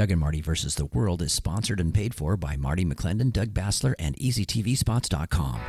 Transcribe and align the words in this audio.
Doug 0.00 0.10
and 0.12 0.18
Marty 0.18 0.40
versus 0.40 0.76
the 0.76 0.86
World 0.86 1.20
is 1.20 1.30
sponsored 1.30 1.78
and 1.78 1.92
paid 1.92 2.14
for 2.14 2.34
by 2.34 2.56
Marty 2.56 2.86
McClendon, 2.86 3.30
Doug 3.30 3.52
Basler, 3.52 3.92
and 3.98 4.16
EasyTVSpots.com. 4.16 5.60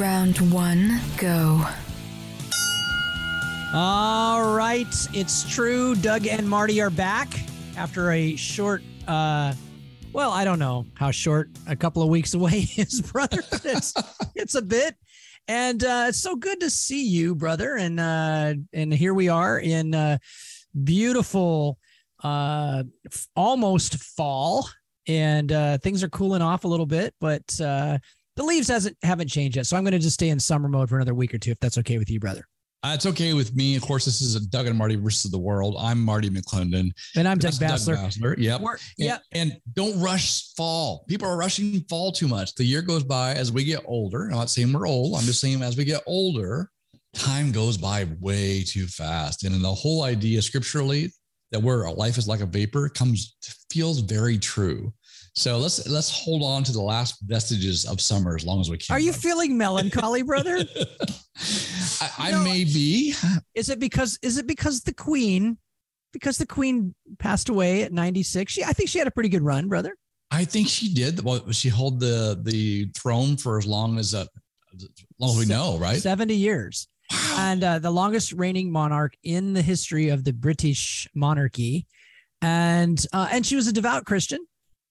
Round 0.00 0.52
one, 0.52 1.00
go. 1.16 1.64
All 3.72 4.52
right, 4.56 4.84
it's 5.14 5.48
true. 5.48 5.94
Doug 5.94 6.26
and 6.26 6.48
Marty 6.48 6.80
are 6.80 6.90
back 6.90 7.28
after 7.76 8.10
a 8.10 8.34
short, 8.34 8.82
uh, 9.06 9.54
well, 10.12 10.30
I 10.30 10.44
don't 10.44 10.58
know 10.58 10.86
how 10.94 11.10
short, 11.10 11.50
a 11.66 11.76
couple 11.76 12.02
of 12.02 12.08
weeks 12.08 12.34
away 12.34 12.66
is, 12.76 13.00
brother. 13.00 13.42
it's 13.64 13.94
it's 14.34 14.54
a 14.54 14.62
bit, 14.62 14.96
and 15.48 15.82
uh, 15.84 16.06
it's 16.08 16.20
so 16.20 16.36
good 16.36 16.60
to 16.60 16.70
see 16.70 17.06
you, 17.06 17.34
brother. 17.34 17.76
And 17.76 18.00
uh, 18.00 18.54
and 18.72 18.92
here 18.92 19.14
we 19.14 19.28
are 19.28 19.58
in 19.58 19.94
uh, 19.94 20.18
beautiful, 20.84 21.78
uh, 22.22 22.84
f- 23.06 23.28
almost 23.36 23.96
fall, 23.96 24.68
and 25.06 25.52
uh, 25.52 25.78
things 25.78 26.02
are 26.02 26.08
cooling 26.08 26.42
off 26.42 26.64
a 26.64 26.68
little 26.68 26.86
bit, 26.86 27.14
but 27.20 27.60
uh, 27.60 27.98
the 28.36 28.42
leaves 28.42 28.68
hasn't 28.68 28.96
haven't 29.02 29.28
changed 29.28 29.56
yet. 29.56 29.66
So 29.66 29.76
I'm 29.76 29.84
going 29.84 29.92
to 29.92 29.98
just 29.98 30.14
stay 30.14 30.28
in 30.28 30.40
summer 30.40 30.68
mode 30.68 30.88
for 30.88 30.96
another 30.96 31.14
week 31.14 31.34
or 31.34 31.38
two, 31.38 31.52
if 31.52 31.60
that's 31.60 31.78
okay 31.78 31.98
with 31.98 32.10
you, 32.10 32.20
brother. 32.20 32.46
Uh, 32.82 32.92
it's 32.94 33.04
okay 33.04 33.34
with 33.34 33.54
me. 33.54 33.76
Of 33.76 33.82
course, 33.82 34.06
this 34.06 34.22
is 34.22 34.36
a 34.36 34.40
Doug 34.48 34.66
and 34.66 34.76
Marty 34.78 34.96
versus 34.96 35.30
the 35.30 35.38
world. 35.38 35.76
I'm 35.78 36.00
Marty 36.02 36.30
McClendon. 36.30 36.90
And 37.14 37.28
I'm 37.28 37.36
Doug 37.36 37.52
Basler. 37.52 37.96
Basler. 37.96 38.34
Yep. 38.38 38.60
We're- 38.62 38.78
And- 38.98 39.06
yeah. 39.06 39.18
And, 39.32 39.58
don't 39.74 40.00
rush 40.00 40.54
fall. 40.54 41.04
People 41.06 41.28
are 41.28 41.36
rushing 41.36 41.84
fall 41.90 42.10
too 42.10 42.26
much. 42.26 42.54
The 42.54 42.64
year 42.64 42.80
goes 42.80 43.04
by 43.04 43.34
as 43.34 43.52
we 43.52 43.64
get 43.64 43.82
older. 43.84 44.24
I'm 44.24 44.30
not 44.38 44.48
saying 44.50 44.72
we're 44.72 44.88
old. 44.88 45.14
I'm 45.18 45.24
just 45.24 45.40
saying 45.40 45.62
as 45.62 45.76
we 45.76 45.84
get 45.84 46.02
older, 46.06 46.70
time 47.12 47.52
goes 47.52 47.76
by 47.76 48.06
way 48.18 48.62
too 48.62 48.86
fast. 48.86 49.44
And 49.44 49.54
in 49.54 49.60
the 49.60 49.74
whole 49.74 50.02
idea 50.04 50.40
scripturally 50.40 51.12
that 51.52 51.60
we're 51.60 51.90
life 51.92 52.16
is 52.16 52.28
like 52.28 52.40
a 52.40 52.46
vapor 52.46 52.88
comes 52.88 53.36
feels 53.70 53.98
very 54.00 54.38
true. 54.38 54.92
So 55.34 55.58
let's 55.58 55.86
let's 55.88 56.10
hold 56.10 56.42
on 56.42 56.64
to 56.64 56.72
the 56.72 56.80
last 56.82 57.20
vestiges 57.22 57.84
of 57.84 58.00
summer 58.00 58.34
as 58.34 58.44
long 58.44 58.60
as 58.60 58.68
we 58.68 58.78
can. 58.78 58.94
Are 58.94 59.00
you 59.00 59.12
feeling 59.12 59.56
melancholy, 59.56 60.22
brother? 60.22 60.58
I, 62.00 62.10
I 62.18 62.30
No, 62.32 62.44
may 62.44 62.64
be. 62.64 63.14
is 63.54 63.68
it 63.68 63.78
because 63.78 64.18
is 64.22 64.38
it 64.38 64.46
because 64.46 64.80
the 64.82 64.92
queen 64.94 65.56
because 66.12 66.36
the 66.38 66.46
queen 66.46 66.94
passed 67.18 67.48
away 67.48 67.82
at 67.82 67.92
96? 67.92 68.52
She 68.52 68.64
I 68.64 68.72
think 68.72 68.88
she 68.88 68.98
had 68.98 69.06
a 69.06 69.10
pretty 69.12 69.28
good 69.28 69.42
run, 69.42 69.68
brother. 69.68 69.94
I 70.32 70.44
think 70.44 70.68
she 70.68 70.92
did. 70.92 71.22
Well, 71.22 71.50
she 71.52 71.68
held 71.68 72.00
the 72.00 72.38
the 72.42 72.90
throne 72.96 73.36
for 73.36 73.58
as 73.58 73.66
long 73.66 73.98
as 73.98 74.14
uh, 74.14 74.26
as 74.74 74.88
long 75.18 75.30
as 75.30 75.38
we 75.38 75.46
know, 75.46 75.78
right? 75.78 75.96
70 76.00 76.34
years. 76.34 76.88
And 77.36 77.64
uh, 77.64 77.78
the 77.80 77.90
longest 77.90 78.32
reigning 78.32 78.70
monarch 78.70 79.14
in 79.24 79.52
the 79.52 79.62
history 79.62 80.10
of 80.10 80.22
the 80.22 80.32
British 80.32 81.08
monarchy. 81.14 81.86
And 82.42 83.04
uh, 83.12 83.28
and 83.32 83.44
she 83.44 83.56
was 83.56 83.66
a 83.66 83.72
devout 83.72 84.04
Christian. 84.04 84.38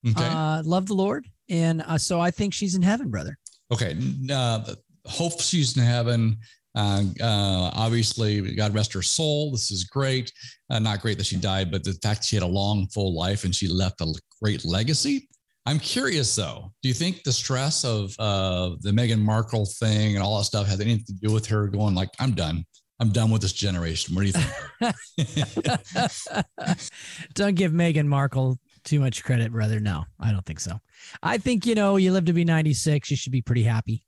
Okay. 0.07 0.25
Uh, 0.25 0.61
loved 0.63 0.87
the 0.87 0.93
Lord. 0.93 1.27
And 1.49 1.81
uh, 1.81 1.97
so 1.97 2.19
I 2.19 2.31
think 2.31 2.53
she's 2.53 2.75
in 2.75 2.81
heaven, 2.81 3.09
brother. 3.09 3.37
okay. 3.73 3.97
Uh, 4.31 4.75
hope 5.05 5.41
she's 5.41 5.75
in 5.77 5.83
heaven. 5.83 6.37
Uh, 6.75 7.03
uh, 7.19 7.71
obviously, 7.73 8.55
God 8.55 8.73
rest 8.75 8.93
her 8.93 9.01
soul. 9.01 9.51
This 9.51 9.71
is 9.71 9.85
great. 9.85 10.31
Uh, 10.69 10.79
not 10.79 11.01
great 11.01 11.17
that 11.17 11.25
she 11.25 11.35
died, 11.35 11.71
but 11.71 11.83
the 11.83 11.93
fact 12.03 12.23
she 12.23 12.35
had 12.35 12.43
a 12.43 12.47
long, 12.47 12.87
full 12.93 13.15
life 13.17 13.43
and 13.43 13.53
she 13.53 13.67
left 13.67 14.01
a 14.01 14.13
great 14.41 14.63
legacy. 14.63 15.27
I'm 15.65 15.79
curious 15.79 16.35
though. 16.35 16.71
Do 16.81 16.87
you 16.89 16.95
think 16.95 17.23
the 17.23 17.31
stress 17.31 17.83
of 17.83 18.15
uh, 18.19 18.75
the 18.81 18.91
Meghan 18.91 19.19
Markle 19.19 19.65
thing 19.79 20.15
and 20.15 20.23
all 20.23 20.37
that 20.37 20.45
stuff 20.45 20.67
has 20.67 20.79
anything 20.79 21.05
to 21.07 21.13
do 21.13 21.33
with 21.33 21.45
her 21.47 21.67
going 21.67 21.95
like, 21.95 22.09
"I'm 22.19 22.31
done. 22.31 22.63
I'm 22.99 23.09
done 23.09 23.29
with 23.29 23.41
this 23.41 23.53
generation"? 23.53 24.15
What 24.15 24.21
do 24.21 24.27
you 24.27 24.33
think? 24.33 24.95
Don't 27.33 27.55
give 27.55 27.71
Meghan 27.71 28.05
Markle 28.07 28.57
too 28.83 28.99
much 28.99 29.23
credit, 29.23 29.51
brother. 29.51 29.79
No, 29.79 30.05
I 30.19 30.31
don't 30.31 30.45
think 30.45 30.59
so. 30.59 30.79
I 31.23 31.37
think, 31.37 31.65
you 31.65 31.75
know, 31.75 31.95
you 31.97 32.11
live 32.11 32.25
to 32.25 32.33
be 32.33 32.43
96. 32.45 33.09
You 33.11 33.17
should 33.17 33.31
be 33.31 33.41
pretty 33.41 33.63
happy. 33.63 34.03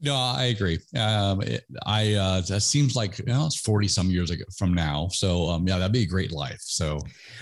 No, 0.00 0.16
I 0.16 0.44
agree. 0.46 0.78
Um, 0.98 1.40
it, 1.40 1.64
I 1.86 2.12
uh, 2.14 2.40
that 2.42 2.60
seems 2.62 2.94
like 2.94 3.18
you 3.20 3.24
know, 3.26 3.46
it's 3.46 3.60
forty 3.60 3.88
some 3.88 4.10
years 4.10 4.30
ago 4.30 4.44
from 4.58 4.74
now. 4.74 5.08
So 5.08 5.48
um, 5.48 5.66
yeah, 5.66 5.78
that'd 5.78 5.92
be 5.92 6.02
a 6.02 6.06
great 6.06 6.30
life. 6.32 6.58
So 6.60 6.98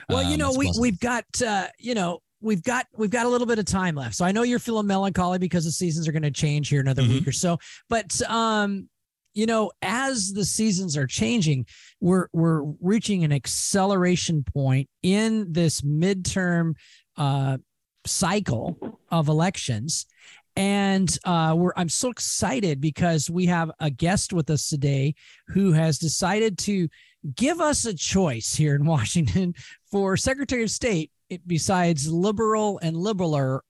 Well, 0.09 0.23
you 0.23 0.35
um, 0.35 0.39
know, 0.39 0.53
we 0.53 0.67
possible. 0.67 0.83
we've 0.83 1.01
got 1.01 1.25
uh, 1.45 1.69
you 1.79 1.95
know, 1.95 2.21
we've 2.41 2.63
got 2.63 2.87
we've 2.95 3.11
got 3.11 3.27
a 3.27 3.29
little 3.29 3.47
bit 3.49 3.59
of 3.59 3.65
time 3.65 3.97
left. 3.97 4.15
So 4.15 4.25
I 4.25 4.31
know 4.33 4.43
you're 4.43 4.61
feeling 4.61 4.87
melancholy 4.87 5.39
because 5.39 5.65
the 5.65 5.73
seasons 5.73 6.07
are 6.07 6.13
going 6.13 6.23
to 6.23 6.31
change 6.31 6.69
here 6.69 6.81
another 6.81 7.03
Mm-hmm. 7.03 7.13
week 7.15 7.27
or 7.27 7.33
so. 7.33 7.59
But 7.89 8.21
um, 8.31 8.89
you 9.35 9.47
know, 9.47 9.71
as 9.81 10.33
the 10.33 10.45
seasons 10.45 10.97
are 10.97 11.07
changing, 11.07 11.67
we're 12.01 12.29
we're 12.33 12.63
reaching 12.81 13.25
an 13.25 13.33
acceleration 13.33 14.45
point 14.45 14.89
in 15.03 15.53
this 15.53 15.81
midterm 15.83 16.75
uh 17.17 17.59
cycle 18.07 18.99
of 19.11 19.29
elections. 19.29 20.07
And 20.55 21.17
uh, 21.25 21.55
we're 21.57 21.73
I'm 21.77 21.89
so 21.89 22.11
excited 22.11 22.81
because 22.81 23.31
we 23.31 23.47
have 23.47 23.71
a 23.81 23.91
guest 23.91 24.33
with 24.33 24.51
us 24.51 24.69
today 24.69 25.15
who 25.49 25.73
has 25.73 25.99
decided 25.99 26.59
to 26.59 26.89
give 27.35 27.61
us 27.61 27.85
a 27.87 27.95
choice 27.95 28.55
here 28.55 28.75
in 28.75 28.85
Washington 28.87 29.55
for 29.91 30.17
Secretary 30.17 30.63
of 30.63 30.71
State. 30.71 31.11
Besides 31.47 32.13
liberal 32.13 32.79
and 32.83 32.95
liberaler, 32.95 33.61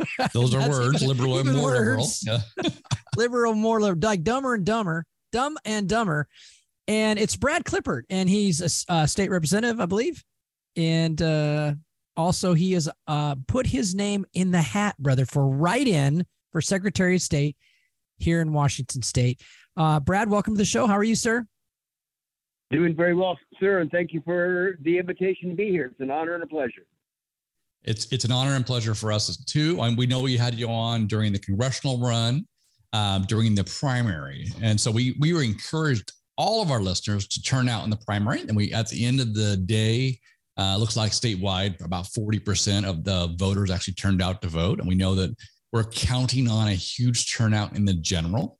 those 0.32 0.54
are 0.54 0.68
words, 0.68 1.02
even- 1.02 1.08
liberal 1.08 1.38
and 1.38 1.48
even 1.48 1.60
more 1.60 1.72
liberal. 1.72 1.96
words. 1.98 2.24
Yeah. 2.26 2.40
liberal, 3.16 3.54
more 3.54 3.80
liberal, 3.80 4.00
like 4.08 4.22
dumber 4.22 4.54
and 4.54 4.64
dumber, 4.64 5.04
dumb 5.32 5.56
and 5.64 5.88
dumber. 5.88 6.28
And 6.88 7.18
it's 7.18 7.36
Brad 7.36 7.64
Klippert, 7.64 8.02
and 8.10 8.28
he's 8.28 8.86
a, 8.88 8.92
uh, 8.92 9.06
state 9.06 9.30
representative, 9.30 9.80
I 9.80 9.86
believe. 9.86 10.24
And 10.76 11.20
uh, 11.22 11.74
also, 12.16 12.54
he 12.54 12.72
has 12.72 12.88
uh, 13.06 13.36
put 13.46 13.66
his 13.66 13.94
name 13.94 14.26
in 14.34 14.50
the 14.50 14.62
hat, 14.62 14.96
brother, 14.98 15.24
for 15.24 15.48
write 15.48 15.86
in 15.86 16.26
for 16.50 16.60
Secretary 16.60 17.16
of 17.16 17.22
State 17.22 17.56
here 18.18 18.40
in 18.40 18.52
Washington 18.52 19.02
State. 19.02 19.40
Uh, 19.76 20.00
Brad, 20.00 20.28
welcome 20.28 20.54
to 20.54 20.58
the 20.58 20.64
show. 20.64 20.86
How 20.86 20.94
are 20.94 21.04
you, 21.04 21.14
sir? 21.14 21.46
Doing 22.70 22.96
very 22.96 23.14
well, 23.14 23.38
sir, 23.60 23.80
and 23.80 23.90
thank 23.90 24.12
you 24.12 24.22
for 24.24 24.78
the 24.80 24.98
invitation 24.98 25.50
to 25.50 25.54
be 25.54 25.68
here. 25.70 25.86
It's 25.92 26.00
an 26.00 26.10
honor 26.10 26.34
and 26.34 26.42
a 26.42 26.46
pleasure. 26.46 26.86
It's 27.84 28.06
it's 28.12 28.24
an 28.24 28.32
honor 28.32 28.54
and 28.54 28.64
pleasure 28.64 28.94
for 28.94 29.10
us 29.12 29.36
too. 29.44 29.80
And 29.80 29.98
we 29.98 30.06
know 30.06 30.20
we 30.20 30.36
had 30.36 30.54
you 30.54 30.68
on 30.68 31.06
during 31.06 31.32
the 31.32 31.38
congressional 31.38 31.98
run, 31.98 32.46
um, 32.92 33.24
during 33.24 33.54
the 33.54 33.64
primary, 33.64 34.52
and 34.60 34.80
so 34.80 34.90
we 34.90 35.16
we 35.18 35.32
were 35.32 35.42
encouraged 35.42 36.12
all 36.38 36.62
of 36.62 36.70
our 36.70 36.80
listeners 36.80 37.26
to 37.28 37.42
turn 37.42 37.68
out 37.68 37.84
in 37.84 37.90
the 37.90 37.96
primary. 37.96 38.42
And 38.42 38.56
we 38.56 38.72
at 38.72 38.88
the 38.88 39.04
end 39.04 39.20
of 39.20 39.34
the 39.34 39.56
day, 39.56 40.18
uh, 40.56 40.76
looks 40.76 40.96
like 40.96 41.12
statewide 41.12 41.84
about 41.84 42.06
forty 42.08 42.38
percent 42.38 42.86
of 42.86 43.04
the 43.04 43.34
voters 43.36 43.70
actually 43.70 43.94
turned 43.94 44.22
out 44.22 44.42
to 44.42 44.48
vote, 44.48 44.78
and 44.78 44.88
we 44.88 44.94
know 44.94 45.14
that 45.16 45.34
we're 45.72 45.84
counting 45.84 46.48
on 46.48 46.68
a 46.68 46.74
huge 46.74 47.34
turnout 47.34 47.74
in 47.74 47.84
the 47.84 47.94
general. 47.94 48.58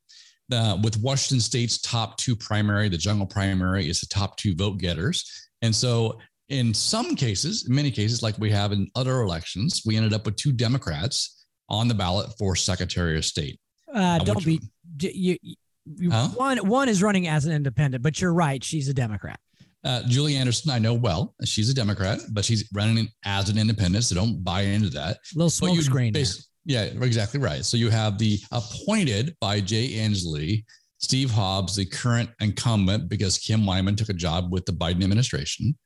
Uh, 0.51 0.77
with 0.83 0.99
Washington 0.99 1.41
State's 1.41 1.81
top 1.81 2.17
two 2.19 2.35
primary, 2.35 2.89
the 2.89 2.99
general 2.99 3.27
primary 3.27 3.89
is 3.89 4.01
the 4.01 4.07
top 4.07 4.37
two 4.37 4.55
vote 4.55 4.79
getters, 4.79 5.49
and 5.63 5.75
so 5.75 6.19
in 6.53 6.75
some 6.75 7.17
cases, 7.17 7.67
in 7.69 7.75
many 7.75 7.91
cases, 7.91 8.23
like 8.23 8.37
we 8.39 8.51
have 8.51 8.73
in 8.73 8.89
other 8.95 9.23
elections, 9.23 9.83
we 9.87 9.97
ended 9.97 10.13
up 10.13 10.27
with 10.27 10.37
two 10.37 10.53
Democrats 10.53 11.47
on 11.69 11.89
the 11.89 11.95
ballot 11.95 12.31
for 12.39 12.55
Secretary 12.55 13.17
of 13.17 13.25
State. 13.25 13.59
Uh, 13.93 13.99
Uh, 13.99 14.19
don't 14.19 14.45
be 14.45 14.61
you. 15.01 15.39
you 15.43 16.11
Huh? 16.11 16.29
One 16.37 16.59
one 16.59 16.89
is 16.89 17.03
running 17.03 17.27
as 17.27 17.45
an 17.47 17.53
independent, 17.53 18.03
but 18.05 18.21
you're 18.21 18.33
right. 18.35 18.63
She's 18.63 18.89
a 18.89 18.95
Democrat. 18.95 19.41
Uh, 19.85 20.03
Julie 20.07 20.37
Anderson, 20.37 20.71
I 20.71 20.79
know 20.79 20.95
well. 20.95 21.35
She's 21.45 21.69
a 21.69 21.75
Democrat, 21.75 22.21
but 22.31 22.45
she's 22.45 22.69
running 22.73 23.09
as 23.25 23.49
an 23.49 23.59
independent, 23.59 24.05
so 24.05 24.15
don't 24.15 24.45
buy 24.45 24.61
into 24.63 24.91
that. 24.91 25.19
Little 25.35 25.47
But 25.49 25.53
smoke 25.53 25.75
you 25.75 25.83
screen. 25.83 26.13
bas- 26.13 26.49
Yeah, 26.65 26.83
exactly 26.85 27.41
right. 27.41 27.65
So 27.65 27.77
you 27.77 27.91
have 27.91 28.17
the 28.19 28.39
appointed 28.53 29.35
by 29.41 29.61
Jay 29.61 29.89
Inslee, 29.95 30.65
Steve 30.99 31.33
Hobbs, 31.33 31.75
the 31.75 31.85
current 31.85 32.31
incumbent, 32.41 33.09
because 33.09 33.39
Kim 33.39 33.67
Wyman 33.67 33.97
took 33.97 34.09
a 34.09 34.13
job 34.15 34.53
with 34.53 34.65
the 34.67 34.73
Biden 34.73 35.03
administration. 35.03 35.77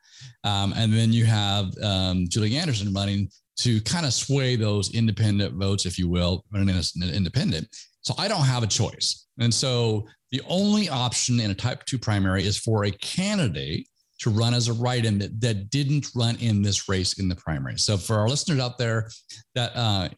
Um, 0.44 0.72
and 0.76 0.92
then 0.92 1.12
you 1.12 1.24
have 1.24 1.66
um, 1.82 2.26
Julie 2.28 2.56
Anderson 2.56 2.92
running 2.92 3.28
to 3.60 3.80
kind 3.82 4.04
of 4.04 4.12
sway 4.12 4.56
those 4.56 4.94
independent 4.94 5.54
votes, 5.54 5.86
if 5.86 5.98
you 5.98 6.08
will, 6.08 6.44
running 6.52 6.74
as 6.76 6.92
an 6.96 7.08
independent. 7.08 7.66
So 8.02 8.14
I 8.18 8.28
don't 8.28 8.44
have 8.44 8.62
a 8.62 8.66
choice. 8.66 9.26
And 9.40 9.52
so 9.52 10.06
the 10.30 10.42
only 10.48 10.88
option 10.88 11.40
in 11.40 11.50
a 11.50 11.54
type 11.54 11.84
two 11.84 11.98
primary 11.98 12.44
is 12.44 12.58
for 12.58 12.84
a 12.84 12.90
candidate 12.90 13.88
to 14.18 14.30
run 14.30 14.54
as 14.54 14.68
a 14.68 14.72
write-in 14.72 15.18
that, 15.18 15.40
that 15.40 15.70
didn't 15.70 16.06
run 16.14 16.36
in 16.36 16.62
this 16.62 16.88
race 16.88 17.19
in 17.19 17.28
the 17.28 17.36
primary. 17.36 17.78
So 17.78 17.96
for 17.96 18.16
our 18.16 18.28
listeners 18.28 18.60
out 18.60 18.78
there 18.78 19.10
that 19.54 19.72
uh, 19.74 20.08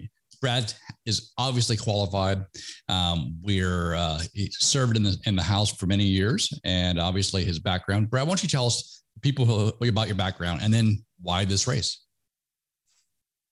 Brad 0.40 0.72
is 1.04 1.32
obviously 1.36 1.76
qualified. 1.76 2.44
Um, 2.88 3.36
we're 3.42 3.94
uh, 3.94 4.20
he 4.34 4.50
served 4.52 4.96
in 4.96 5.02
the 5.02 5.16
in 5.26 5.34
the 5.34 5.42
House 5.42 5.74
for 5.74 5.86
many 5.86 6.04
years, 6.04 6.52
and 6.64 7.00
obviously 7.00 7.44
his 7.44 7.58
background. 7.58 8.10
Brad, 8.10 8.26
why 8.26 8.30
don't 8.30 8.42
you 8.42 8.48
tell 8.48 8.66
us 8.66 8.97
people 9.22 9.72
about 9.80 10.06
your 10.06 10.16
background 10.16 10.60
and 10.62 10.72
then 10.72 11.04
why 11.20 11.44
this 11.44 11.66
race? 11.66 12.00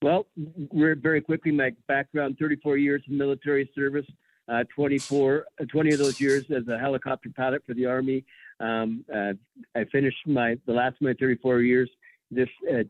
Well, 0.02 0.26
we're 0.70 0.94
very 0.94 1.20
quickly. 1.20 1.52
My 1.52 1.72
background: 1.88 2.36
34 2.38 2.76
years 2.76 3.02
in 3.08 3.16
military 3.16 3.70
service, 3.74 4.06
uh, 4.48 4.64
24, 4.74 5.46
uh, 5.60 5.64
20 5.64 5.92
of 5.92 5.98
those 5.98 6.20
years 6.20 6.44
as 6.54 6.68
a 6.68 6.78
helicopter 6.78 7.30
pilot 7.34 7.62
for 7.66 7.74
the 7.74 7.86
Army. 7.86 8.24
Um, 8.60 9.04
uh, 9.14 9.32
I 9.74 9.84
finished 9.90 10.18
my 10.26 10.56
the 10.66 10.72
last 10.72 10.96
of 10.96 11.02
my 11.02 11.14
34 11.18 11.60
years 11.60 11.90
this 12.30 12.48
uh, 12.72 12.82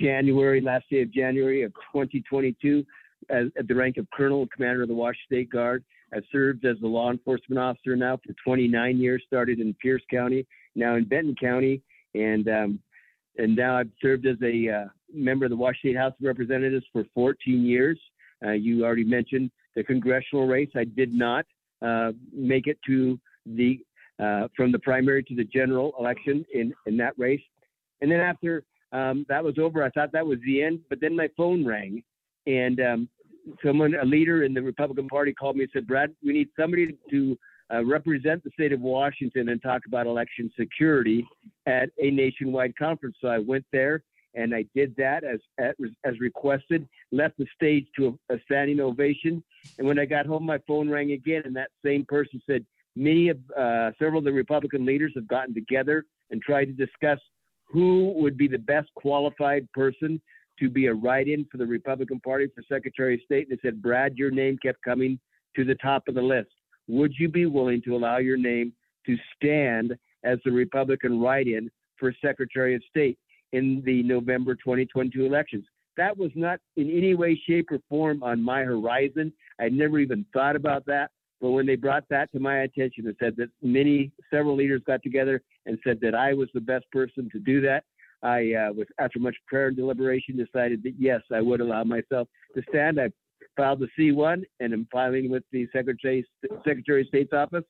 January, 0.00 0.60
last 0.60 0.84
day 0.90 1.02
of 1.02 1.12
January 1.12 1.62
of 1.62 1.72
2022, 1.92 2.84
as, 3.30 3.46
at 3.58 3.68
the 3.68 3.74
rank 3.74 3.96
of 3.96 4.06
Colonel, 4.12 4.46
Commander 4.54 4.82
of 4.82 4.88
the 4.88 4.94
Washington 4.94 5.26
State 5.26 5.50
Guard. 5.50 5.84
I've 6.14 6.24
served 6.32 6.64
as 6.64 6.76
a 6.82 6.86
law 6.86 7.10
enforcement 7.10 7.58
officer 7.58 7.94
now 7.94 8.18
for 8.26 8.34
29 8.44 8.98
years. 8.98 9.22
Started 9.26 9.60
in 9.60 9.74
Pierce 9.74 10.02
County, 10.10 10.46
now 10.74 10.96
in 10.96 11.04
Benton 11.04 11.34
County, 11.40 11.82
and 12.14 12.48
um, 12.48 12.80
and 13.36 13.54
now 13.54 13.78
I've 13.78 13.90
served 14.02 14.26
as 14.26 14.36
a 14.42 14.68
uh, 14.68 14.84
member 15.12 15.44
of 15.44 15.50
the 15.50 15.56
Washington 15.56 16.00
House 16.00 16.12
of 16.18 16.26
Representatives 16.26 16.84
for 16.92 17.04
14 17.14 17.64
years. 17.64 17.98
Uh, 18.44 18.52
you 18.52 18.84
already 18.84 19.04
mentioned 19.04 19.50
the 19.74 19.84
congressional 19.84 20.46
race. 20.46 20.70
I 20.76 20.84
did 20.84 21.12
not 21.12 21.46
uh, 21.82 22.12
make 22.32 22.66
it 22.66 22.78
to 22.86 23.18
the 23.46 23.80
uh, 24.22 24.48
from 24.56 24.72
the 24.72 24.78
primary 24.80 25.22
to 25.22 25.34
the 25.34 25.44
general 25.44 25.92
election 25.98 26.44
in 26.52 26.74
in 26.86 26.96
that 26.96 27.14
race, 27.18 27.42
and 28.00 28.10
then 28.10 28.20
after 28.20 28.64
um, 28.92 29.26
that 29.28 29.42
was 29.42 29.58
over, 29.58 29.84
I 29.84 29.90
thought 29.90 30.12
that 30.12 30.26
was 30.26 30.38
the 30.44 30.62
end. 30.62 30.80
But 30.88 31.00
then 31.00 31.14
my 31.14 31.28
phone 31.36 31.64
rang, 31.64 32.02
and 32.46 32.80
um, 32.80 33.08
someone, 33.64 33.94
a 33.94 34.04
leader 34.04 34.44
in 34.44 34.54
the 34.54 34.62
Republican 34.62 35.08
Party, 35.08 35.32
called 35.32 35.56
me 35.56 35.62
and 35.62 35.70
said, 35.72 35.86
"Brad, 35.86 36.14
we 36.24 36.32
need 36.32 36.48
somebody 36.58 36.96
to 37.10 37.38
uh, 37.72 37.84
represent 37.84 38.42
the 38.44 38.50
state 38.50 38.72
of 38.72 38.80
Washington 38.80 39.50
and 39.50 39.62
talk 39.62 39.82
about 39.86 40.06
election 40.06 40.50
security 40.58 41.26
at 41.66 41.90
a 42.02 42.10
nationwide 42.10 42.76
conference." 42.76 43.16
So 43.20 43.28
I 43.28 43.38
went 43.38 43.64
there 43.72 44.02
and 44.34 44.54
I 44.54 44.64
did 44.74 44.94
that 44.96 45.24
as 45.24 45.40
as 46.04 46.20
requested. 46.20 46.88
Left 47.12 47.36
the 47.38 47.46
stage 47.54 47.86
to 47.96 48.18
a, 48.30 48.34
a 48.34 48.38
standing 48.44 48.80
ovation, 48.80 49.42
and 49.78 49.86
when 49.86 49.98
I 49.98 50.04
got 50.04 50.26
home, 50.26 50.44
my 50.44 50.58
phone 50.66 50.88
rang 50.88 51.12
again, 51.12 51.42
and 51.44 51.56
that 51.56 51.70
same 51.84 52.04
person 52.06 52.40
said, 52.46 52.64
"Many 52.94 53.28
of 53.28 53.38
uh, 53.56 53.90
several 53.98 54.18
of 54.18 54.24
the 54.24 54.32
Republican 54.32 54.84
leaders 54.84 55.12
have 55.16 55.28
gotten 55.28 55.54
together 55.54 56.04
and 56.30 56.40
tried 56.42 56.66
to 56.66 56.72
discuss 56.72 57.18
who 57.64 58.12
would 58.16 58.36
be 58.36 58.48
the 58.48 58.58
best 58.58 58.88
qualified 58.94 59.70
person 59.72 60.20
to 60.58 60.70
be 60.70 60.86
a 60.86 60.94
write-in 60.94 61.46
for 61.50 61.58
the 61.58 61.66
Republican 61.66 62.20
Party 62.20 62.46
for 62.54 62.62
Secretary 62.68 63.14
of 63.14 63.20
State." 63.22 63.48
And 63.48 63.58
they 63.58 63.68
said, 63.68 63.82
"Brad, 63.82 64.16
your 64.16 64.30
name 64.30 64.58
kept 64.62 64.82
coming 64.82 65.18
to 65.56 65.64
the 65.64 65.74
top 65.76 66.06
of 66.06 66.14
the 66.14 66.22
list. 66.22 66.50
Would 66.88 67.14
you 67.18 67.28
be 67.28 67.46
willing 67.46 67.82
to 67.82 67.94
allow 67.94 68.18
your 68.18 68.36
name 68.36 68.72
to 69.06 69.16
stand 69.36 69.96
as 70.24 70.38
the 70.44 70.50
Republican 70.50 71.20
write-in 71.20 71.70
for 71.98 72.12
Secretary 72.20 72.74
of 72.74 72.82
State?" 72.90 73.18
in 73.52 73.82
the 73.84 74.02
November 74.02 74.54
2022 74.54 75.24
elections. 75.24 75.64
That 75.96 76.16
was 76.16 76.30
not 76.34 76.60
in 76.76 76.90
any 76.90 77.14
way, 77.14 77.40
shape, 77.46 77.68
or 77.70 77.78
form 77.88 78.22
on 78.22 78.42
my 78.42 78.62
horizon. 78.62 79.32
I 79.60 79.68
never 79.68 79.98
even 79.98 80.24
thought 80.32 80.56
about 80.56 80.86
that. 80.86 81.10
But 81.40 81.50
when 81.50 81.66
they 81.66 81.76
brought 81.76 82.04
that 82.10 82.30
to 82.32 82.40
my 82.40 82.60
attention 82.60 83.06
and 83.06 83.16
said 83.18 83.36
that 83.36 83.48
many, 83.62 84.12
several 84.30 84.56
leaders 84.56 84.82
got 84.86 85.02
together 85.02 85.40
and 85.66 85.78
said 85.84 86.00
that 86.02 86.14
I 86.14 86.34
was 86.34 86.48
the 86.52 86.60
best 86.60 86.90
person 86.90 87.28
to 87.32 87.38
do 87.38 87.60
that, 87.62 87.84
I 88.22 88.52
uh, 88.54 88.72
was, 88.72 88.86
after 88.98 89.20
much 89.20 89.36
prayer 89.46 89.68
and 89.68 89.76
deliberation, 89.76 90.36
decided 90.36 90.82
that 90.82 90.94
yes, 90.98 91.20
I 91.32 91.40
would 91.40 91.60
allow 91.60 91.84
myself 91.84 92.28
to 92.56 92.62
stand. 92.68 93.00
I 93.00 93.10
filed 93.58 93.80
the 93.80 93.88
C1 93.98 94.42
and 94.60 94.72
am 94.72 94.88
filing 94.90 95.28
with 95.30 95.42
the 95.52 95.68
Secretary, 95.70 96.26
Secretary 96.64 97.02
of 97.02 97.08
State's 97.08 97.34
office. 97.34 97.64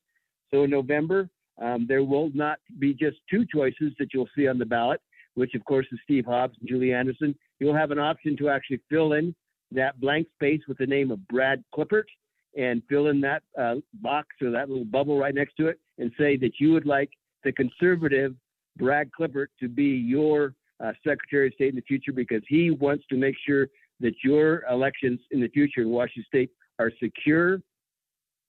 So 0.53 0.63
in 0.63 0.71
November, 0.71 1.29
um, 1.61 1.87
there 1.89 2.05
will 2.05 2.31
not 2.35 2.59
be 2.79 2.95
just 2.95 3.17
two 3.29 3.45
choices 3.53 3.93
that 3.99 4.15
you'll 4.15 4.29
see 4.37 4.47
on 4.47 4.59
the 4.59 4.67
ballot 4.67 5.01
which 5.39 5.55
of 5.55 5.65
course 5.65 5.87
is 5.93 5.99
Steve 6.03 6.27
Hobbs 6.27 6.57
and 6.59 6.69
Julie 6.69 6.93
Anderson, 6.93 7.35
you'll 7.61 7.75
have 7.75 7.93
an 7.93 7.99
option 7.99 8.37
to 8.39 8.49
actually 8.49 8.81
fill 8.91 9.13
in 9.13 9.35
that 9.71 10.01
blank 10.01 10.27
space 10.35 10.61
with 10.67 10.79
the 10.79 10.87
name 10.87 11.11
of 11.11 11.27
Brad 11.29 11.63
Klippert 11.75 12.09
and 12.57 12.83
fill 12.89 13.07
in 13.07 13.21
that 13.21 13.43
uh, 13.59 13.77
box 13.95 14.29
or 14.43 14.51
that 14.51 14.69
little 14.69 14.85
bubble 14.85 15.19
right 15.19 15.35
next 15.35 15.55
to 15.57 15.69
it 15.69 15.79
and 15.99 16.11
say 16.19 16.37
that 16.39 16.53
you 16.59 16.73
would 16.73 16.87
like 16.87 17.11
the 17.45 17.53
conservative 17.53 18.35
Brad 18.77 19.11
Klippert 19.19 19.47
to 19.61 19.69
be 19.69 19.85
your 19.85 20.55
uh, 20.83 20.93
Secretary 21.07 21.49
of 21.49 21.55
State 21.55 21.71
in 21.71 21.77
the 21.77 21.83
future 21.83 22.13
because 22.13 22.43
he 22.49 22.71
wants 22.71 23.05
to 23.11 23.17
make 23.17 23.37
sure 23.47 23.69
that 24.01 24.15
your 24.23 24.65
elections 24.71 25.21
in 25.31 25.41
the 25.41 25.49
future 25.49 25.83
in 25.83 25.91
Washington 25.91 26.25
State 26.29 26.51
are 26.79 26.93
secure 27.03 27.61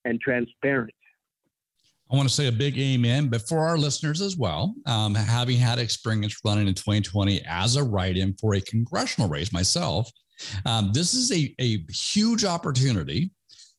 and 0.05 0.19
transparent. 0.21 0.93
I 2.11 2.15
want 2.15 2.27
to 2.27 2.33
say 2.33 2.47
a 2.47 2.51
big 2.51 2.77
amen, 2.79 3.27
but 3.27 3.47
for 3.47 3.59
our 3.59 3.77
listeners 3.77 4.19
as 4.19 4.35
well, 4.35 4.73
um, 4.87 5.13
having 5.13 5.57
had 5.57 5.77
experience 5.77 6.39
running 6.43 6.67
in 6.67 6.73
2020 6.73 7.43
as 7.47 7.75
a 7.75 7.83
write 7.83 8.17
in 8.17 8.33
for 8.33 8.55
a 8.55 8.61
congressional 8.61 9.29
race 9.29 9.53
myself, 9.53 10.09
um, 10.65 10.91
this 10.91 11.13
is 11.13 11.31
a, 11.31 11.53
a 11.59 11.77
huge 11.91 12.45
opportunity, 12.45 13.31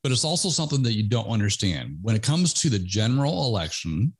but 0.04 0.12
it's 0.12 0.24
also 0.24 0.48
something 0.48 0.82
that 0.84 0.92
you 0.92 1.08
don't 1.08 1.26
understand. 1.26 1.98
When 2.02 2.14
it 2.14 2.22
comes 2.22 2.52
to 2.54 2.70
the 2.70 2.78
general 2.78 3.46
election, 3.46 4.12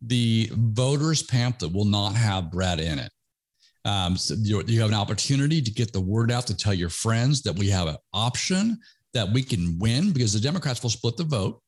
the 0.00 0.50
voters' 0.52 1.22
pamphlet 1.22 1.72
will 1.72 1.84
not 1.84 2.14
have 2.14 2.50
Brad 2.50 2.80
in 2.80 2.98
it. 2.98 3.12
Um, 3.84 4.16
so 4.16 4.34
you, 4.38 4.62
you 4.66 4.80
have 4.80 4.90
an 4.90 4.96
opportunity 4.96 5.60
to 5.60 5.70
get 5.70 5.92
the 5.92 6.00
word 6.00 6.30
out 6.30 6.46
to 6.46 6.56
tell 6.56 6.74
your 6.74 6.88
friends 6.88 7.42
that 7.42 7.56
we 7.58 7.68
have 7.68 7.88
an 7.88 7.96
option 8.12 8.78
that 9.12 9.30
we 9.30 9.42
can 9.42 9.78
win 9.78 10.12
because 10.12 10.32
the 10.32 10.40
Democrats 10.40 10.82
will 10.82 10.90
split 10.90 11.16
the 11.16 11.24
vote 11.24 11.60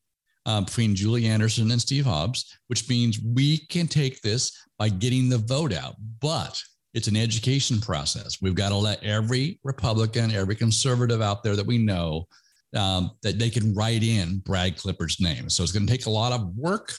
um, 0.46 0.64
between 0.64 0.94
Julie 0.94 1.26
Anderson 1.26 1.70
and 1.70 1.81
Steve 1.81 2.05
Hobbs, 2.05 2.58
which 2.69 2.88
means 2.88 3.20
we 3.20 3.58
can 3.66 3.87
take 3.87 4.20
this 4.22 4.52
by 4.78 4.88
getting 4.88 5.28
the 5.28 5.38
vote 5.38 5.72
out. 5.72 5.96
But 6.20 6.61
it's 6.94 7.08
an 7.08 7.16
education 7.16 7.81
process. 7.81 8.40
We've 8.40 8.55
got 8.55 8.69
to 8.69 8.76
let 8.76 9.02
every 9.02 9.58
Republican, 9.64 10.31
every 10.31 10.55
conservative 10.55 11.20
out 11.20 11.43
there 11.43 11.56
that 11.56 11.67
we 11.67 11.78
know 11.78 12.28
um, 12.75 13.10
that 13.22 13.38
they 13.38 13.50
can 13.50 13.75
write 13.75 14.02
in 14.02 14.38
Brad 14.38 14.76
Klippert's 14.76 15.20
name. 15.20 15.49
So 15.50 15.62
it's 15.62 15.72
going 15.72 15.87
to 15.87 15.93
take 15.93 16.06
a 16.06 16.10
lot 16.10 16.32
of 16.32 16.55
work. 16.56 16.93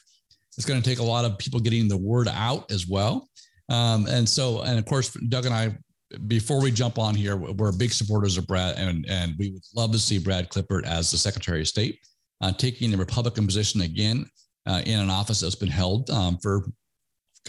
It's 0.57 0.65
going 0.65 0.81
to 0.81 0.89
take 0.89 0.99
a 0.99 1.03
lot 1.03 1.25
of 1.25 1.37
people 1.37 1.59
getting 1.59 1.87
the 1.87 1.97
word 1.97 2.27
out 2.27 2.71
as 2.71 2.87
well. 2.87 3.29
Um, 3.69 4.05
and 4.07 4.27
so, 4.27 4.61
and 4.61 4.77
of 4.77 4.85
course, 4.85 5.11
Doug 5.29 5.45
and 5.45 5.53
I, 5.53 5.77
before 6.27 6.61
we 6.61 6.71
jump 6.71 6.99
on 6.99 7.15
here, 7.15 7.35
we're 7.35 7.71
big 7.71 7.91
supporters 7.91 8.37
of 8.37 8.47
Brad, 8.47 8.77
and, 8.77 9.05
and 9.09 9.33
we 9.37 9.49
would 9.49 9.63
love 9.75 9.91
to 9.91 9.99
see 9.99 10.19
Brad 10.19 10.49
Klippert 10.49 10.85
as 10.85 11.11
the 11.11 11.17
Secretary 11.17 11.61
of 11.61 11.67
State 11.67 11.99
uh, 12.41 12.51
taking 12.51 12.91
the 12.91 12.97
Republican 12.97 13.45
position 13.45 13.81
again 13.81 14.25
uh, 14.67 14.81
in 14.85 14.99
an 14.99 15.09
office 15.09 15.39
that's 15.39 15.55
been 15.55 15.69
held 15.69 16.09
um, 16.09 16.37
for, 16.37 16.65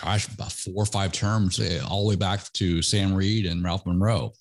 gosh, 0.01 0.27
about 0.33 0.53
four 0.53 0.75
or 0.83 0.87
five 0.87 1.13
terms, 1.13 1.61
uh, 1.61 1.85
all 1.89 2.03
the 2.03 2.09
way 2.09 2.17
back 2.17 2.51
to 2.55 2.81
Sam 2.83 3.15
Reed 3.15 3.47
and 3.47 3.63
Ralph 3.63 3.85
Munro. 3.87 4.33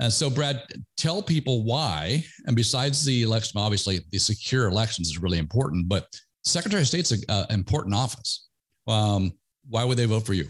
And 0.00 0.12
so, 0.12 0.30
Brad, 0.30 0.62
tell 0.96 1.22
people 1.22 1.64
why. 1.64 2.24
And 2.46 2.54
besides 2.54 3.04
the 3.04 3.22
election, 3.22 3.60
obviously, 3.60 4.00
the 4.12 4.18
secure 4.18 4.68
elections 4.68 5.08
is 5.08 5.18
really 5.18 5.38
important, 5.38 5.88
but 5.88 6.06
Secretary 6.44 6.82
of 6.82 6.88
State's 6.88 7.10
an 7.10 7.46
important 7.50 7.94
office. 7.94 8.48
Um, 8.86 9.32
why 9.68 9.84
would 9.84 9.98
they 9.98 10.06
vote 10.06 10.24
for 10.24 10.34
you? 10.34 10.46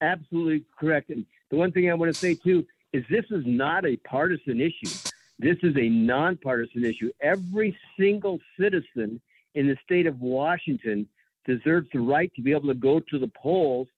Absolutely 0.00 0.64
correct. 0.78 1.10
And 1.10 1.26
the 1.50 1.56
one 1.56 1.72
thing 1.72 1.90
I 1.90 1.94
want 1.94 2.12
to 2.12 2.18
say 2.18 2.34
too 2.34 2.64
is 2.92 3.04
this 3.10 3.24
is 3.30 3.42
not 3.46 3.84
a 3.84 3.96
partisan 3.96 4.60
issue. 4.60 4.94
This 5.38 5.56
is 5.62 5.76
a 5.76 5.88
nonpartisan 5.88 6.84
issue. 6.84 7.10
Every 7.20 7.76
single 7.98 8.40
citizen 8.58 9.20
in 9.54 9.66
the 9.68 9.76
state 9.84 10.06
of 10.06 10.20
Washington 10.20 11.06
deserves 11.46 11.88
the 11.92 12.00
right 12.00 12.32
to 12.34 12.42
be 12.42 12.52
able 12.52 12.68
to 12.68 12.74
go 12.74 13.00
to 13.00 13.18
the 13.18 13.30
polls, 13.40 13.88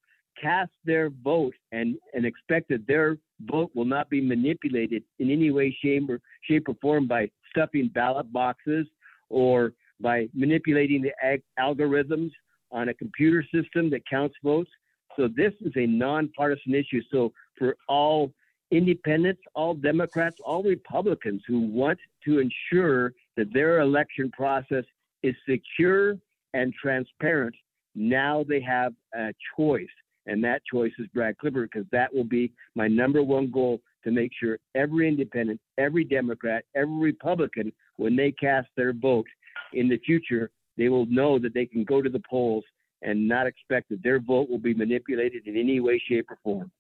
cast 0.41 0.71
their 0.85 1.11
vote, 1.11 1.55
and, 1.73 1.97
and 2.15 2.25
expect 2.25 2.69
that 2.69 2.87
their 2.87 3.19
vote 3.47 3.71
will 3.75 3.85
not 3.85 4.09
be 4.11 4.21
manipulated 4.21 5.03
in 5.19 5.31
any 5.31 5.51
way, 5.51 5.77
shape, 5.83 6.09
or, 6.09 6.21
shape, 6.43 6.69
or 6.69 6.75
form 6.81 7.07
by 7.07 7.31
stuffing 7.51 7.91
ballot 7.93 8.33
boxes 8.33 8.87
or 9.29 9.73
by 10.01 10.29
manipulating 10.35 11.03
the 11.03 11.13
ag- 11.25 11.43
algorithms 11.59 12.31
on 12.71 12.89
a 12.89 12.95
computer 12.95 13.45
system 13.53 13.91
that 13.91 14.07
counts 14.09 14.37
votes. 14.43 14.71
So 15.17 15.29
this 15.29 15.53
is 15.61 15.73
a 15.77 15.87
nonpartisan 15.87 16.75
issue. 16.75 17.03
So 17.11 17.33
for 17.59 17.77
all 17.89 18.33
independents, 18.71 19.43
all 19.55 19.75
Democrats, 19.75 20.37
all 20.45 20.63
Republicans 20.63 21.43
who 21.47 21.61
want 21.61 21.99
to 22.25 22.39
ensure 22.39 23.13
that 23.37 23.53
their 23.53 23.81
election 23.81 24.31
process 24.31 24.85
is 25.23 25.35
secure 25.49 26.17
and 26.55 26.73
transparent. 26.75 27.55
Now 27.95 28.45
they 28.49 28.61
have 28.61 28.95
a 29.15 29.33
choice, 29.57 29.89
and 30.27 30.43
that 30.45 30.63
choice 30.71 30.93
is 30.99 31.07
Brad 31.13 31.37
Klippert 31.43 31.71
because 31.73 31.89
that 31.91 32.15
will 32.15 32.25
be 32.25 32.53
my 32.75 32.87
number 32.87 33.23
one 33.23 33.51
goal 33.51 33.81
to 34.05 34.11
make 34.11 34.31
sure 34.39 34.59
every 34.75 35.09
independent, 35.09 35.61
every 35.77 36.05
Democrat, 36.05 36.65
every 36.75 36.99
Republican, 36.99 37.73
when 37.97 38.17
they 38.17 38.33
cast 38.33 38.69
their 38.77 38.93
vote 38.93 39.27
in 39.73 39.89
the 39.89 39.99
future, 39.99 40.51
they 40.79 40.89
will 40.89 41.07
know 41.07 41.39
that 41.39 41.53
they 41.53 41.67
can 41.67 41.85
go 41.85 42.01
to 42.01 42.09
the 42.09 42.23
polls 42.31 42.65
and 43.03 43.27
not 43.27 43.47
expect 43.47 43.89
that 43.91 44.03
their 44.03 44.21
vote 44.21 44.49
will 44.49 44.59
be 44.59 44.75
manipulated 44.75 45.47
in 45.47 45.57
any 45.57 45.81
way, 45.81 46.03
shape, 46.09 46.27
or 46.31 46.39
form. 46.43 46.71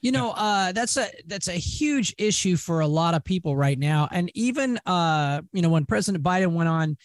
You 0.00 0.12
know, 0.12 0.30
uh, 0.30 0.72
that's 0.72 0.96
a 0.96 1.08
that's 1.26 1.48
a 1.48 1.52
huge 1.52 2.14
issue 2.16 2.56
for 2.56 2.80
a 2.80 2.86
lot 2.86 3.14
of 3.14 3.24
people 3.24 3.56
right 3.56 3.78
now. 3.78 4.08
And 4.10 4.30
even 4.34 4.78
uh, 4.86 5.42
you 5.52 5.62
know, 5.62 5.68
when 5.68 5.84
President 5.84 6.22
Biden 6.22 6.52
went 6.52 6.68
on 6.68 6.96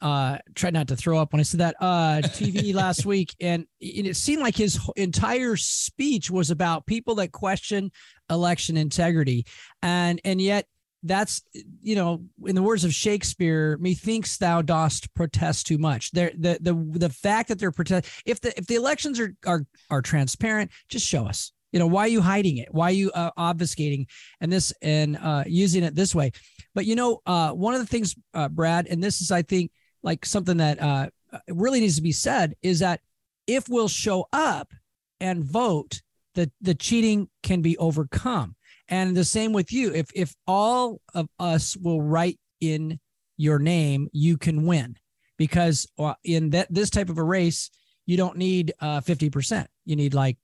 uh, 0.00 0.38
tried 0.54 0.72
not 0.72 0.88
to 0.88 0.96
throw 0.96 1.18
up 1.18 1.32
when 1.32 1.40
I 1.40 1.42
said 1.42 1.60
that 1.60 1.76
uh, 1.80 2.20
TV 2.24 2.74
last 2.74 3.04
week, 3.04 3.34
and 3.40 3.66
it 3.80 4.16
seemed 4.16 4.42
like 4.42 4.56
his 4.56 4.80
entire 4.96 5.56
speech 5.56 6.30
was 6.30 6.50
about 6.50 6.86
people 6.86 7.16
that 7.16 7.32
question 7.32 7.90
election 8.30 8.76
integrity, 8.76 9.46
and 9.82 10.20
and 10.24 10.40
yet 10.40 10.66
that's 11.02 11.42
you 11.80 11.94
know 11.94 12.22
in 12.46 12.54
the 12.54 12.62
words 12.62 12.84
of 12.84 12.92
shakespeare 12.92 13.78
methinks 13.80 14.36
thou 14.36 14.62
dost 14.62 15.12
protest 15.14 15.66
too 15.66 15.78
much. 15.78 16.10
There 16.10 16.32
the 16.36 16.58
the 16.60 16.74
the 16.98 17.10
fact 17.10 17.48
that 17.48 17.58
they're 17.58 17.72
protest 17.72 18.08
if 18.26 18.40
the 18.40 18.56
if 18.58 18.66
the 18.66 18.74
elections 18.74 19.18
are 19.18 19.34
are 19.46 19.64
are 19.90 20.02
transparent 20.02 20.70
just 20.88 21.06
show 21.06 21.26
us. 21.26 21.52
You 21.72 21.78
know 21.78 21.86
why 21.86 22.02
are 22.02 22.08
you 22.08 22.20
hiding 22.20 22.58
it? 22.58 22.68
Why 22.72 22.86
are 22.86 22.92
you 22.92 23.10
uh, 23.12 23.30
obfuscating 23.38 24.06
and 24.40 24.52
this 24.52 24.72
and 24.82 25.16
uh, 25.16 25.44
using 25.46 25.84
it 25.84 25.94
this 25.94 26.14
way? 26.14 26.32
But 26.74 26.86
you 26.86 26.96
know 26.96 27.20
uh, 27.26 27.52
one 27.52 27.74
of 27.74 27.80
the 27.80 27.86
things 27.86 28.14
uh, 28.34 28.48
brad 28.48 28.86
and 28.88 29.02
this 29.02 29.20
is 29.20 29.30
i 29.30 29.42
think 29.42 29.70
like 30.02 30.24
something 30.24 30.58
that 30.58 30.80
uh, 30.80 31.08
really 31.48 31.80
needs 31.80 31.96
to 31.96 32.02
be 32.02 32.12
said 32.12 32.54
is 32.62 32.80
that 32.80 33.00
if 33.46 33.68
we'll 33.68 33.88
show 33.88 34.26
up 34.32 34.72
and 35.20 35.44
vote 35.44 36.02
the 36.34 36.50
the 36.60 36.74
cheating 36.74 37.28
can 37.42 37.60
be 37.60 37.76
overcome 37.78 38.54
and 38.90 39.16
the 39.16 39.24
same 39.24 39.52
with 39.52 39.72
you 39.72 39.92
if 39.94 40.10
if 40.14 40.34
all 40.46 41.00
of 41.14 41.28
us 41.38 41.76
will 41.76 42.02
write 42.02 42.38
in 42.60 42.98
your 43.36 43.58
name 43.58 44.08
you 44.12 44.36
can 44.36 44.66
win 44.66 44.96
because 45.38 45.86
uh, 45.98 46.14
in 46.24 46.50
that 46.50 46.66
this 46.70 46.90
type 46.90 47.08
of 47.08 47.16
a 47.16 47.22
race 47.22 47.70
you 48.06 48.16
don't 48.16 48.36
need 48.36 48.72
uh, 48.80 49.00
50% 49.00 49.66
you 49.84 49.96
need 49.96 50.14
like 50.14 50.36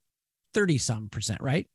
30 0.57 0.79
some 0.79 1.09
percent, 1.09 1.39
right? 1.39 1.67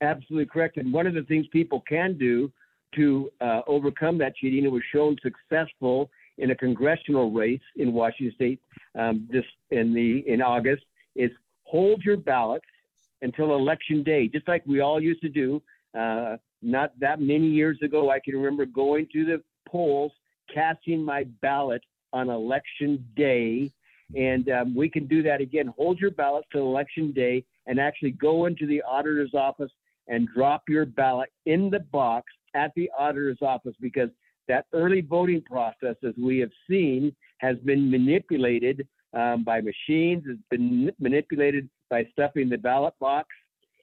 Absolutely 0.00 0.46
correct. 0.46 0.78
And 0.78 0.90
one 0.90 1.06
of 1.06 1.12
the 1.12 1.22
things 1.24 1.46
people 1.52 1.82
can 1.86 2.16
do 2.16 2.50
to 2.94 3.30
uh, 3.42 3.60
overcome 3.66 4.16
that 4.18 4.34
cheating, 4.36 4.64
it 4.64 4.72
was 4.72 4.82
shown 4.90 5.16
successful 5.22 6.10
in 6.38 6.50
a 6.50 6.54
congressional 6.54 7.30
race 7.30 7.60
in 7.76 7.92
Washington 7.92 8.34
State 8.34 8.60
um, 8.98 9.28
this 9.30 9.44
in 9.70 9.92
the 9.92 10.24
in 10.26 10.40
August, 10.40 10.82
is 11.14 11.30
hold 11.64 12.02
your 12.02 12.16
ballots 12.16 12.64
until 13.22 13.54
election 13.54 14.02
day, 14.02 14.28
just 14.28 14.46
like 14.48 14.62
we 14.66 14.80
all 14.80 15.00
used 15.00 15.22
to 15.22 15.28
do. 15.28 15.62
Uh, 15.98 16.36
not 16.60 16.92
that 17.00 17.20
many 17.20 17.46
years 17.46 17.78
ago, 17.82 18.10
I 18.10 18.20
can 18.20 18.34
remember 18.34 18.66
going 18.66 19.08
to 19.12 19.24
the 19.24 19.42
polls, 19.68 20.12
casting 20.52 21.02
my 21.02 21.24
ballot 21.40 21.82
on 22.12 22.28
election 22.28 23.04
day, 23.16 23.70
and 24.14 24.48
um, 24.50 24.74
we 24.74 24.88
can 24.88 25.06
do 25.06 25.22
that 25.22 25.40
again. 25.40 25.72
Hold 25.76 25.98
your 25.98 26.10
ballot 26.10 26.44
till 26.52 26.62
election 26.62 27.12
day 27.12 27.44
and 27.66 27.80
actually 27.80 28.10
go 28.10 28.46
into 28.46 28.66
the 28.66 28.82
auditor's 28.82 29.34
office 29.34 29.70
and 30.08 30.28
drop 30.34 30.64
your 30.68 30.84
ballot 30.84 31.30
in 31.46 31.70
the 31.70 31.80
box 31.80 32.26
at 32.54 32.72
the 32.76 32.90
auditor's 32.98 33.38
office 33.40 33.74
because 33.80 34.10
that 34.48 34.66
early 34.72 35.00
voting 35.00 35.42
process, 35.42 35.96
as 36.06 36.14
we 36.18 36.38
have 36.38 36.50
seen, 36.68 37.14
has 37.38 37.56
been 37.58 37.90
manipulated 37.90 38.86
um, 39.14 39.44
by 39.44 39.60
machines. 39.60 40.24
It's 40.26 40.40
been 40.50 40.90
manipulated 40.98 41.68
by 41.92 42.08
stuffing 42.12 42.48
the 42.48 42.56
ballot 42.56 42.94
box, 42.98 43.28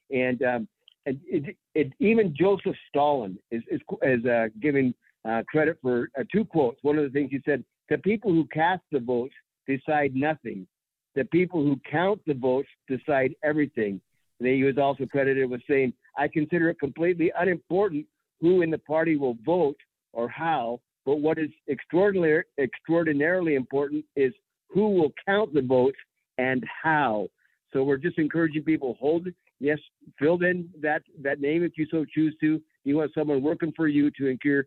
and 0.09 0.41
um, 0.41 0.67
and 1.05 1.19
it, 1.27 1.55
it, 1.75 1.93
even 1.99 2.35
Joseph 2.35 2.75
Stalin 2.89 3.37
is 3.51 3.61
is, 3.69 3.79
is 4.01 4.25
uh, 4.25 4.47
giving 4.59 4.95
uh, 5.29 5.43
credit 5.47 5.77
for 5.79 6.09
uh, 6.19 6.23
two 6.31 6.43
quotes. 6.43 6.79
One 6.81 6.97
of 6.97 7.03
the 7.03 7.11
things 7.11 7.29
he 7.29 7.39
said: 7.45 7.63
"The 7.87 7.99
people 7.99 8.31
who 8.31 8.45
cast 8.51 8.81
the 8.91 8.99
votes 8.99 9.35
decide 9.67 10.15
nothing. 10.15 10.65
The 11.13 11.25
people 11.25 11.61
who 11.61 11.79
count 11.89 12.19
the 12.25 12.33
votes 12.33 12.67
decide 12.87 13.35
everything. 13.43 14.01
And 14.39 14.47
he 14.47 14.63
was 14.63 14.77
also 14.77 15.05
credited 15.05 15.49
with 15.49 15.61
saying, 15.69 15.93
I 16.17 16.27
consider 16.27 16.69
it 16.69 16.79
completely 16.79 17.31
unimportant 17.37 18.05
who 18.41 18.61
in 18.61 18.71
the 18.71 18.77
party 18.77 19.17
will 19.17 19.37
vote 19.45 19.75
or 20.13 20.29
how, 20.29 20.79
but 21.05 21.17
what 21.17 21.37
is 21.37 21.49
extraordinary, 21.67 22.45
extraordinarily 22.57 23.55
important 23.55 24.05
is 24.15 24.31
who 24.69 24.91
will 24.91 25.11
count 25.27 25.53
the 25.53 25.61
votes 25.61 25.97
and 26.37 26.63
how. 26.81 27.27
So 27.71 27.83
we're 27.83 27.97
just 27.97 28.17
encouraging 28.17 28.63
people 28.63 28.97
hold 28.99 29.27
yes, 29.59 29.77
fill 30.17 30.41
in 30.43 30.69
that 30.81 31.03
that 31.21 31.39
name 31.39 31.63
if 31.63 31.73
you 31.77 31.85
so 31.91 32.05
choose 32.05 32.35
to. 32.41 32.61
You 32.83 32.97
want 32.97 33.11
someone 33.13 33.41
working 33.41 33.73
for 33.75 33.87
you 33.87 34.09
to 34.11 34.27
ensure 34.27 34.65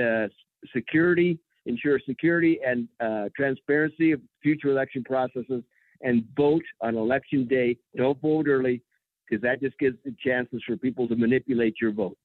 uh, 0.00 0.28
security 0.74 1.38
ensure 1.66 1.98
security 2.06 2.60
and 2.66 2.88
uh, 3.00 3.28
transparency 3.36 4.12
of 4.12 4.20
future 4.42 4.68
election 4.68 5.02
processes, 5.02 5.62
and 6.02 6.24
vote 6.36 6.62
on 6.82 6.96
election 6.96 7.46
day. 7.46 7.76
Don't 7.96 8.20
vote 8.20 8.46
early 8.48 8.82
because 9.28 9.42
that 9.42 9.60
just 9.60 9.78
gives 9.78 9.96
the 10.04 10.14
chances 10.24 10.62
for 10.66 10.76
people 10.76 11.08
to 11.08 11.16
manipulate 11.16 11.74
your 11.80 11.92
vote. 11.92 12.16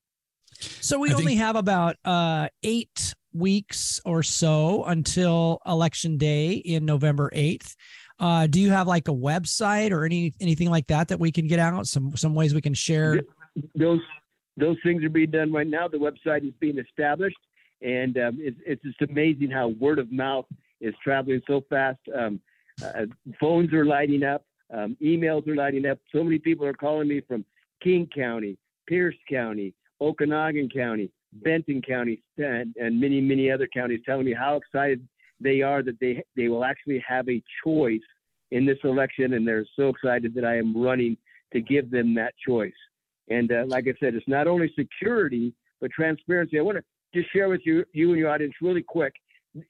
So 0.81 0.99
we 0.99 1.11
I 1.11 1.13
only 1.13 1.25
think- 1.27 1.39
have 1.39 1.55
about 1.55 1.95
uh, 2.03 2.49
eight 2.63 3.15
weeks 3.31 4.01
or 4.05 4.23
so 4.23 4.83
until 4.85 5.59
election 5.65 6.17
day 6.17 6.53
in 6.53 6.83
November 6.85 7.31
8th. 7.33 7.75
Uh, 8.19 8.47
do 8.47 8.59
you 8.59 8.69
have 8.69 8.87
like 8.87 9.07
a 9.07 9.13
website 9.13 9.91
or 9.91 10.05
any 10.05 10.33
anything 10.41 10.69
like 10.69 10.87
that 10.87 11.07
that 11.07 11.19
we 11.19 11.31
can 11.31 11.47
get 11.47 11.59
out? 11.59 11.87
Some 11.87 12.15
some 12.17 12.35
ways 12.35 12.53
we 12.53 12.61
can 12.61 12.73
share. 12.73 13.21
Those 13.75 14.01
those 14.57 14.77
things 14.83 15.03
are 15.03 15.09
being 15.09 15.31
done 15.31 15.53
right 15.53 15.67
now. 15.67 15.87
The 15.87 15.97
website 15.97 16.45
is 16.45 16.53
being 16.59 16.79
established 16.79 17.37
and 17.81 18.17
um, 18.17 18.37
it's, 18.39 18.57
it's 18.65 18.83
just 18.83 19.01
amazing 19.01 19.49
how 19.51 19.69
word 19.69 19.99
of 19.99 20.11
mouth 20.11 20.45
is 20.81 20.93
traveling 21.03 21.41
so 21.47 21.63
fast. 21.69 21.99
Um, 22.15 22.39
uh, 22.83 23.05
phones 23.39 23.73
are 23.73 23.85
lighting 23.85 24.23
up, 24.23 24.45
um, 24.73 24.97
emails 25.01 25.47
are 25.47 25.55
lighting 25.55 25.85
up. 25.85 25.99
So 26.13 26.23
many 26.23 26.39
people 26.39 26.65
are 26.65 26.73
calling 26.73 27.07
me 27.07 27.21
from 27.21 27.45
King 27.81 28.07
County, 28.13 28.57
Pierce 28.87 29.15
County, 29.29 29.73
Okanogan 30.01 30.73
County, 30.73 31.11
Benton 31.33 31.81
County, 31.81 32.21
and, 32.37 32.75
and 32.77 32.99
many, 32.99 33.21
many 33.21 33.51
other 33.51 33.67
counties 33.67 33.99
telling 34.05 34.25
me 34.25 34.33
how 34.33 34.55
excited 34.55 35.05
they 35.39 35.61
are 35.61 35.81
that 35.83 35.99
they 35.99 36.23
they 36.35 36.47
will 36.47 36.65
actually 36.65 37.03
have 37.07 37.27
a 37.29 37.41
choice 37.63 38.01
in 38.51 38.65
this 38.65 38.77
election, 38.83 39.33
and 39.33 39.47
they're 39.47 39.65
so 39.75 39.89
excited 39.89 40.33
that 40.35 40.45
I 40.45 40.57
am 40.57 40.75
running 40.75 41.17
to 41.53 41.61
give 41.61 41.91
them 41.91 42.13
that 42.15 42.33
choice. 42.45 42.73
And 43.29 43.51
uh, 43.51 43.63
like 43.67 43.85
I 43.87 43.93
said, 43.99 44.15
it's 44.15 44.27
not 44.27 44.47
only 44.47 44.71
security 44.77 45.53
but 45.81 45.91
transparency. 45.91 46.59
I 46.59 46.61
want 46.61 46.77
to 46.77 46.83
just 47.13 47.31
share 47.31 47.49
with 47.49 47.61
you, 47.63 47.85
you 47.93 48.09
and 48.09 48.19
your 48.19 48.29
audience 48.29 48.53
really 48.61 48.83
quick. 48.83 49.13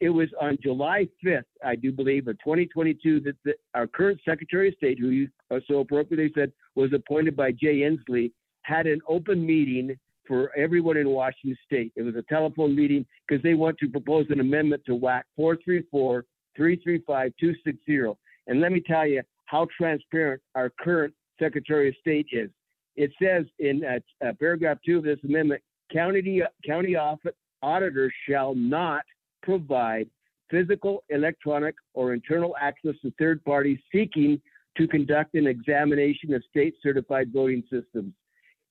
It 0.02 0.10
was 0.10 0.28
on 0.42 0.58
July 0.62 1.08
5th, 1.24 1.44
I 1.64 1.76
do 1.76 1.92
believe, 1.92 2.28
of 2.28 2.38
2022, 2.40 3.22
that 3.22 3.36
the, 3.46 3.54
our 3.74 3.88
current 3.88 4.20
Secretary 4.28 4.70
of 4.70 4.74
State, 4.76 5.00
who 5.00 5.10
you 5.10 5.30
so 5.68 5.80
appropriately 5.80 6.32
said 6.36 6.52
was 6.76 6.92
appointed 6.94 7.36
by 7.36 7.52
Jay 7.52 7.80
Inslee, 7.80 8.32
had 8.64 8.88
an 8.88 9.00
open 9.08 9.46
meeting 9.46 9.98
for 10.30 10.56
everyone 10.56 10.96
in 10.96 11.10
Washington 11.10 11.58
State. 11.66 11.92
It 11.96 12.04
was 12.04 12.16
a 12.16 12.22
telephone 12.22 12.76
meeting 12.76 13.06
because 13.28 13.42
they 13.42 13.56
want 13.56 13.80
to 13.80 13.90
propose 13.90 14.28
an 14.30 14.40
amendment 14.40 14.84
to 14.86 14.92
WAC 14.92 15.24
434 15.36 16.24
335 16.56 17.34
260. 17.40 18.20
And 18.48 18.62
let 18.62 18.72
me 18.72 18.80
tell 18.80 19.08
you 19.08 19.24
how 19.46 19.68
transparent 19.76 20.42
our 20.54 20.72
current 20.80 21.14
Secretary 21.40 21.90
of 21.90 21.96
State 22.00 22.28
is. 22.32 22.52
It 22.96 23.12
says 23.22 23.46
in 23.58 23.84
uh, 23.84 24.26
uh, 24.26 24.34
paragraph 24.40 24.78
two 24.86 25.00
of 25.00 25.04
this 25.04 25.20
amendment 25.24 25.62
county, 25.92 26.42
county 26.66 26.96
office, 26.96 27.34
auditors 27.64 28.14
shall 28.30 28.54
not 28.54 29.04
provide 29.42 30.08
physical, 30.52 31.04
electronic, 31.10 31.76
or 31.94 32.14
internal 32.14 32.56
access 32.62 32.94
to 33.02 33.12
third 33.18 33.44
parties 33.46 33.80
seeking 33.92 34.40
to 34.78 34.88
conduct 34.88 35.34
an 35.34 35.48
examination 35.48 36.34
of 36.34 36.44
state 36.50 36.76
certified 36.84 37.32
voting 37.34 37.64
systems. 37.72 38.14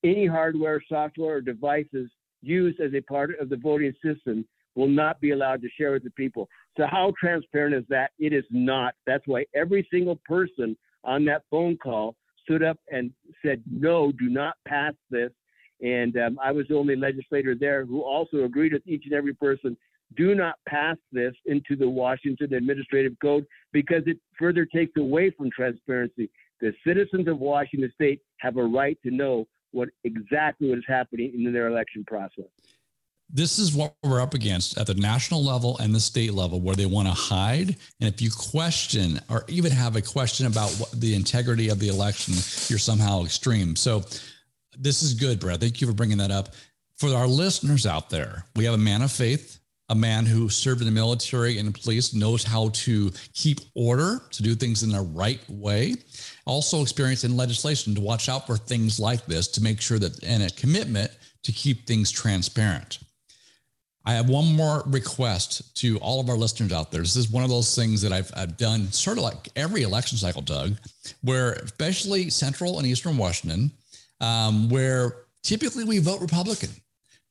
Any 0.04 0.26
hardware, 0.26 0.82
software, 0.88 1.36
or 1.36 1.40
devices 1.40 2.10
used 2.42 2.80
as 2.80 2.94
a 2.94 3.00
part 3.00 3.30
of 3.40 3.48
the 3.48 3.56
voting 3.56 3.92
system 4.04 4.46
will 4.74 4.88
not 4.88 5.20
be 5.20 5.32
allowed 5.32 5.60
to 5.62 5.68
share 5.76 5.92
with 5.92 6.04
the 6.04 6.10
people. 6.10 6.48
So, 6.76 6.86
how 6.86 7.12
transparent 7.18 7.74
is 7.74 7.84
that? 7.88 8.12
It 8.18 8.32
is 8.32 8.44
not. 8.50 8.94
That's 9.06 9.26
why 9.26 9.44
every 9.54 9.86
single 9.90 10.20
person 10.24 10.76
on 11.04 11.24
that 11.24 11.42
phone 11.50 11.76
call 11.76 12.14
stood 12.42 12.62
up 12.62 12.78
and 12.90 13.10
said, 13.44 13.62
No, 13.70 14.12
do 14.12 14.28
not 14.28 14.54
pass 14.66 14.94
this. 15.10 15.30
And 15.80 16.16
um, 16.16 16.38
I 16.42 16.52
was 16.52 16.66
the 16.68 16.76
only 16.76 16.96
legislator 16.96 17.54
there 17.54 17.84
who 17.84 18.02
also 18.02 18.44
agreed 18.44 18.72
with 18.72 18.86
each 18.86 19.04
and 19.04 19.14
every 19.14 19.34
person 19.34 19.76
do 20.16 20.34
not 20.34 20.56
pass 20.66 20.96
this 21.12 21.34
into 21.46 21.76
the 21.76 21.88
Washington 21.88 22.54
Administrative 22.54 23.12
Code 23.20 23.44
because 23.72 24.02
it 24.06 24.18
further 24.38 24.64
takes 24.64 24.96
away 24.96 25.30
from 25.30 25.50
transparency. 25.50 26.30
The 26.60 26.72
citizens 26.86 27.28
of 27.28 27.38
Washington 27.38 27.92
State 27.94 28.20
have 28.38 28.56
a 28.56 28.64
right 28.64 28.98
to 29.04 29.10
know 29.10 29.46
what 29.72 29.88
exactly 30.04 30.68
what 30.68 30.78
is 30.78 30.84
happening 30.87 31.32
in 31.34 31.52
their 31.52 31.68
election 31.68 32.04
process. 32.06 32.46
This 33.30 33.58
is 33.58 33.75
what 33.75 33.94
we're 34.02 34.22
up 34.22 34.32
against 34.32 34.78
at 34.78 34.87
the 34.87 34.94
national 34.94 35.44
level 35.44 35.76
and 35.78 35.94
the 35.94 36.00
state 36.00 36.32
level, 36.32 36.60
where 36.60 36.75
they 36.75 36.87
want 36.87 37.08
to 37.08 37.14
hide. 37.14 37.76
And 38.00 38.12
if 38.12 38.22
you 38.22 38.30
question 38.30 39.20
or 39.28 39.44
even 39.48 39.70
have 39.70 39.96
a 39.96 40.02
question 40.02 40.46
about 40.46 40.72
the 40.94 41.14
integrity 41.14 41.68
of 41.68 41.78
the 41.78 41.88
election, 41.88 42.32
you're 42.68 42.78
somehow 42.78 43.25
extreme. 43.25 43.76
So 43.76 44.02
this 44.78 45.02
is 45.02 45.12
good, 45.12 45.40
Brad. 45.40 45.60
Thank 45.60 45.82
you 45.82 45.87
for 45.87 45.92
bringing 45.92 46.18
that 46.18 46.30
up. 46.30 46.54
For 46.96 47.14
our 47.14 47.26
listeners 47.26 47.84
out 47.84 48.08
there, 48.08 48.44
we 48.56 48.64
have 48.64 48.75
a 48.75 48.78
man 48.78 49.02
of 49.02 49.12
faith, 49.12 49.60
a 49.88 49.95
man 49.95 50.26
who 50.26 50.49
served 50.49 50.80
in 50.80 50.87
the 50.87 50.92
military 50.92 51.59
and 51.59 51.68
the 51.68 51.78
police, 51.78 52.12
knows 52.12 52.45
how 52.45 52.68
to 52.71 53.11
keep 53.33 53.61
order, 53.75 54.21
to 54.30 54.42
do 54.42 54.54
things 54.54 54.83
in 54.83 54.90
the 54.90 55.00
right 55.00 55.40
way. 55.49 55.95
Also, 56.45 56.83
experience 56.83 57.25
in 57.25 57.37
legislation 57.37 57.95
to 57.95 58.00
watch 58.00 58.28
out 58.28 58.47
for 58.47 58.57
things 58.57 59.00
like 59.00 59.25
this, 59.26 59.49
to 59.49 59.62
make 59.62 59.80
sure 59.80 59.99
that, 59.99 60.23
and 60.23 60.42
a 60.42 60.50
commitment 60.50 61.11
to 61.42 61.52
keep 61.52 61.87
things 61.87 62.11
transparent. 62.11 62.99
I 64.04 64.12
have 64.12 64.30
one 64.30 64.57
more 64.57 64.83
request 64.87 65.76
to 65.78 65.99
all 65.99 66.18
of 66.18 66.30
our 66.30 66.37
listeners 66.37 66.73
out 66.73 66.90
there. 66.90 67.02
This 67.02 67.16
is 67.16 67.30
one 67.30 67.45
of 67.45 67.50
those 67.50 67.75
things 67.76 68.00
that 68.00 68.12
I've, 68.12 68.30
I've 68.35 68.57
done 68.57 68.90
sort 68.90 69.18
of 69.18 69.25
like 69.25 69.49
every 69.54 69.83
election 69.83 70.16
cycle, 70.16 70.40
Doug, 70.40 70.78
where 71.23 71.52
especially 71.52 72.30
central 72.30 72.78
and 72.78 72.87
eastern 72.87 73.18
Washington, 73.18 73.71
um, 74.21 74.71
where 74.71 75.26
typically 75.42 75.85
we 75.85 75.99
vote 75.99 76.21
Republican, 76.21 76.71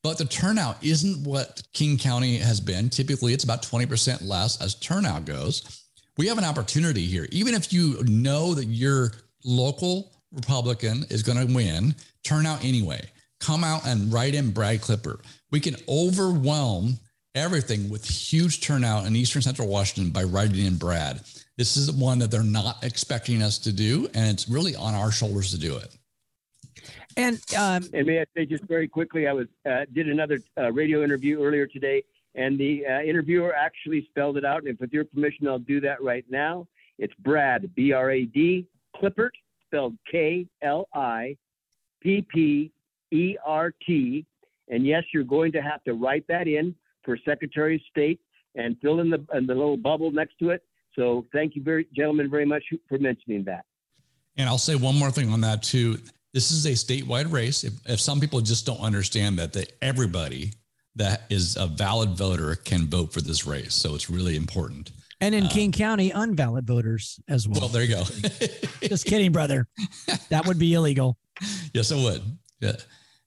but 0.02 0.18
the 0.18 0.24
turnout 0.24 0.82
isn't 0.82 1.24
what 1.24 1.62
King 1.72 1.98
County 1.98 2.38
has 2.38 2.60
been. 2.60 2.88
Typically, 2.88 3.32
it's 3.32 3.44
about 3.44 3.62
20% 3.62 4.26
less 4.26 4.60
as 4.60 4.74
turnout 4.76 5.24
goes. 5.24 5.84
We 6.16 6.26
have 6.28 6.38
an 6.38 6.44
opportunity 6.44 7.06
here. 7.06 7.26
Even 7.30 7.54
if 7.54 7.72
you 7.72 8.02
know 8.04 8.54
that 8.54 8.66
your 8.66 9.12
local 9.44 10.12
Republican 10.32 11.04
is 11.10 11.22
going 11.22 11.46
to 11.46 11.54
win, 11.54 11.94
turn 12.24 12.46
out 12.46 12.64
anyway. 12.64 13.00
Come 13.40 13.64
out 13.64 13.86
and 13.86 14.12
write 14.12 14.34
in 14.34 14.50
Brad 14.50 14.80
Klippert. 14.80 15.20
we 15.50 15.60
can 15.60 15.76
overwhelm 15.88 16.98
everything 17.34 17.88
with 17.88 18.04
huge 18.04 18.60
turnout 18.60 19.06
in 19.06 19.14
Eastern 19.14 19.42
Central 19.42 19.68
Washington 19.68 20.10
by 20.10 20.24
writing 20.24 20.66
in 20.66 20.76
Brad. 20.76 21.20
This 21.56 21.76
is 21.76 21.90
one 21.90 22.18
that 22.20 22.30
they're 22.30 22.42
not 22.42 22.82
expecting 22.84 23.42
us 23.42 23.58
to 23.58 23.72
do, 23.72 24.08
and 24.14 24.30
it's 24.30 24.48
really 24.48 24.76
on 24.76 24.94
our 24.94 25.10
shoulders 25.10 25.50
to 25.52 25.58
do 25.58 25.76
it. 25.76 25.96
And 27.18 27.40
um, 27.56 27.84
and 27.92 28.06
may 28.06 28.20
I 28.20 28.24
say 28.34 28.46
just 28.46 28.64
very 28.64 28.88
quickly, 28.88 29.26
I 29.26 29.32
was 29.32 29.48
uh, 29.68 29.84
did 29.92 30.08
another 30.08 30.38
uh, 30.56 30.72
radio 30.72 31.02
interview 31.02 31.42
earlier 31.42 31.66
today, 31.66 32.04
and 32.34 32.58
the 32.58 32.86
uh, 32.86 33.00
interviewer 33.02 33.54
actually 33.54 34.06
spelled 34.08 34.36
it 34.36 34.44
out. 34.44 34.60
And 34.60 34.68
if 34.68 34.80
with 34.80 34.92
your 34.92 35.04
permission, 35.04 35.48
I'll 35.48 35.58
do 35.58 35.80
that 35.80 36.00
right 36.02 36.24
now. 36.30 36.66
It's 36.98 37.12
Brad 37.14 37.74
B 37.74 37.92
R 37.92 38.12
A 38.12 38.24
D 38.24 38.66
Klippert, 38.96 39.32
spelled 39.66 39.98
K 40.10 40.46
L 40.62 40.88
I 40.94 41.36
P 42.00 42.24
P 42.32 42.70
E 43.10 43.36
R 43.44 43.74
T 43.84 44.24
and 44.70 44.86
yes, 44.86 45.04
you're 45.12 45.24
going 45.24 45.52
to 45.52 45.62
have 45.62 45.82
to 45.84 45.94
write 45.94 46.26
that 46.28 46.46
in 46.46 46.74
for 47.04 47.18
Secretary 47.24 47.76
of 47.76 47.80
State 47.90 48.20
and 48.54 48.76
fill 48.80 49.00
in 49.00 49.10
the, 49.10 49.24
in 49.34 49.46
the 49.46 49.54
little 49.54 49.76
bubble 49.76 50.10
next 50.10 50.38
to 50.38 50.50
it. 50.50 50.62
So 50.94 51.26
thank 51.32 51.54
you, 51.54 51.62
very, 51.62 51.86
gentlemen, 51.94 52.30
very 52.30 52.44
much 52.44 52.64
for 52.88 52.98
mentioning 52.98 53.44
that. 53.44 53.64
And 54.36 54.48
I'll 54.48 54.58
say 54.58 54.74
one 54.74 54.96
more 54.96 55.10
thing 55.10 55.32
on 55.32 55.40
that 55.42 55.62
too. 55.62 55.98
This 56.38 56.52
is 56.52 56.66
a 56.66 56.70
statewide 56.70 57.32
race. 57.32 57.64
If, 57.64 57.72
if 57.84 57.98
some 57.98 58.20
people 58.20 58.40
just 58.40 58.64
don't 58.64 58.78
understand 58.78 59.40
that, 59.40 59.54
that 59.54 59.72
everybody 59.82 60.52
that 60.94 61.22
is 61.30 61.56
a 61.56 61.66
valid 61.66 62.10
voter 62.10 62.54
can 62.54 62.86
vote 62.86 63.12
for 63.12 63.20
this 63.20 63.44
race. 63.44 63.74
So 63.74 63.96
it's 63.96 64.08
really 64.08 64.36
important. 64.36 64.92
And 65.20 65.34
in 65.34 65.46
uh, 65.46 65.48
King 65.48 65.72
County, 65.72 66.12
unvalid 66.12 66.64
voters 66.64 67.18
as 67.26 67.48
well. 67.48 67.62
Well, 67.62 67.68
there 67.70 67.82
you 67.82 67.96
go. 67.96 68.04
just 68.82 69.04
kidding, 69.06 69.32
brother. 69.32 69.66
That 70.28 70.46
would 70.46 70.60
be 70.60 70.74
illegal. 70.74 71.18
Yes, 71.74 71.90
it 71.90 71.96
would. 71.96 72.22
Yeah. 72.60 72.76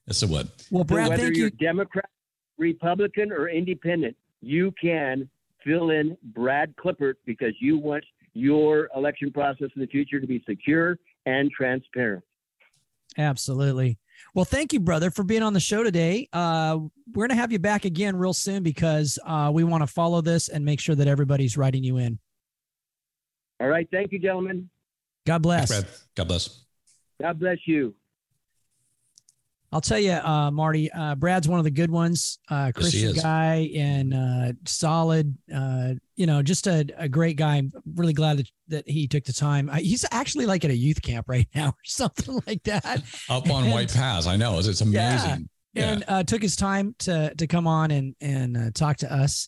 Yes, 0.08 0.24
it 0.24 0.30
would. 0.30 0.48
Well, 0.70 0.86
Brad, 0.86 1.08
so 1.08 1.10
whether 1.10 1.24
thank 1.24 1.36
you're 1.36 1.48
you. 1.48 1.58
Democrat, 1.58 2.10
Republican, 2.58 3.34
or 3.34 3.50
Independent, 3.50 4.16
you 4.40 4.74
can 4.82 5.30
fill 5.66 5.90
in 5.90 6.16
Brad 6.24 6.74
Klippert 6.78 7.16
because 7.26 7.52
you 7.60 7.78
want 7.78 8.06
your 8.34 8.88
election 8.96 9.34
process 9.34 9.68
in 9.76 9.82
the 9.82 9.88
future 9.88 10.22
to 10.22 10.28
be 10.28 10.42
secure 10.48 10.98
and 11.26 11.52
transparent. 11.52 12.24
Absolutely. 13.18 14.00
Well, 14.34 14.46
thank 14.46 14.72
you, 14.72 14.80
brother, 14.80 15.12
for 15.12 15.24
being 15.24 15.44
on 15.44 15.54
the 15.54 15.60
show 15.60 15.84
today. 15.84 16.30
Uh, 16.32 16.80
we're 17.14 17.28
going 17.28 17.36
to 17.36 17.42
have 17.42 17.52
you 17.52 17.60
back 17.60 17.86
again 17.86 18.16
real 18.16 18.34
soon 18.34 18.64
because 18.64 19.20
uh, 19.26 19.52
we 19.54 19.64
want 19.64 19.82
to 19.82 19.88
follow 19.88 20.22
this 20.22 20.48
and 20.48 20.64
make 20.64 20.80
sure 20.80 20.96
that 20.96 21.08
everybody's 21.08 21.58
writing 21.58 21.84
you 21.84 21.98
in. 21.98 22.20
All 23.60 23.68
right. 23.68 23.88
Thank 23.92 24.12
you, 24.12 24.20
gentlemen. 24.20 24.70
God 25.26 25.42
bless. 25.42 25.70
Thanks, 25.70 26.08
God 26.16 26.28
bless. 26.28 26.64
God 27.22 27.40
bless 27.40 27.58
you. 27.66 27.94
I'll 29.74 29.82
tell 29.82 30.00
you, 30.00 30.12
uh, 30.12 30.52
Marty, 30.52 30.92
uh, 30.92 31.16
Brad's 31.16 31.48
one 31.48 31.58
of 31.58 31.64
the 31.64 31.72
good 31.72 31.90
ones, 31.90 32.40
uh, 32.50 32.74
Christian 32.76 33.16
yes, 33.16 33.24
guy 33.24 33.72
and 33.74 34.14
uh, 34.14 34.52
solid, 34.66 35.38
uh, 35.54 35.94
you 36.18 36.26
know, 36.26 36.44
just 36.44 36.68
a, 36.68 36.86
a, 36.98 37.08
great 37.08 37.38
guy. 37.38 37.56
I'm 37.56 37.72
really 37.96 38.12
glad 38.12 38.38
that, 38.40 38.50
that 38.68 38.90
he 38.90 39.08
took 39.08 39.24
the 39.24 39.32
time. 39.32 39.70
he's 39.78 40.04
actually 40.12 40.46
like 40.46 40.66
at 40.66 40.72
a 40.72 40.76
youth 40.76 41.02
camp 41.02 41.30
right 41.30 41.48
now 41.56 41.70
or 41.70 41.86
something 41.86 42.42
like 42.46 42.64
that. 42.64 43.02
Up 43.30 43.50
on 43.50 43.64
and, 43.64 43.72
White 43.72 43.94
Pass. 43.94 44.28
I 44.28 44.36
know. 44.36 44.60
It's, 44.60 44.68
it's 44.68 44.82
amazing. 44.82 45.48
Yeah. 45.74 45.94
And 45.94 46.04
uh, 46.10 46.24
took 46.24 46.42
his 46.42 46.58
time 46.58 46.94
to, 47.00 47.34
to 47.34 47.48
come 47.48 47.66
on 47.66 47.92
and, 47.92 48.14
and 48.20 48.76
talk 48.76 48.98
to 48.98 49.14
us. 49.14 49.48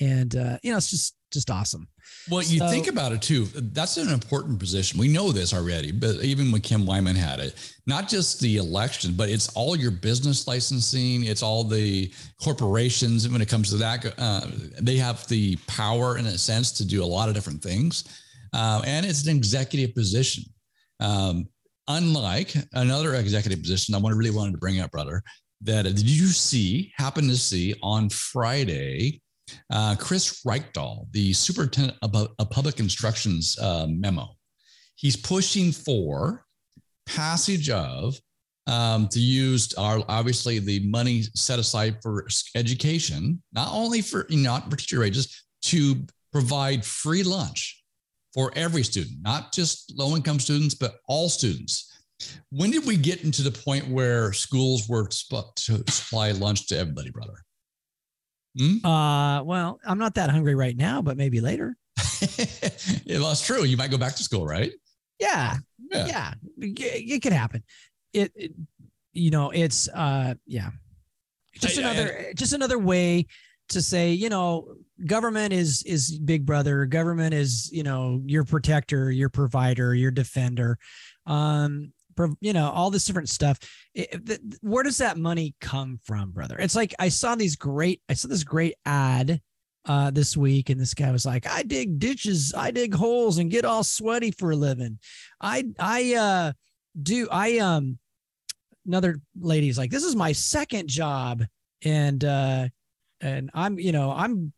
And, 0.00 0.32
you 0.62 0.70
know, 0.72 0.78
it's 0.78 0.90
just, 0.90 1.14
just 1.32 1.50
awesome. 1.50 1.86
Well, 2.30 2.42
you 2.42 2.58
so, 2.58 2.68
think 2.68 2.86
about 2.86 3.12
it 3.12 3.22
too. 3.22 3.46
That's 3.54 3.96
an 3.96 4.08
important 4.08 4.58
position. 4.58 4.98
We 4.98 5.08
know 5.08 5.30
this 5.30 5.52
already, 5.52 5.92
but 5.92 6.22
even 6.22 6.50
when 6.50 6.60
Kim 6.60 6.86
Wyman 6.86 7.16
had 7.16 7.40
it, 7.40 7.74
not 7.86 8.08
just 8.08 8.40
the 8.40 8.56
election, 8.56 9.14
but 9.14 9.28
it's 9.28 9.48
all 9.50 9.76
your 9.76 9.90
business 9.90 10.46
licensing. 10.46 11.24
It's 11.24 11.42
all 11.42 11.64
the 11.64 12.12
corporations. 12.42 13.28
When 13.28 13.42
it 13.42 13.48
comes 13.48 13.70
to 13.70 13.76
that, 13.76 14.14
uh, 14.18 14.46
they 14.80 14.96
have 14.96 15.26
the 15.28 15.56
power 15.66 16.18
in 16.18 16.26
a 16.26 16.38
sense 16.38 16.72
to 16.72 16.84
do 16.84 17.02
a 17.02 17.06
lot 17.06 17.28
of 17.28 17.34
different 17.34 17.62
things. 17.62 18.04
Uh, 18.52 18.82
and 18.86 19.04
it's 19.04 19.26
an 19.26 19.36
executive 19.36 19.94
position. 19.94 20.44
Um, 21.00 21.48
unlike 21.88 22.54
another 22.72 23.14
executive 23.14 23.60
position, 23.60 23.94
I 23.94 23.98
want 23.98 24.16
really 24.16 24.30
wanted 24.30 24.52
to 24.52 24.58
bring 24.58 24.80
up, 24.80 24.90
brother, 24.90 25.22
that 25.62 25.82
did 25.84 26.08
you 26.08 26.26
see, 26.26 26.92
happen 26.96 27.28
to 27.28 27.36
see 27.36 27.74
on 27.82 28.08
Friday, 28.08 29.20
uh, 29.70 29.96
Chris 29.96 30.42
Reykdal, 30.46 31.10
the 31.12 31.32
superintendent 31.32 31.98
of, 32.02 32.14
of 32.38 32.50
public 32.50 32.80
instructions 32.80 33.58
uh, 33.60 33.86
memo, 33.88 34.28
he's 34.96 35.16
pushing 35.16 35.72
for 35.72 36.44
passage 37.06 37.70
of 37.70 38.18
um, 38.66 39.08
to 39.08 39.18
use 39.18 39.72
our 39.74 40.02
obviously 40.08 40.58
the 40.58 40.86
money 40.88 41.22
set 41.34 41.58
aside 41.58 41.96
for 42.02 42.26
education, 42.54 43.42
not 43.52 43.68
only 43.72 44.02
for 44.02 44.26
not 44.30 44.70
for 44.70 44.76
teacher 44.76 45.00
wages, 45.00 45.44
to 45.62 46.04
provide 46.32 46.84
free 46.84 47.22
lunch 47.22 47.82
for 48.34 48.52
every 48.54 48.82
student, 48.82 49.16
not 49.22 49.52
just 49.52 49.94
low 49.96 50.14
income 50.14 50.38
students, 50.38 50.74
but 50.74 50.96
all 51.08 51.28
students. 51.28 51.90
When 52.50 52.70
did 52.70 52.84
we 52.86 52.96
get 52.96 53.24
into 53.24 53.42
the 53.42 53.50
point 53.50 53.88
where 53.88 54.32
schools 54.32 54.88
were 54.88 55.08
supposed 55.10 55.66
to 55.66 55.84
supply 55.90 56.32
lunch 56.32 56.66
to 56.66 56.78
everybody, 56.78 57.10
brother? 57.10 57.44
Hmm? 58.58 58.84
Uh, 58.84 59.42
well, 59.42 59.80
I'm 59.86 59.98
not 59.98 60.14
that 60.14 60.30
hungry 60.30 60.54
right 60.54 60.76
now, 60.76 61.00
but 61.02 61.16
maybe 61.16 61.40
later. 61.40 61.76
yeah, 63.04 63.18
well, 63.18 63.28
that's 63.28 63.44
true. 63.44 63.64
You 63.64 63.76
might 63.76 63.90
go 63.90 63.98
back 63.98 64.16
to 64.16 64.22
school, 64.22 64.46
right? 64.46 64.72
Yeah, 65.18 65.56
yeah, 65.90 66.06
yeah. 66.06 66.34
It, 66.58 66.80
it 66.80 67.22
could 67.22 67.32
happen. 67.32 67.62
It, 68.12 68.32
it, 68.34 68.52
you 69.12 69.30
know, 69.30 69.50
it's 69.50 69.88
uh, 69.88 70.34
yeah, 70.46 70.70
just 71.54 71.78
I, 71.78 71.82
another, 71.82 72.26
I, 72.30 72.32
just 72.34 72.52
another 72.52 72.78
way 72.78 73.26
to 73.68 73.82
say, 73.82 74.12
you 74.12 74.28
know, 74.28 74.74
government 75.06 75.52
is 75.52 75.82
is 75.84 76.18
big 76.18 76.46
brother. 76.46 76.86
Government 76.86 77.34
is, 77.34 77.70
you 77.72 77.82
know, 77.82 78.22
your 78.26 78.44
protector, 78.44 79.10
your 79.10 79.28
provider, 79.28 79.94
your 79.94 80.10
defender. 80.10 80.78
Um, 81.26 81.92
you 82.40 82.52
know, 82.52 82.70
all 82.70 82.90
this 82.90 83.04
different 83.04 83.28
stuff. 83.28 83.58
Where 84.60 84.82
does 84.82 84.98
that 84.98 85.18
money 85.18 85.54
come 85.60 85.98
from, 86.04 86.30
brother? 86.30 86.56
It's 86.58 86.76
like 86.76 86.94
I 86.98 87.08
saw 87.08 87.34
these 87.34 87.56
great, 87.56 88.02
I 88.08 88.14
saw 88.14 88.28
this 88.28 88.44
great 88.44 88.74
ad 88.84 89.40
uh, 89.86 90.10
this 90.10 90.36
week, 90.36 90.70
and 90.70 90.80
this 90.80 90.94
guy 90.94 91.10
was 91.10 91.24
like, 91.24 91.46
"I 91.46 91.62
dig 91.62 91.98
ditches, 91.98 92.52
I 92.56 92.70
dig 92.70 92.94
holes, 92.94 93.38
and 93.38 93.50
get 93.50 93.64
all 93.64 93.84
sweaty 93.84 94.30
for 94.30 94.50
a 94.50 94.56
living. 94.56 94.98
I, 95.40 95.64
I, 95.78 96.14
uh, 96.14 96.52
do, 97.00 97.28
I, 97.30 97.58
um." 97.58 97.98
Another 98.86 99.20
lady's 99.38 99.76
like, 99.76 99.90
"This 99.90 100.04
is 100.04 100.16
my 100.16 100.32
second 100.32 100.88
job, 100.88 101.44
and 101.84 102.24
uh, 102.24 102.68
and 103.20 103.50
I'm, 103.54 103.78
you 103.78 103.92
know, 103.92 104.12
I'm 104.12 104.52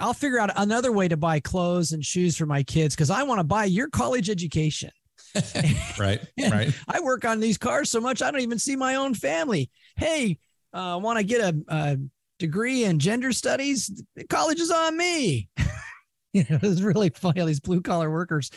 I'll 0.00 0.14
figure 0.14 0.38
out 0.38 0.50
another 0.56 0.92
way 0.92 1.08
to 1.08 1.16
buy 1.16 1.40
clothes 1.40 1.92
and 1.92 2.04
shoes 2.04 2.36
for 2.36 2.46
my 2.46 2.62
kids 2.62 2.94
because 2.94 3.10
I 3.10 3.22
want 3.22 3.38
to 3.38 3.44
buy 3.44 3.66
your 3.66 3.88
college 3.88 4.30
education. 4.30 4.90
right. 5.98 6.20
Right. 6.38 6.72
I 6.88 7.00
work 7.00 7.24
on 7.24 7.40
these 7.40 7.58
cars 7.58 7.90
so 7.90 8.00
much 8.00 8.22
I 8.22 8.30
don't 8.30 8.40
even 8.40 8.58
see 8.58 8.76
my 8.76 8.96
own 8.96 9.14
family. 9.14 9.70
Hey, 9.96 10.38
uh, 10.72 10.98
want 11.02 11.18
to 11.18 11.24
get 11.24 11.40
a, 11.40 11.62
a, 11.68 11.98
degree 12.38 12.84
in 12.84 12.98
gender 12.98 13.32
studies? 13.32 14.02
College 14.30 14.60
is 14.60 14.70
on 14.70 14.96
me. 14.96 15.48
you 16.32 16.44
know, 16.48 16.58
it's 16.62 16.80
really 16.80 17.10
funny 17.10 17.40
how 17.40 17.46
these 17.46 17.60
blue 17.60 17.82
collar 17.82 18.10
workers. 18.10 18.50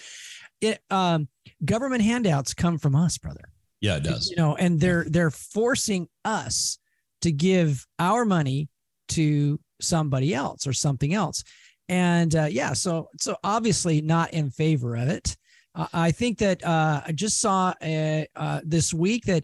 It, 0.62 0.80
um, 0.90 1.28
government 1.66 2.02
handouts 2.02 2.54
come 2.54 2.78
from 2.78 2.96
us, 2.96 3.18
brother. 3.18 3.44
Yeah, 3.82 3.98
it 3.98 4.04
does. 4.04 4.30
You 4.30 4.38
know, 4.38 4.56
and 4.56 4.80
they're 4.80 5.06
they're 5.10 5.30
forcing 5.30 6.08
us 6.24 6.80
to 7.22 7.34
give 7.34 7.86
our 8.00 8.24
money 8.24 8.70
to 9.10 9.60
somebody 9.82 10.34
else 10.34 10.66
or 10.66 10.72
something 10.72 11.14
else. 11.14 11.44
And 11.90 12.34
uh, 12.34 12.48
yeah, 12.50 12.72
so 12.74 13.10
so 13.20 13.36
obviously 13.44 14.02
not 14.02 14.34
in 14.34 14.50
favor 14.52 14.96
of 14.96 15.10
it. 15.10 15.36
I 15.76 16.12
think 16.12 16.38
that 16.40 16.64
uh, 16.64 17.02
I 17.06 17.12
just 17.12 17.42
saw 17.42 17.74
uh, 17.82 18.24
uh, 18.36 18.62
this 18.64 18.94
week 18.94 19.26
that 19.26 19.44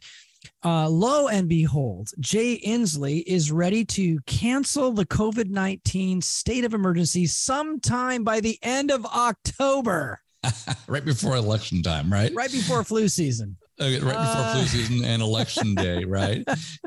uh, 0.64 0.88
lo 0.88 1.28
and 1.28 1.50
behold, 1.50 2.10
Jay 2.20 2.60
Inslee 2.66 3.24
is 3.26 3.52
ready 3.52 3.84
to 3.86 4.20
cancel 4.26 4.92
the 4.92 5.06
COVID 5.06 5.50
19 5.50 6.22
state 6.22 6.64
of 6.64 6.74
emergency 6.74 7.26
sometime 7.26 8.24
by 8.24 8.40
the 8.40 8.58
end 8.62 8.92
of 8.92 9.06
October. 9.06 10.22
right 10.88 11.04
before 11.04 11.36
election 11.36 11.82
time, 11.82 12.12
right? 12.12 12.34
Right 12.34 12.52
before 12.52 12.84
flu 12.84 13.08
season. 13.08 13.58
uh, 13.82 13.86
right 13.86 14.00
before 14.02 14.14
Uh. 14.16 14.54
flu 14.54 14.66
season 14.66 15.04
and 15.04 15.22
election 15.22 15.76
day, 15.76 16.06
right? 16.08 16.44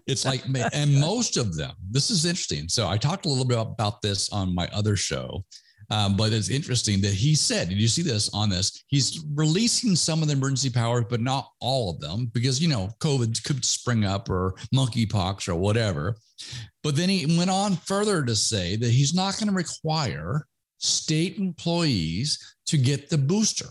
It's 0.06 0.24
like, 0.24 0.44
and 0.72 0.98
most 1.00 1.36
of 1.36 1.56
them, 1.56 1.72
this 1.90 2.10
is 2.10 2.24
interesting. 2.24 2.68
So 2.68 2.88
I 2.88 2.96
talked 2.96 3.26
a 3.26 3.28
little 3.28 3.44
bit 3.44 3.58
about 3.58 4.02
this 4.02 4.30
on 4.30 4.54
my 4.54 4.68
other 4.72 4.96
show, 4.96 5.44
um, 5.92 6.16
but 6.16 6.32
it's 6.32 6.48
interesting 6.48 7.02
that 7.02 7.12
he 7.12 7.34
said, 7.34 7.68
did 7.68 7.78
you 7.78 7.86
see 7.86 8.00
this 8.00 8.32
on 8.32 8.48
this? 8.48 8.82
He's 8.86 9.22
releasing 9.34 9.94
some 9.94 10.22
of 10.22 10.28
the 10.28 10.32
emergency 10.32 10.70
powers, 10.70 11.04
but 11.10 11.20
not 11.20 11.50
all 11.60 11.90
of 11.90 12.00
them 12.00 12.30
because, 12.32 12.62
you 12.62 12.68
know, 12.68 12.88
COVID 13.00 13.44
could 13.44 13.62
spring 13.62 14.06
up 14.06 14.30
or 14.30 14.54
monkeypox 14.74 15.48
or 15.48 15.54
whatever. 15.54 16.16
But 16.82 16.96
then 16.96 17.10
he 17.10 17.36
went 17.36 17.50
on 17.50 17.76
further 17.76 18.24
to 18.24 18.34
say 18.34 18.74
that 18.76 18.88
he's 18.88 19.12
not 19.12 19.36
going 19.36 19.48
to 19.48 19.54
require 19.54 20.46
state 20.78 21.36
employees 21.36 22.38
to 22.68 22.78
get 22.78 23.10
the 23.10 23.18
booster. 23.18 23.68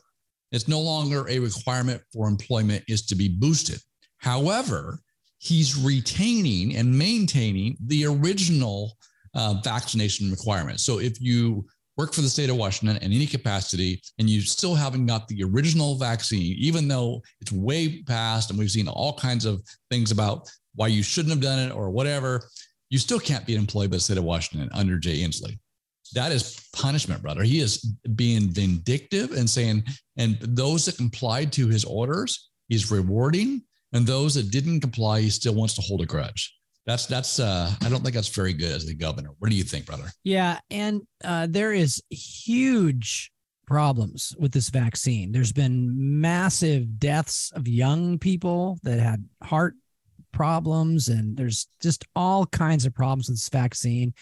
It's 0.51 0.67
no 0.67 0.79
longer 0.79 1.27
a 1.27 1.39
requirement 1.39 2.03
for 2.13 2.27
employment 2.27 2.83
is 2.87 3.03
to 3.07 3.15
be 3.15 3.29
boosted. 3.29 3.79
However, 4.17 4.99
he's 5.39 5.75
retaining 5.75 6.75
and 6.75 6.95
maintaining 6.95 7.77
the 7.83 8.05
original 8.05 8.95
uh, 9.33 9.55
vaccination 9.63 10.29
requirement. 10.29 10.81
So 10.81 10.99
if 10.99 11.19
you 11.19 11.65
work 12.01 12.13
for 12.13 12.21
the 12.21 12.29
state 12.29 12.49
of 12.49 12.55
Washington 12.55 12.97
in 12.97 13.13
any 13.13 13.27
capacity 13.27 14.01
and 14.17 14.27
you 14.27 14.41
still 14.41 14.73
haven't 14.73 15.05
got 15.05 15.27
the 15.27 15.43
original 15.43 15.95
vaccine, 15.99 16.55
even 16.57 16.87
though 16.87 17.21
it's 17.39 17.51
way 17.51 18.01
past 18.01 18.49
and 18.49 18.57
we've 18.57 18.71
seen 18.71 18.87
all 18.87 19.13
kinds 19.13 19.45
of 19.45 19.61
things 19.91 20.09
about 20.09 20.49
why 20.73 20.87
you 20.87 21.03
shouldn't 21.03 21.31
have 21.31 21.41
done 21.41 21.59
it 21.59 21.71
or 21.71 21.91
whatever, 21.91 22.49
you 22.89 22.97
still 22.97 23.19
can't 23.19 23.45
be 23.45 23.53
employed 23.53 23.91
by 23.91 23.97
the 23.97 24.01
state 24.01 24.17
of 24.17 24.23
Washington 24.23 24.67
under 24.73 24.97
Jay 24.97 25.19
Inslee. 25.19 25.59
That 26.13 26.31
is 26.31 26.67
punishment, 26.73 27.21
brother. 27.21 27.43
He 27.43 27.59
is 27.59 27.77
being 28.15 28.49
vindictive 28.49 29.33
and 29.33 29.47
saying, 29.47 29.83
and 30.17 30.39
those 30.41 30.85
that 30.85 30.97
complied 30.97 31.53
to 31.53 31.67
his 31.67 31.85
orders, 31.85 32.49
he's 32.67 32.89
rewarding, 32.89 33.61
and 33.93 34.07
those 34.07 34.33
that 34.33 34.49
didn't 34.49 34.81
comply, 34.81 35.21
he 35.21 35.29
still 35.29 35.53
wants 35.53 35.75
to 35.75 35.81
hold 35.81 36.01
a 36.01 36.07
grudge. 36.07 36.51
That's 36.85 37.05
that's. 37.05 37.39
uh 37.39 37.71
I 37.83 37.89
don't 37.89 38.01
think 38.01 38.15
that's 38.15 38.27
very 38.29 38.53
good 38.53 38.71
as 38.71 38.85
the 38.85 38.95
governor. 38.95 39.29
What 39.39 39.49
do 39.51 39.55
you 39.55 39.63
think, 39.63 39.85
brother? 39.85 40.05
Yeah, 40.23 40.59
and 40.69 41.01
uh, 41.23 41.47
there 41.49 41.73
is 41.73 42.01
huge 42.09 43.31
problems 43.67 44.35
with 44.39 44.51
this 44.51 44.69
vaccine. 44.69 45.31
There's 45.31 45.53
been 45.53 46.19
massive 46.19 46.99
deaths 46.99 47.51
of 47.55 47.67
young 47.67 48.17
people 48.19 48.79
that 48.83 48.99
had 48.99 49.23
heart 49.43 49.75
problems, 50.33 51.07
and 51.07 51.37
there's 51.37 51.67
just 51.81 52.05
all 52.15 52.45
kinds 52.47 52.85
of 52.85 52.93
problems 52.93 53.29
with 53.29 53.37
this 53.37 53.49
vaccine. 53.49 54.13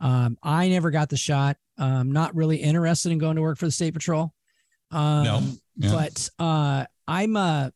Um, 0.00 0.38
I 0.42 0.68
never 0.68 0.90
got 0.90 1.08
the 1.10 1.16
shot. 1.16 1.56
Um, 1.76 2.10
not 2.12 2.34
really 2.34 2.56
interested 2.56 3.12
in 3.12 3.18
going 3.18 3.36
to 3.36 3.42
work 3.42 3.58
for 3.58 3.66
the 3.66 3.72
state 3.72 3.94
patrol. 3.94 4.32
Um, 4.90 5.24
No. 5.24 5.42
Yeah. 5.76 5.92
but 5.92 6.30
uh, 6.38 6.84
I'm 7.06 7.36
uh, 7.36 7.70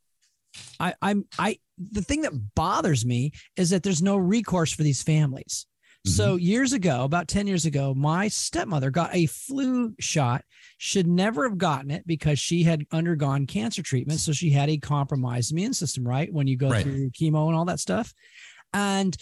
I, 0.81 0.95
I'm 1.03 1.27
I 1.38 1.59
the 1.90 2.03
thing 2.03 2.23
that 2.23 2.55
bothers 2.55 3.05
me 3.05 3.33
is 3.57 3.71
that 3.71 3.83
there's 3.83 4.03
no 4.03 4.16
recourse 4.16 4.73
for 4.73 4.83
these 4.83 5.03
families. 5.03 5.66
Mm-hmm. 6.07 6.14
So 6.14 6.37
years 6.37 6.73
ago, 6.73 7.05
about 7.05 7.29
10 7.29 7.47
years 7.47 7.64
ago, 7.64 7.95
my 7.95 8.29
stepmother 8.29 8.90
got 8.90 9.14
a 9.14 9.27
flu 9.27 9.95
shot, 10.01 10.45
should 10.79 11.07
never 11.07 11.49
have 11.49 11.59
gotten 11.59 11.92
it 11.92 12.05
because 12.07 12.40
she 12.40 12.64
had 12.64 12.87
undergone 12.90 13.47
cancer 13.47 13.83
treatment. 13.83 14.18
So 14.18 14.33
she 14.33 14.51
had 14.51 14.68
a 14.68 14.79
compromised 14.79 15.53
immune 15.53 15.75
system, 15.75 16.07
right? 16.07 16.33
When 16.33 16.49
you 16.49 16.57
go 16.57 16.71
right. 16.71 16.83
through 16.83 17.11
chemo 17.11 17.47
and 17.47 17.57
all 17.57 17.66
that 17.66 17.79
stuff. 17.79 18.12
And 18.73 19.16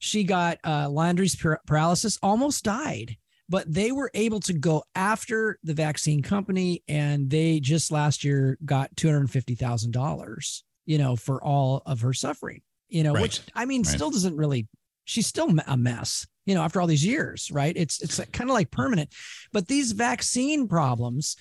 she 0.00 0.24
got 0.24 0.58
uh, 0.64 0.88
Landry's 0.88 1.36
paralysis, 1.66 2.18
almost 2.22 2.64
died 2.64 3.16
but 3.48 3.72
they 3.72 3.92
were 3.92 4.10
able 4.14 4.40
to 4.40 4.52
go 4.52 4.82
after 4.94 5.58
the 5.62 5.74
vaccine 5.74 6.22
company 6.22 6.82
and 6.88 7.28
they 7.28 7.60
just 7.60 7.92
last 7.92 8.24
year 8.24 8.58
got 8.64 8.94
$250,000 8.96 10.62
you 10.86 10.98
know, 10.98 11.16
for 11.16 11.42
all 11.42 11.82
of 11.86 12.00
her 12.02 12.12
suffering. 12.12 12.62
You 12.88 13.02
know, 13.02 13.14
which 13.14 13.40
I 13.54 13.64
mean, 13.64 13.82
Right. 13.82 13.94
still 13.94 14.10
doesn't 14.10 14.36
really. 14.36 14.68
She's 15.04 15.26
still 15.26 15.52
a 15.66 15.76
mess, 15.76 16.26
you 16.46 16.54
know, 16.54 16.62
after 16.62 16.80
all 16.80 16.86
these 16.86 17.04
years, 17.04 17.50
right? 17.50 17.76
It's 17.76 18.00
it's 18.00 18.18
kind 18.32 18.48
of 18.48 18.54
like 18.54 18.70
permanent. 18.70 19.10
But 19.52 19.66
these 19.68 19.92
vaccine 19.92 20.68
problems, 20.68 21.36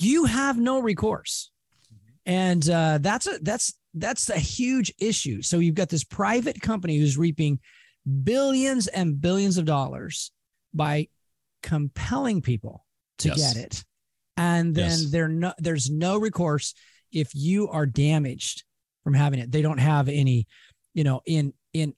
you 0.00 0.24
have 0.24 0.58
no 0.58 0.80
recourse, 0.80 1.50
and 2.26 2.68
uh, 2.68 2.98
that's 3.00 3.26
a 3.26 3.38
that's 3.42 3.74
that's 3.94 4.30
a 4.30 4.38
huge 4.38 4.92
issue. 4.98 5.42
So 5.42 5.58
you've 5.58 5.74
got 5.74 5.88
this 5.88 6.04
private 6.04 6.60
company 6.60 6.96
who's 6.98 7.18
reaping 7.18 7.58
billions 8.24 8.86
and 8.86 9.20
billions 9.20 9.58
of 9.58 9.64
dollars 9.64 10.30
by 10.72 11.08
compelling 11.62 12.40
people 12.40 12.86
to 13.18 13.28
Yes. 13.28 13.36
get 13.54 13.56
it, 13.64 13.84
and 14.36 14.74
then 14.74 15.00
Yes. 15.02 15.12
no 15.28 15.52
there's 15.58 15.90
no 15.90 16.16
recourse 16.18 16.74
if 17.12 17.34
you 17.34 17.68
are 17.68 17.86
damaged 17.86 18.64
from 19.08 19.14
having 19.14 19.40
it. 19.40 19.50
They 19.50 19.62
don't 19.62 19.78
have 19.78 20.10
any, 20.10 20.46
you 20.92 21.02
know, 21.02 21.22
in 21.24 21.54
in 21.72 21.94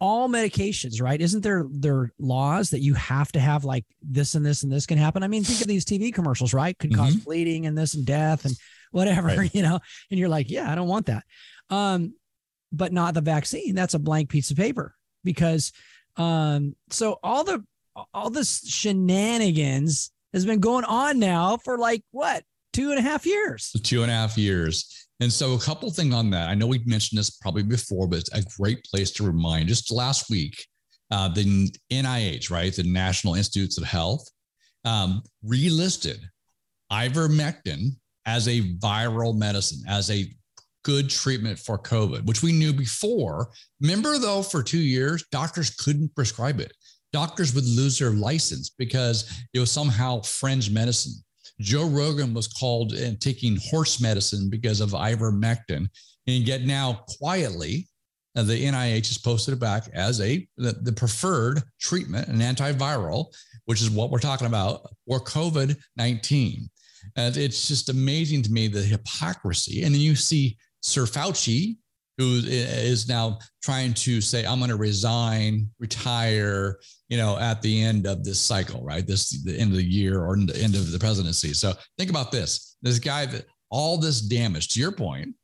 all 0.00 0.30
medications, 0.30 1.02
right? 1.02 1.20
Isn't 1.20 1.42
there 1.42 1.66
there 1.70 2.10
laws 2.18 2.70
that 2.70 2.80
you 2.80 2.94
have 2.94 3.30
to 3.32 3.40
have 3.40 3.66
like 3.66 3.84
this 4.00 4.34
and 4.34 4.44
this 4.46 4.62
and 4.62 4.72
this 4.72 4.86
can 4.86 4.96
happen? 4.96 5.22
I 5.22 5.28
mean, 5.28 5.44
think 5.44 5.60
of 5.60 5.66
these 5.66 5.84
TV 5.84 6.12
commercials, 6.12 6.54
right? 6.54 6.78
Could 6.78 6.96
cause 6.96 7.16
bleeding 7.16 7.66
and 7.66 7.76
this 7.76 7.92
and 7.94 8.06
death 8.06 8.46
and 8.46 8.56
whatever, 8.92 9.28
Right. 9.28 9.54
you 9.54 9.60
know. 9.60 9.78
And 10.10 10.18
you're 10.18 10.30
like, 10.30 10.50
yeah, 10.50 10.72
I 10.72 10.74
don't 10.74 10.88
want 10.88 11.06
that. 11.06 11.24
Um, 11.68 12.14
but 12.72 12.94
not 12.94 13.12
the 13.12 13.20
vaccine. 13.20 13.74
That's 13.74 13.92
a 13.94 13.98
blank 13.98 14.30
piece 14.30 14.50
of 14.50 14.56
paper 14.56 14.94
because 15.22 15.70
um, 16.16 16.76
so 16.88 17.18
all 17.22 17.44
the 17.44 17.62
all 18.14 18.30
this 18.30 18.66
shenanigans 18.66 20.10
has 20.32 20.46
been 20.46 20.60
going 20.60 20.84
on 20.84 21.18
now 21.18 21.58
for 21.58 21.76
like 21.76 22.02
what 22.10 22.42
two 22.72 22.88
and 22.90 22.98
a 22.98 23.02
half 23.02 23.26
years. 23.26 23.70
two 23.82 24.02
and 24.02 24.10
a 24.10 24.14
half 24.14 24.36
years. 24.38 25.03
And 25.20 25.32
so, 25.32 25.54
a 25.54 25.58
couple 25.58 25.90
things 25.90 26.14
on 26.14 26.30
that. 26.30 26.48
I 26.48 26.54
know 26.54 26.66
we 26.66 26.82
mentioned 26.86 27.18
this 27.18 27.30
probably 27.30 27.62
before, 27.62 28.08
but 28.08 28.18
it's 28.18 28.32
a 28.32 28.42
great 28.60 28.82
place 28.84 29.10
to 29.12 29.24
remind. 29.24 29.68
Just 29.68 29.92
last 29.92 30.28
week, 30.28 30.66
uh, 31.10 31.28
the 31.28 31.70
NIH, 31.92 32.50
right, 32.50 32.74
the 32.74 32.82
National 32.82 33.34
Institutes 33.34 33.78
of 33.78 33.84
Health, 33.84 34.28
um, 34.84 35.22
relisted 35.44 36.18
ivermectin 36.92 37.96
as 38.26 38.48
a 38.48 38.60
viral 38.78 39.36
medicine, 39.36 39.82
as 39.88 40.10
a 40.10 40.28
good 40.84 41.08
treatment 41.08 41.58
for 41.58 41.78
COVID, 41.78 42.24
which 42.26 42.42
we 42.42 42.52
knew 42.52 42.72
before. 42.72 43.50
Remember, 43.80 44.18
though, 44.18 44.42
for 44.42 44.62
two 44.62 44.78
years, 44.78 45.24
doctors 45.30 45.70
couldn't 45.70 46.14
prescribe 46.14 46.60
it. 46.60 46.72
Doctors 47.12 47.54
would 47.54 47.64
lose 47.64 47.98
their 47.98 48.10
license 48.10 48.70
because 48.70 49.32
it 49.52 49.60
was 49.60 49.70
somehow 49.70 50.20
fringe 50.22 50.70
medicine. 50.70 51.14
Joe 51.60 51.86
Rogan 51.86 52.34
was 52.34 52.48
called 52.48 52.92
and 52.92 53.20
taking 53.20 53.58
horse 53.70 54.00
medicine 54.00 54.50
because 54.50 54.80
of 54.80 54.90
ivermectin. 54.90 55.88
And 56.26 56.48
yet 56.48 56.62
now, 56.62 57.04
quietly, 57.18 57.88
uh, 58.36 58.42
the 58.42 58.64
NIH 58.64 59.08
has 59.08 59.18
posted 59.18 59.54
it 59.54 59.60
back 59.60 59.88
as 59.94 60.20
a 60.20 60.46
the, 60.56 60.72
the 60.72 60.92
preferred 60.92 61.62
treatment, 61.80 62.28
an 62.28 62.40
antiviral, 62.40 63.26
which 63.66 63.80
is 63.80 63.90
what 63.90 64.10
we're 64.10 64.18
talking 64.18 64.46
about 64.46 64.88
for 65.06 65.20
COVID 65.20 65.76
19. 65.96 66.68
And 67.16 67.36
it's 67.36 67.68
just 67.68 67.90
amazing 67.90 68.42
to 68.42 68.52
me 68.52 68.66
the 68.66 68.82
hypocrisy. 68.82 69.84
And 69.84 69.94
then 69.94 70.00
you 70.00 70.16
see 70.16 70.56
Sir 70.80 71.04
Fauci, 71.04 71.76
who 72.18 72.40
is 72.44 73.08
now 73.08 73.38
trying 73.62 73.92
to 73.94 74.20
say, 74.20 74.44
I'm 74.44 74.58
going 74.58 74.70
to 74.70 74.76
resign, 74.76 75.68
retire, 75.80 76.78
you 77.08 77.16
know, 77.16 77.36
at 77.38 77.60
the 77.60 77.82
end 77.82 78.06
of 78.06 78.24
this 78.24 78.40
cycle, 78.40 78.84
right? 78.84 79.06
This 79.06 79.42
the 79.42 79.58
end 79.58 79.72
of 79.72 79.76
the 79.76 79.84
year 79.84 80.24
or 80.24 80.36
the 80.36 80.56
end 80.56 80.74
of 80.76 80.92
the 80.92 80.98
presidency. 80.98 81.52
So 81.52 81.72
think 81.98 82.10
about 82.10 82.30
this: 82.30 82.76
this 82.82 82.98
guy 82.98 83.26
that 83.26 83.46
all 83.70 83.98
this 83.98 84.20
damage. 84.20 84.68
To 84.68 84.80
your 84.80 84.92
point, 84.92 85.34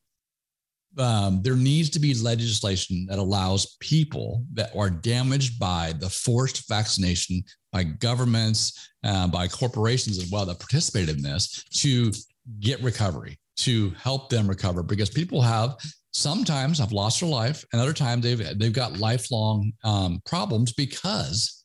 um, 0.98 1.42
there 1.42 1.56
needs 1.56 1.90
to 1.90 2.00
be 2.00 2.14
legislation 2.14 3.06
that 3.09 3.18
allows 3.18 3.76
people 3.80 4.44
that 4.54 4.70
are 4.76 4.90
damaged 4.90 5.59
by 5.59 5.94
the 5.98 6.09
forced 6.09 6.68
vaccination 6.68 7.42
by 7.72 7.85
governments, 7.85 8.90
uh, 9.04 9.28
by 9.28 9.48
corporations 9.48 10.18
as 10.18 10.30
well 10.30 10.46
that 10.46 10.59
participated 10.59 11.16
in 11.16 11.22
this 11.22 11.64
to 11.70 12.12
get 12.59 12.83
recovery, 12.83 13.38
to 13.56 13.90
help 13.90 14.28
them 14.28 14.48
recover, 14.48 14.83
because 14.83 15.11
people 15.11 15.40
have 15.40 15.76
sometimes 16.12 16.79
have 16.79 16.92
lost 16.92 17.20
their 17.20 17.29
life, 17.29 17.64
and 17.73 17.81
other 17.81 17.92
times 17.92 18.23
they've 18.23 18.59
they've 18.59 18.73
got 18.73 18.99
lifelong 18.99 19.73
um, 19.85 20.20
problems 20.27 20.73
because 20.73 21.64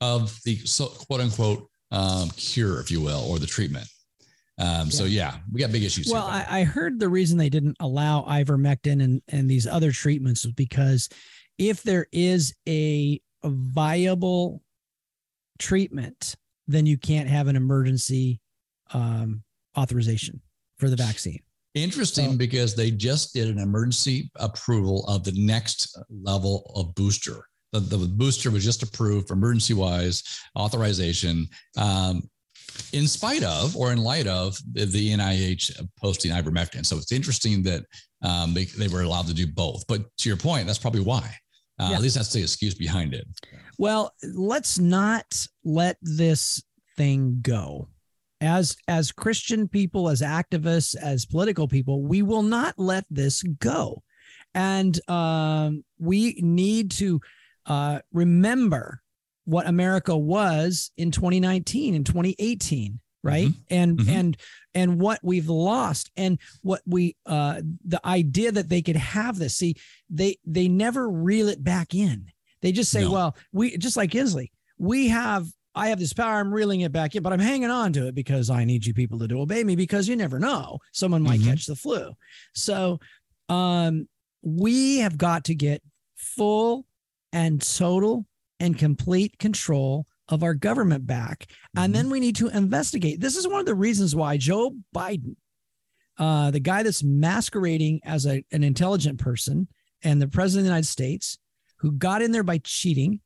of 0.00 0.38
the 0.44 0.56
so, 0.64 0.86
quote 0.86 1.20
unquote 1.20 1.68
um, 1.90 2.30
cure, 2.30 2.80
if 2.80 2.90
you 2.90 3.00
will, 3.00 3.24
or 3.28 3.38
the 3.38 3.46
treatment. 3.46 3.86
Um, 4.58 4.90
So 4.90 5.04
yeah, 5.04 5.38
we 5.52 5.60
got 5.60 5.72
big 5.72 5.82
issues. 5.82 6.08
Well, 6.10 6.26
I, 6.26 6.46
I 6.48 6.64
heard 6.64 6.98
the 7.00 7.08
reason 7.08 7.38
they 7.38 7.48
didn't 7.48 7.76
allow 7.80 8.22
ivermectin 8.22 9.02
and, 9.02 9.22
and 9.28 9.50
these 9.50 9.66
other 9.66 9.90
treatments 9.90 10.44
was 10.44 10.54
because 10.54 11.08
if 11.58 11.82
there 11.82 12.06
is 12.12 12.54
a, 12.68 13.20
a 13.42 13.50
viable 13.50 14.62
treatment, 15.58 16.36
then 16.66 16.86
you 16.86 16.96
can't 16.98 17.28
have 17.28 17.48
an 17.48 17.56
emergency 17.56 18.40
um, 18.92 19.42
authorization 19.76 20.40
for 20.78 20.88
the 20.88 20.96
vaccine. 20.96 21.40
Interesting 21.74 22.32
So- 22.32 22.36
because 22.38 22.74
they 22.74 22.90
just 22.90 23.34
did 23.34 23.48
an 23.48 23.58
emergency 23.58 24.30
approval 24.36 25.04
of 25.06 25.24
the 25.24 25.32
next 25.32 25.98
level 26.08 26.70
of 26.76 26.94
booster. 26.94 27.46
The, 27.72 27.80
the 27.80 27.98
booster 28.06 28.50
was 28.52 28.62
just 28.64 28.82
approved 28.84 29.26
for 29.26 29.34
emergency 29.34 29.74
wise 29.74 30.22
authorization 30.56 31.48
um, 31.76 32.22
in 32.92 33.08
spite 33.08 33.42
of 33.42 33.76
or 33.76 33.90
in 33.92 33.98
light 33.98 34.28
of 34.28 34.56
the, 34.72 34.84
the 34.84 35.10
NIH 35.12 35.72
posting 36.00 36.30
ivermectin. 36.30 36.86
So 36.86 36.96
it's 36.96 37.10
interesting 37.12 37.62
that 37.64 37.84
Um, 38.22 38.54
they, 38.54 38.64
they 38.80 38.88
were 38.88 39.02
allowed 39.02 39.26
to 39.26 39.34
do 39.34 39.46
both. 39.46 39.84
But 39.86 40.00
to 40.20 40.28
your 40.30 40.38
point, 40.38 40.66
that's 40.66 40.78
probably 40.78 41.02
why. 41.02 41.26
Uh, 41.78 41.88
Yeah. 41.90 41.96
At 41.96 42.02
least 42.02 42.14
that's 42.14 42.32
the 42.32 42.40
excuse 42.40 42.74
behind 42.74 43.12
it. 43.12 43.26
Well, 43.76 44.14
let's 44.22 44.78
not 44.78 45.26
let 45.62 45.98
this 46.00 46.62
thing 46.96 47.40
go. 47.42 47.88
As 48.40 48.76
as 48.88 49.12
Christian 49.12 49.68
people, 49.68 50.08
as 50.08 50.20
activists, 50.20 50.94
as 50.96 51.24
political 51.24 51.68
people, 51.68 52.02
we 52.02 52.22
will 52.22 52.42
not 52.42 52.74
let 52.78 53.04
this 53.10 53.42
go. 53.42 54.02
And 54.54 54.98
um, 55.08 55.84
we 55.98 56.34
need 56.42 56.90
to 56.92 57.20
uh, 57.66 58.00
remember 58.12 59.00
what 59.44 59.66
America 59.66 60.16
was 60.16 60.90
in 60.96 61.10
2019 61.10 61.94
and 61.94 62.06
2018, 62.06 63.00
right? 63.22 63.48
And 63.70 63.98
Mhm. 63.98 64.08
and 64.08 64.36
and 64.74 65.00
what 65.00 65.20
we've 65.22 65.48
lost 65.48 66.10
and 66.16 66.38
what 66.62 66.82
we 66.86 67.16
uh 67.26 67.60
the 67.84 68.04
idea 68.06 68.52
that 68.52 68.68
they 68.68 68.82
could 68.82 68.96
have 68.96 69.38
this. 69.38 69.56
See, 69.56 69.74
they 70.10 70.36
they 70.44 70.68
never 70.68 71.08
reel 71.10 71.48
it 71.48 71.62
back 71.62 71.94
in. 71.94 72.26
They 72.62 72.72
just 72.72 72.90
say, 72.90 73.02
No. 73.02 73.12
well, 73.12 73.36
we 73.52 73.76
just 73.76 73.96
like 73.96 74.12
Inslee, 74.12 74.50
we 74.78 75.08
have 75.08 75.46
I 75.74 75.88
have 75.88 75.98
this 75.98 76.12
power, 76.12 76.38
I'm 76.38 76.52
reeling 76.52 76.82
it 76.82 76.92
back 76.92 77.14
in, 77.16 77.22
but 77.22 77.32
I'm 77.32 77.40
hanging 77.40 77.70
on 77.70 77.92
to 77.94 78.06
it 78.06 78.14
because 78.14 78.48
I 78.50 78.64
need 78.64 78.86
you 78.86 78.94
people 78.94 79.18
to 79.18 79.40
obey 79.40 79.64
me 79.64 79.74
because 79.76 80.08
you 80.08 80.14
never 80.16 80.38
know. 80.38 80.78
Someone 80.92 81.22
might 81.22 81.40
Mhm. 81.40 81.46
catch 81.46 81.66
the 81.66 81.76
flu. 81.76 82.12
So 82.54 83.00
um 83.48 84.08
we 84.42 84.98
have 84.98 85.18
got 85.18 85.44
to 85.44 85.54
get 85.54 85.82
full 86.16 86.86
and 87.32 87.60
total 87.60 88.26
and 88.60 88.78
complete 88.78 89.38
control 89.38 90.06
of 90.28 90.42
our 90.42 90.54
government 90.54 91.06
back. 91.06 91.46
And 91.76 91.92
Mhm. 91.92 91.96
then 91.96 92.10
we 92.10 92.20
need 92.20 92.36
to 92.36 92.48
investigate. 92.48 93.20
This 93.20 93.36
is 93.36 93.46
one 93.48 93.60
of 93.60 93.66
the 93.66 93.74
reasons 93.74 94.14
why 94.14 94.36
Joe 94.36 94.76
Biden, 94.94 95.36
uh, 96.18 96.50
the 96.50 96.60
guy 96.60 96.82
that's 96.82 97.02
masquerading 97.02 98.00
as 98.04 98.24
a, 98.26 98.44
an 98.52 98.62
intelligent 98.62 99.18
person 99.18 99.68
and 100.02 100.22
the 100.22 100.28
president 100.28 100.60
of 100.60 100.64
the 100.64 100.70
United 100.70 100.88
States, 100.88 101.38
who 101.78 101.92
got 101.92 102.22
in 102.22 102.30
there 102.32 102.42
by 102.44 102.58
cheating, 102.58 103.20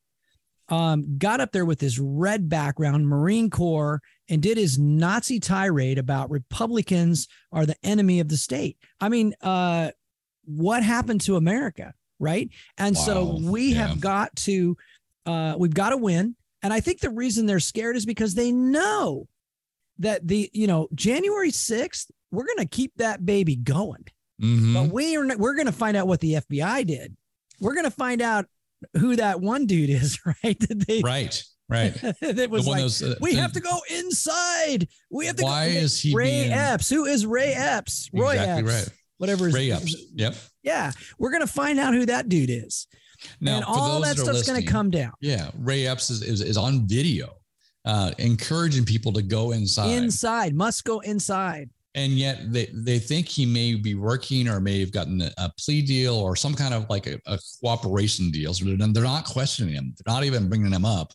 um, 0.68 1.16
got 1.18 1.40
up 1.40 1.52
there 1.52 1.64
with 1.64 1.80
his 1.80 1.98
red 1.98 2.48
background, 2.48 3.08
Marine 3.08 3.50
Corps, 3.50 4.00
and 4.28 4.42
did 4.42 4.58
his 4.58 4.78
Nazi 4.78 5.40
tirade 5.40 5.98
about 5.98 6.30
Republicans 6.30 7.26
are 7.52 7.64
the 7.66 7.76
enemy 7.82 8.20
of 8.20 8.28
the 8.28 8.36
state. 8.36 8.76
I 9.00 9.08
mean, 9.08 9.34
uh, 9.40 9.90
what 10.44 10.82
happened 10.82 11.20
to 11.22 11.36
America, 11.36 11.94
right? 12.18 12.50
And 12.76 12.96
so 12.96 13.38
we 13.42 13.72
Yeah. 13.72 13.86
have 13.88 14.00
got 14.00 14.34
to, 14.36 14.76
uh, 15.26 15.54
we've 15.58 15.74
got 15.74 15.90
to 15.90 15.96
win. 15.96 16.36
And 16.62 16.72
I 16.72 16.80
think 16.80 17.00
the 17.00 17.10
reason 17.10 17.46
they're 17.46 17.60
scared 17.60 17.96
is 17.96 18.04
because 18.04 18.34
they 18.34 18.50
know 18.52 19.28
that 19.98 20.26
the, 20.28 20.50
you 20.52 20.66
know, 20.66 20.88
January 20.94 21.50
6th, 21.50 22.10
we're 22.30 22.44
going 22.46 22.58
to 22.58 22.66
keep 22.66 22.92
that 22.96 23.24
baby 23.24 23.56
going. 23.56 24.04
Mhm. 24.40 24.74
But 24.74 24.92
we 24.92 25.16
are 25.16 25.26
we're 25.36 25.54
going 25.54 25.66
to 25.66 25.72
find 25.72 25.96
out 25.96 26.06
what 26.06 26.20
the 26.20 26.34
FBI 26.36 26.84
did. 26.86 27.16
We're 27.60 27.74
going 27.74 27.84
to 27.84 27.90
find 27.90 28.20
out 28.22 28.46
who 28.96 29.16
that 29.16 29.40
one 29.40 29.66
dude 29.66 29.90
is, 29.90 30.18
right? 30.26 30.58
That 30.60 30.84
they 30.86 31.00
right, 31.02 31.42
right. 31.68 31.94
that 32.20 32.48
was 32.50 32.66
like, 32.66 32.82
that's, 32.82 33.02
uh, 33.02 33.14
we 33.20 33.34
have 33.34 33.52
to 33.52 33.60
go 33.60 33.78
inside. 33.90 34.88
We 35.10 35.26
have 35.26 35.36
to. 35.36 35.44
Why 35.44 35.72
go. 35.72 35.78
is 35.78 36.00
he 36.00 36.14
Ray 36.14 36.42
being- 36.42 36.52
Epps? 36.52 36.88
Who 36.90 37.04
is 37.04 37.26
Ray 37.26 37.52
Epps? 37.54 38.08
Roy 38.12 38.32
Exactly 38.32 38.72
Epps. 38.72 38.86
right. 38.88 38.98
Whatever. 39.18 39.46
his- 39.46 39.54
Ray 39.54 39.72
Epps. 39.72 39.96
Yep. 40.14 40.34
Yeah, 40.62 40.92
we're 41.18 41.30
gonna 41.32 41.46
find 41.46 41.78
out 41.78 41.94
who 41.94 42.06
that 42.06 42.28
dude 42.28 42.50
is, 42.50 42.86
Now, 43.40 43.56
and 43.56 43.64
all 43.64 44.00
those 44.00 44.14
that 44.16 44.22
stuff's 44.22 44.46
gonna 44.46 44.62
come 44.62 44.90
down 44.90 45.12
Yeah, 45.20 45.50
Ray 45.58 45.86
Epps 45.86 46.10
is, 46.10 46.22
is, 46.22 46.40
is 46.42 46.56
on 46.58 46.86
video, 46.86 47.34
uh, 47.84 48.12
encouraging 48.18 48.84
people 48.84 49.12
to 49.14 49.22
go 49.22 49.52
inside, 49.52 49.90
inside. 49.90 50.54
Must 50.54 50.84
go 50.84 51.00
inside. 51.00 51.70
And 51.98 52.12
yet 52.12 52.52
they 52.52 52.66
they 52.72 52.98
think 52.98 53.26
he 53.26 53.44
may 53.44 53.74
be 53.74 53.94
working 53.96 54.48
or 54.48 54.60
may 54.60 54.78
have 54.78 54.92
gotten 54.92 55.20
a, 55.20 55.52
plea 55.58 55.82
deal 55.82 56.14
or 56.14 56.36
some 56.36 56.54
kind 56.54 56.72
of 56.72 56.88
like 56.88 57.08
a, 57.08 57.18
a 57.26 57.38
cooperation 57.60 58.30
deal. 58.30 58.54
So 58.54 58.64
they're, 58.64 58.76
they're 58.76 59.02
not 59.02 59.24
questioning 59.24 59.74
him. 59.74 59.94
They're 59.96 60.14
not 60.14 60.24
even 60.24 60.48
bringing 60.48 60.72
him 60.72 60.84
up. 60.84 61.12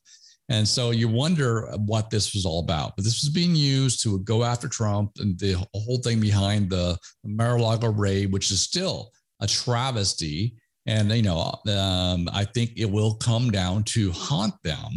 And 0.50 0.68
so 0.68 0.92
you 0.92 1.08
wonder 1.08 1.72
what 1.86 2.10
this 2.10 2.34
was 2.34 2.46
all 2.46 2.60
about. 2.60 2.98
But 2.98 3.06
this 3.06 3.24
was 3.24 3.32
being 3.32 3.56
used 3.56 4.04
to 4.04 4.20
go 4.20 4.44
after 4.44 4.68
Trump 4.68 5.12
and 5.20 5.40
the 5.40 5.54
whole 5.74 6.00
thing 6.04 6.20
behind 6.20 6.70
the 6.70 6.98
Mar-a-Lago 7.24 7.94
raid, 7.94 8.34
which 8.34 8.52
is 8.52 8.62
still 8.62 9.12
a 9.40 9.48
travesty. 9.48 10.56
And 10.86 11.10
you 11.12 11.22
know, 11.22 11.62
um, 11.70 12.28
I 12.34 12.44
think 12.44 12.74
it 12.76 12.92
will 12.92 13.16
come 13.16 13.52
down 13.52 13.84
to 13.96 14.12
haunt 14.12 14.56
them. 14.64 14.92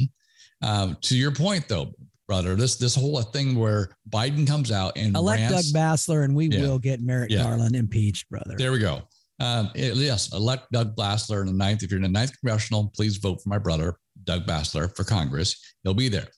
Uh, 0.62 0.94
to 1.02 1.16
your 1.16 1.30
point, 1.30 1.68
though, 1.68 1.92
brother, 2.26 2.54
this 2.56 2.76
this 2.76 2.94
whole 2.94 3.20
thing 3.22 3.58
where 3.58 3.90
Biden 4.10 4.46
comes 4.46 4.72
out 4.72 4.92
and 4.96 5.16
Elect 5.16 5.40
rants, 5.50 5.72
Doug 5.72 5.80
Basler, 5.82 6.24
and 6.24 6.34
we 6.34 6.48
Yeah. 6.48 6.60
will 6.62 6.78
get 6.78 7.00
Merrick 7.00 7.30
Yeah. 7.30 7.44
Garland 7.44 7.76
impeached, 7.76 8.28
brother. 8.28 8.54
there 8.56 8.72
we 8.72 8.78
go. 8.78 9.02
Um, 9.38 9.70
it- 9.74 9.96
yes, 9.96 10.32
elect 10.32 10.72
Doug 10.72 10.96
Basler 10.96 11.40
in 11.42 11.46
the 11.46 11.52
ninth. 11.52 11.82
If 11.82 11.90
you're 11.90 11.98
in 11.98 12.02
the 12.02 12.08
ninth 12.08 12.32
congressional, 12.40 12.90
please 12.94 13.18
vote 13.18 13.42
for 13.42 13.48
my 13.50 13.58
brother, 13.58 13.96
Doug 14.24 14.46
Basler, 14.46 14.94
for 14.96 15.04
Congress. 15.04 15.56
He'll 15.84 15.94
be 15.94 16.08
there. 16.08 16.28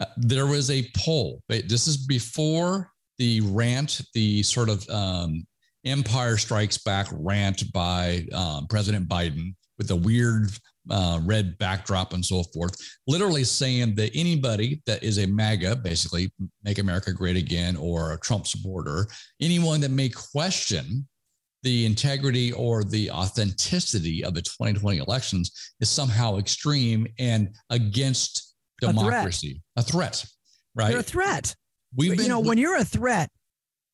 Uh, 0.00 0.06
there 0.16 0.46
was 0.46 0.70
a 0.70 0.90
poll. 0.96 1.40
This 1.48 1.86
is 1.86 1.96
before 1.96 2.90
the 3.18 3.40
rant, 3.42 4.00
the 4.14 4.42
sort 4.42 4.68
of 4.68 4.88
um, 4.90 5.46
Empire 5.84 6.36
Strikes 6.36 6.78
Back 6.78 7.06
rant 7.12 7.70
by 7.72 8.26
um, 8.32 8.66
President 8.66 9.08
Biden 9.08 9.54
with 9.78 9.86
the 9.86 9.94
weird 9.96 10.50
uh, 10.90 11.18
red 11.24 11.56
backdrop 11.58 12.12
and 12.12 12.24
so 12.24 12.42
forth, 12.54 12.76
literally 13.06 13.44
saying 13.44 13.94
that 13.94 14.10
anybody 14.14 14.82
that 14.86 15.02
is 15.02 15.18
a 15.18 15.26
MAGA, 15.26 15.76
basically 15.76 16.30
Make 16.62 16.78
America 16.78 17.12
Great 17.12 17.36
Again, 17.36 17.76
or 17.76 18.12
a 18.12 18.18
Trump 18.20 18.46
supporter, 18.46 19.06
anyone 19.40 19.80
that 19.80 19.90
may 19.90 20.08
question 20.10 21.06
the 21.62 21.86
integrity 21.86 22.52
or 22.52 22.84
the 22.84 23.10
authenticity 23.10 24.22
of 24.24 24.34
the 24.34 24.42
2020 24.42 24.98
elections 24.98 25.50
is 25.80 25.88
somehow 25.88 26.36
extreme 26.36 27.06
and 27.18 27.54
against 27.70 28.54
A 28.82 28.86
threat. 28.92 28.94
democracy, 28.96 29.62
a 29.76 29.82
threat, 29.82 30.24
right? 30.74 30.90
You're 30.90 31.00
a 31.00 31.02
threat. 31.02 31.54
We've 31.96 32.10
been, 32.16 32.24
you 32.24 32.28
know, 32.28 32.40
when 32.40 32.58
you're 32.58 32.76
a 32.76 32.84
threat, 32.84 33.30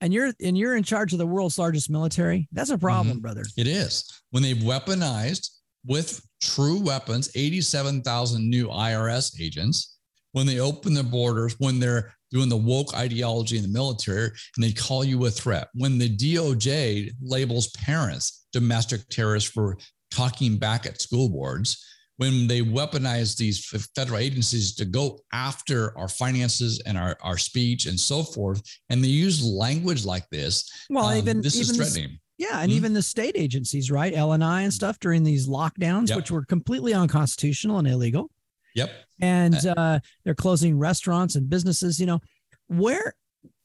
and 0.02 0.14
you're 0.14 0.32
and 0.42 0.56
you're 0.56 0.74
in 0.76 0.82
charge 0.82 1.12
of 1.12 1.18
the 1.18 1.26
world's 1.26 1.58
largest 1.58 1.90
military, 1.90 2.48
that's 2.52 2.70
a 2.70 2.78
problem, 2.78 3.16
Mm-hmm. 3.16 3.20
brother. 3.22 3.44
It 3.58 3.66
is. 3.66 4.10
When 4.30 4.42
they've 4.42 4.56
weaponized 4.56 5.50
with 5.86 6.24
true 6.40 6.80
weapons, 6.80 7.30
87,000 7.34 8.48
new 8.48 8.68
IRS 8.68 9.40
agents, 9.40 9.98
when 10.32 10.46
they 10.46 10.60
open 10.60 10.94
their 10.94 11.04
borders, 11.04 11.56
when 11.58 11.80
they're 11.80 12.12
doing 12.30 12.48
the 12.48 12.56
woke 12.56 12.94
ideology 12.94 13.56
in 13.56 13.62
the 13.62 13.68
military, 13.68 14.30
and 14.56 14.64
they 14.64 14.72
call 14.72 15.04
you 15.04 15.26
a 15.26 15.30
threat, 15.30 15.68
when 15.74 15.98
the 15.98 16.16
DOJ 16.16 17.10
labels 17.20 17.68
parents 17.72 18.46
domestic 18.52 19.06
terrorists 19.08 19.50
for 19.50 19.76
talking 20.10 20.56
back 20.56 20.86
at 20.86 21.00
school 21.00 21.28
boards, 21.28 21.84
when 22.16 22.46
they 22.46 22.60
weaponize 22.60 23.36
these 23.36 23.64
federal 23.96 24.18
agencies 24.18 24.74
to 24.74 24.84
go 24.84 25.18
after 25.32 25.96
our 25.96 26.08
finances 26.08 26.80
and 26.84 26.98
our, 26.98 27.16
our 27.22 27.38
speech 27.38 27.86
and 27.86 27.98
so 27.98 28.22
forth, 28.22 28.62
and 28.90 29.02
they 29.02 29.08
use 29.08 29.42
language 29.42 30.04
like 30.04 30.28
this, 30.30 30.70
Well, 30.90 31.06
um, 31.06 31.16
even 31.16 31.40
this 31.40 31.56
even 31.56 31.70
is 31.70 31.76
threatening. 31.76 32.18
Yeah, 32.40 32.60
and 32.62 32.72
Mhm. 32.72 32.74
even 32.76 32.92
the 32.94 33.02
state 33.02 33.36
agencies, 33.36 33.90
right? 33.90 34.14
LNI 34.14 34.34
and 34.34 34.44
I 34.44 34.62
and 34.62 34.72
stuff 34.72 34.98
during 34.98 35.24
these 35.24 35.46
lockdowns, 35.46 36.08
Yep. 36.08 36.16
which 36.16 36.30
were 36.30 36.42
completely 36.44 36.94
unconstitutional 36.94 37.78
and 37.78 37.86
illegal. 37.86 38.30
Yep. 38.74 38.90
And 39.20 39.66
uh, 39.66 40.00
they're 40.24 40.34
closing 40.34 40.78
restaurants 40.78 41.34
and 41.36 41.50
businesses. 41.50 42.00
You 42.00 42.06
know, 42.06 42.20
where 42.66 43.14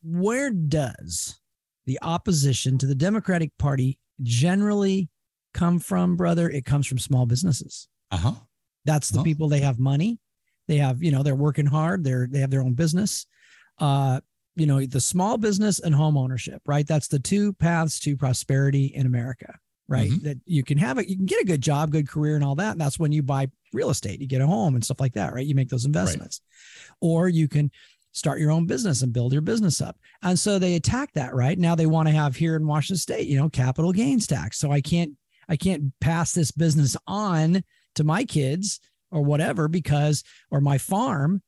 where 0.04 0.52
does 0.52 1.40
the 1.86 1.98
opposition 2.02 2.78
to 2.80 2.86
the 2.86 2.96
Democratic 2.96 3.58
Party 3.58 3.98
generally 4.22 5.10
come 5.54 5.80
from, 5.80 6.18
brother? 6.18 6.50
It 6.50 6.66
comes 6.66 6.86
from 6.86 7.00
small 7.00 7.26
businesses. 7.26 7.88
Uh 8.12 8.18
huh. 8.18 8.36
That's 8.84 9.08
the 9.10 9.20
Huh. 9.20 9.24
people 9.24 9.48
they 9.48 9.62
have 9.62 9.80
money. 9.80 10.20
They 10.68 10.78
have, 10.78 11.02
you 11.02 11.12
know, 11.12 11.24
they're 11.24 11.34
working 11.36 11.66
hard. 11.68 12.04
They're 12.04 12.28
they 12.30 12.40
have 12.40 12.52
their 12.52 12.62
own 12.62 12.74
business. 12.74 13.26
Uh, 13.80 14.20
you 14.56 14.66
know, 14.66 14.86
the 14.86 15.02
small 15.02 15.38
business 15.38 15.80
and 15.80 15.94
home 15.94 16.18
ownership, 16.18 16.62
right? 16.66 16.88
That's 16.88 17.08
the 17.08 17.20
two 17.20 17.54
paths 17.54 18.00
to 18.02 18.16
prosperity 18.16 18.86
in 18.86 19.06
America, 19.06 19.54
right? 19.88 20.10
Mhm. 20.12 20.24
That 20.24 20.38
you 20.46 20.64
can 20.64 20.78
have 20.78 20.98
it, 20.98 21.08
you 21.10 21.16
can 21.18 21.26
get 21.26 21.42
a 21.42 21.46
good 21.46 21.62
job, 21.62 21.92
good 21.92 22.08
career, 22.08 22.36
and 22.36 22.44
all 22.44 22.56
that. 22.56 22.72
And 22.72 22.82
that's 22.82 22.98
when 23.00 23.12
you 23.12 23.22
buy 23.24 23.48
real 23.74 23.90
estate, 23.90 24.22
you 24.22 24.28
get 24.28 24.42
a 24.42 24.48
home 24.48 24.76
and 24.76 24.84
stuff 24.84 25.00
like 25.02 25.14
that, 25.14 25.34
right? 25.34 25.46
You 25.46 25.56
make 25.56 25.70
those 25.70 25.86
investments, 25.86 26.42
or 27.02 27.28
you 27.28 27.48
can 27.48 27.70
start 28.14 28.40
your 28.40 28.52
own 28.52 28.66
business 28.66 29.02
and 29.02 29.12
build 29.12 29.34
your 29.34 29.42
business 29.42 29.82
up. 29.82 29.98
And 30.24 30.40
so 30.40 30.58
they 30.58 30.76
attack 30.76 31.12
that, 31.14 31.36
right? 31.36 31.60
Now 31.60 31.76
they 31.76 31.86
want 31.86 32.08
to 32.08 32.14
have 32.14 32.38
here 32.38 32.56
in 32.56 32.66
Washington 32.66 32.98
State, 32.98 33.28
you 33.28 33.36
know, 33.38 33.50
capital 33.50 33.92
gains 33.92 34.26
tax. 34.26 34.58
So 34.58 34.72
I 34.72 34.80
can't, 34.80 35.12
I 35.50 35.58
can't 35.58 35.92
pass 36.00 36.32
this 36.32 36.50
business 36.52 36.96
on 37.08 37.62
to 37.96 38.04
my 38.06 38.24
kids 38.24 38.80
or 39.12 39.22
whatever 39.22 39.68
because 39.68 40.24
or 40.50 40.62
my 40.62 40.78
farm 40.78 41.42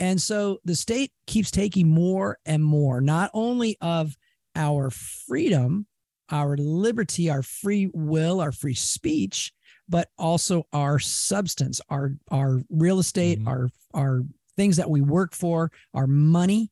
and 0.00 0.20
so 0.20 0.58
the 0.64 0.74
state 0.76 1.12
keeps 1.26 1.50
taking 1.50 1.88
more 1.88 2.38
and 2.46 2.62
more 2.64 3.00
not 3.00 3.30
only 3.34 3.76
of 3.80 4.16
our 4.56 4.90
freedom 4.90 5.86
our 6.30 6.56
liberty 6.56 7.30
our 7.30 7.42
free 7.42 7.90
will 7.94 8.40
our 8.40 8.52
free 8.52 8.74
speech 8.74 9.52
but 9.88 10.08
also 10.18 10.66
our 10.72 10.98
substance 10.98 11.80
our 11.88 12.12
our 12.30 12.60
real 12.70 12.98
estate 12.98 13.40
Mhm. 13.40 13.46
our 13.48 13.68
our 13.94 14.22
things 14.56 14.76
that 14.76 14.90
we 14.90 15.00
work 15.00 15.34
for 15.34 15.70
our 15.94 16.06
money 16.06 16.70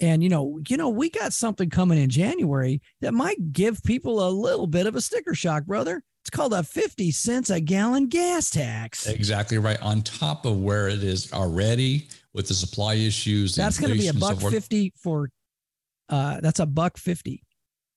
And 0.00 0.24
you 0.24 0.28
know, 0.28 0.58
you 0.68 0.76
know, 0.76 0.88
we 0.88 1.08
got 1.08 1.32
something 1.32 1.70
coming 1.70 1.98
in 1.98 2.10
January 2.10 2.82
that 3.00 3.14
might 3.14 3.52
give 3.52 3.80
people 3.84 4.26
a 4.26 4.28
little 4.28 4.66
bit 4.66 4.86
of 4.88 4.96
a 4.96 5.00
sticker 5.00 5.34
shock, 5.36 5.66
brother. 5.66 6.02
It's 6.22 6.30
called 6.30 6.52
a 6.52 6.64
50 6.64 7.12
cents 7.12 7.48
a 7.48 7.60
gallon 7.60 8.08
gas 8.08 8.50
tax. 8.50 9.06
Exactly 9.06 9.56
right. 9.56 9.80
On 9.80 10.02
top 10.02 10.46
of 10.46 10.58
where 10.58 10.88
it 10.88 11.04
is 11.04 11.32
already 11.32 12.08
with 12.34 12.48
the 12.48 12.54
supply 12.54 12.94
issues. 12.94 13.54
That's 13.54 13.78
going 13.78 13.92
to 13.92 13.98
be 13.98 14.06
a 14.08 14.10
and 14.10 14.20
so 14.20 14.28
buck 14.28 14.40
forth. 14.40 14.52
50 14.52 14.92
for 15.02 15.30
uh 16.10 16.40
that's 16.42 16.60
a 16.60 16.66
buck 16.66 16.98
50 16.98 17.42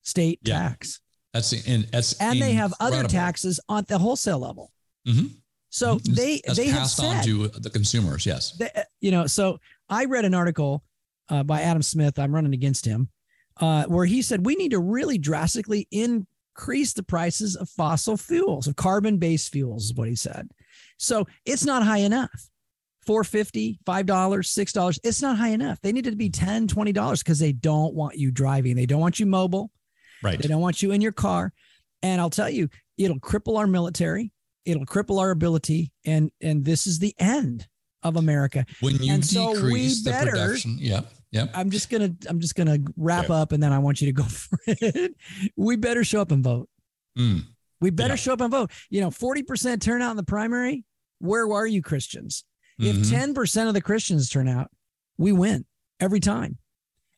state 0.04 0.40
Yeah. 0.44 0.70
tax. 0.70 1.02
That's 1.34 1.52
in, 1.68 1.86
that's 1.92 2.14
And 2.22 2.42
they 2.42 2.54
have 2.54 2.74
other 2.80 3.04
taxes 3.04 3.60
on 3.68 3.84
the 3.90 3.98
wholesale 3.98 4.40
level. 4.40 4.72
Mhm. 5.06 5.32
So 5.70 5.96
they 5.96 6.42
That's 6.46 6.58
they 6.58 6.68
have 6.68 6.80
passed 6.84 6.98
said 6.98 7.18
on 7.18 7.24
to 7.26 7.48
the 7.50 7.70
consumers. 7.70 8.26
Yes. 8.26 8.52
they, 8.54 8.70
uh, 8.74 8.84
you 9.02 9.12
know, 9.12 9.28
so 9.28 9.60
I 9.90 10.06
read 10.06 10.24
an 10.24 10.34
article 10.34 10.84
uh, 11.30 11.44
by 11.44 11.62
Adam 11.62 11.82
Smith. 11.82 12.18
I'm 12.18 12.34
running 12.34 12.54
against 12.54 12.86
him, 12.86 13.10
uh, 13.58 13.84
where 13.86 14.06
he 14.06 14.22
said 14.22 14.46
we 14.46 14.56
need 14.56 14.72
to 14.72 14.80
really 14.80 15.18
drastically 15.18 15.86
increase 15.92 16.94
the 16.94 17.04
prices 17.04 17.58
of 17.58 17.70
fossil 17.70 18.16
fuels, 18.16 18.66
of 18.68 18.78
carbon-based 18.78 19.52
fuels, 19.52 19.86
is 19.86 19.94
what 19.94 20.08
he 20.08 20.16
said. 20.16 20.50
So 20.98 21.28
it's 21.46 21.66
not 21.66 21.84
high 21.84 22.00
enough. 22.00 22.50
450 23.08 23.80
$5, 23.86 24.06
$6. 24.06 25.00
It's 25.04 25.22
not 25.22 25.38
high 25.38 25.50
enough. 25.50 25.80
They 25.82 25.92
need 25.92 26.06
it 26.06 26.12
to 26.12 26.18
be 26.18 26.30
$10, 26.30 26.68
$20 26.68 27.20
because 27.20 27.40
they 27.40 27.54
don't 27.54 27.96
want 27.96 28.18
you 28.18 28.30
driving. 28.32 28.76
They 28.76 28.86
don't 28.86 29.00
want 29.02 29.20
you 29.20 29.26
mobile. 29.26 29.72
Right. 30.22 30.38
They 30.40 30.48
don't 30.48 30.62
want 30.62 30.82
you 30.84 30.92
in 30.92 31.02
your 31.02 31.12
car. 31.14 31.54
And 32.04 32.22
I'll 32.22 32.30
tell 32.30 32.50
you, 32.50 32.70
it'll 32.98 33.20
cripple 33.20 33.58
our 33.58 33.66
military. 33.68 34.32
It'll 34.66 34.86
cripple 34.86 35.20
our 35.20 35.32
ability. 35.32 35.92
And 36.06 36.30
and 36.42 36.64
this 36.66 36.86
is 36.86 37.00
the 37.00 37.16
end 37.18 37.68
of 38.04 38.18
America. 38.18 38.66
When 38.82 38.96
you 38.98 39.14
And 39.14 39.26
so 39.26 39.50
we 39.52 39.54
decrease 39.56 40.04
the 40.04 40.12
better- 40.12 40.32
production, 40.32 40.78
yep, 40.80 41.12
yep. 41.32 41.50
I'm 41.56 41.70
just 41.72 41.90
gonna 41.90 42.14
I'm 42.30 42.40
just 42.40 42.56
gonna 42.56 42.78
wrap 42.98 43.26
Okay. 43.26 43.34
up 43.34 43.52
and 43.54 43.64
then 43.64 43.72
I 43.74 43.80
want 43.80 44.02
you 44.02 44.08
to 44.08 44.14
go 44.14 44.24
for 44.28 44.60
it. 44.68 45.16
We 45.56 45.76
better 45.78 46.04
show 46.04 46.22
up 46.22 46.32
and 46.32 46.44
vote. 46.44 46.70
Mm. 47.18 47.44
We 47.80 47.90
better 47.92 48.14
Yeah. 48.14 48.16
show 48.18 48.34
up 48.34 48.42
and 48.42 48.52
vote. 48.52 48.72
You 48.90 49.02
know, 49.02 49.10
40% 49.10 49.82
turnout 49.82 50.12
in 50.12 50.18
the 50.18 50.24
primary. 50.24 50.84
Where 51.20 51.52
are 51.52 51.66
you 51.66 51.82
Christians? 51.82 52.44
If 52.80 52.96
Mhm. 52.98 53.10
10% 53.10 53.68
of 53.68 53.74
the 53.74 53.82
Christians 53.82 54.30
turn 54.30 54.48
out, 54.48 54.72
we 55.18 55.32
win 55.32 55.66
every 56.00 56.20
time. 56.20 56.58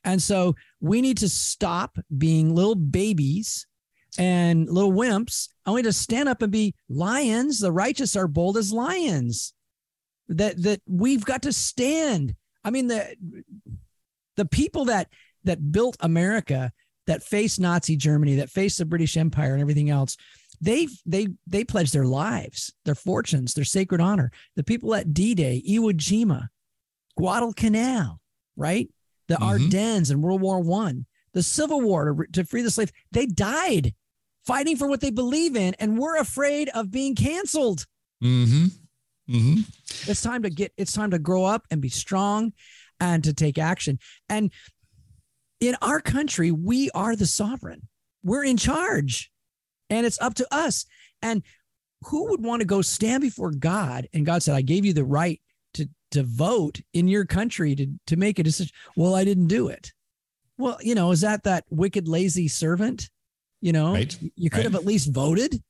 And 0.03 0.21
so 0.21 0.55
we 0.79 1.01
need 1.01 1.17
to 1.17 1.29
stop 1.29 1.97
being 2.17 2.55
little 2.55 2.75
babies 2.75 3.67
and 4.17 4.69
little 4.69 4.93
wimps. 4.93 5.49
I 5.65 5.71
want 5.71 5.83
to 5.83 5.93
stand 5.93 6.29
up 6.29 6.41
and 6.41 6.51
be 6.51 6.73
lions. 6.87 7.59
The 7.59 7.71
righteous 7.71 8.15
are 8.15 8.27
bold 8.27 8.57
as 8.57 8.71
lions. 8.71 9.53
That 10.29 10.61
that 10.63 10.81
we've 10.87 11.25
got 11.25 11.41
to 11.43 11.51
stand. 11.51 12.35
I 12.63 12.71
mean, 12.71 12.87
the 12.87 13.15
the 14.35 14.45
people 14.45 14.85
that 14.85 15.11
that 15.43 15.71
built 15.71 15.97
America, 15.99 16.71
that 17.07 17.23
faced 17.23 17.59
Nazi 17.59 17.97
Germany, 17.97 18.35
that 18.35 18.49
faced 18.49 18.77
the 18.77 18.85
British 18.85 19.17
Empire 19.17 19.53
and 19.53 19.61
everything 19.61 19.89
else, 19.89 20.15
they 20.61 20.87
they 21.05 21.27
they 21.47 21.63
pledged 21.63 21.93
their 21.93 22.05
lives, 22.05 22.73
their 22.85 22.95
fortunes, 22.95 23.53
their 23.53 23.63
sacred 23.63 24.01
honor. 24.01 24.31
The 24.55 24.63
people 24.63 24.93
at 24.95 25.13
D-Day, 25.13 25.63
Iwo 25.67 25.93
Jima, 25.93 26.47
Guadalcanal, 27.17 28.19
right? 28.55 28.89
The 29.27 29.35
Mhm. 29.35 29.41
Ardennes 29.41 30.11
in 30.11 30.21
World 30.21 30.41
War 30.41 30.59
One, 30.59 31.05
the 31.33 31.43
Civil 31.43 31.81
War 31.81 32.13
to, 32.13 32.31
to 32.33 32.45
free 32.45 32.61
the 32.61 32.71
slaves. 32.71 32.91
They 33.11 33.25
died 33.25 33.93
fighting 34.45 34.75
for 34.77 34.87
what 34.87 35.01
they 35.01 35.11
believe 35.11 35.55
in, 35.55 35.75
and 35.75 35.97
we're 35.97 36.17
afraid 36.17 36.69
of 36.69 36.91
being 36.91 37.15
canceled. 37.15 37.85
Mm-hmm. 38.23 38.65
Mm-hmm. 39.29 39.61
It's 40.09 40.21
time 40.21 40.43
to 40.43 40.49
get. 40.49 40.73
It's 40.75 40.93
time 40.93 41.11
to 41.11 41.19
grow 41.19 41.45
up 41.45 41.65
and 41.69 41.81
be 41.81 41.89
strong, 41.89 42.53
and 42.99 43.23
to 43.23 43.33
take 43.33 43.57
action. 43.57 43.99
And 44.27 44.51
in 45.59 45.75
our 45.81 46.01
country, 46.01 46.51
we 46.51 46.89
are 46.91 47.15
the 47.15 47.27
sovereign. 47.27 47.87
We're 48.23 48.43
in 48.43 48.57
charge, 48.57 49.31
and 49.89 50.05
it's 50.05 50.19
up 50.21 50.33
to 50.35 50.47
us. 50.53 50.85
And 51.21 51.43
who 52.05 52.29
would 52.29 52.43
want 52.43 52.61
to 52.61 52.65
go 52.65 52.81
stand 52.81 53.21
before 53.21 53.51
God? 53.51 54.07
And 54.13 54.25
God 54.25 54.43
said, 54.43 54.55
"I 54.55 54.61
gave 54.61 54.85
you 54.85 54.93
the 54.93 55.03
right 55.03 55.41
to 55.73 55.89
to 56.11 56.23
vote 56.23 56.81
in 56.93 57.07
your 57.07 57.25
country 57.25 57.75
to 57.75 57.87
to 58.07 58.15
make 58.15 58.39
a 58.39 58.43
decision." 58.43 58.73
Well, 58.95 59.15
I 59.15 59.23
didn't 59.25 59.47
do 59.47 59.67
it. 59.67 59.91
Well, 60.57 60.77
you 60.81 60.95
know, 60.95 61.11
is 61.11 61.21
that 61.21 61.43
that 61.43 61.65
wicked, 61.69 62.07
lazy 62.07 62.47
servant? 62.47 63.09
You 63.61 63.73
know, 63.73 63.93
Right, 63.93 64.17
you 64.35 64.49
could 64.49 64.63
have 64.63 64.75
at 64.75 64.85
least 64.85 65.11
voted. 65.11 65.61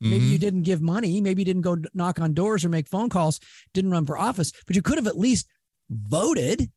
Maybe 0.00 0.26
Mhm. 0.26 0.30
you 0.30 0.38
didn't 0.38 0.62
give 0.62 0.82
money. 0.82 1.20
Maybe 1.22 1.40
you 1.42 1.46
didn't 1.46 1.62
go 1.62 1.76
knock 1.94 2.20
on 2.20 2.34
doors 2.34 2.64
or 2.64 2.68
make 2.68 2.86
phone 2.88 3.08
calls, 3.08 3.40
didn't 3.72 3.90
run 3.90 4.04
for 4.04 4.18
office, 4.18 4.52
but 4.66 4.76
you 4.76 4.82
could 4.82 4.98
have 4.98 5.06
at 5.06 5.18
least 5.18 5.46
voted. 5.88 6.70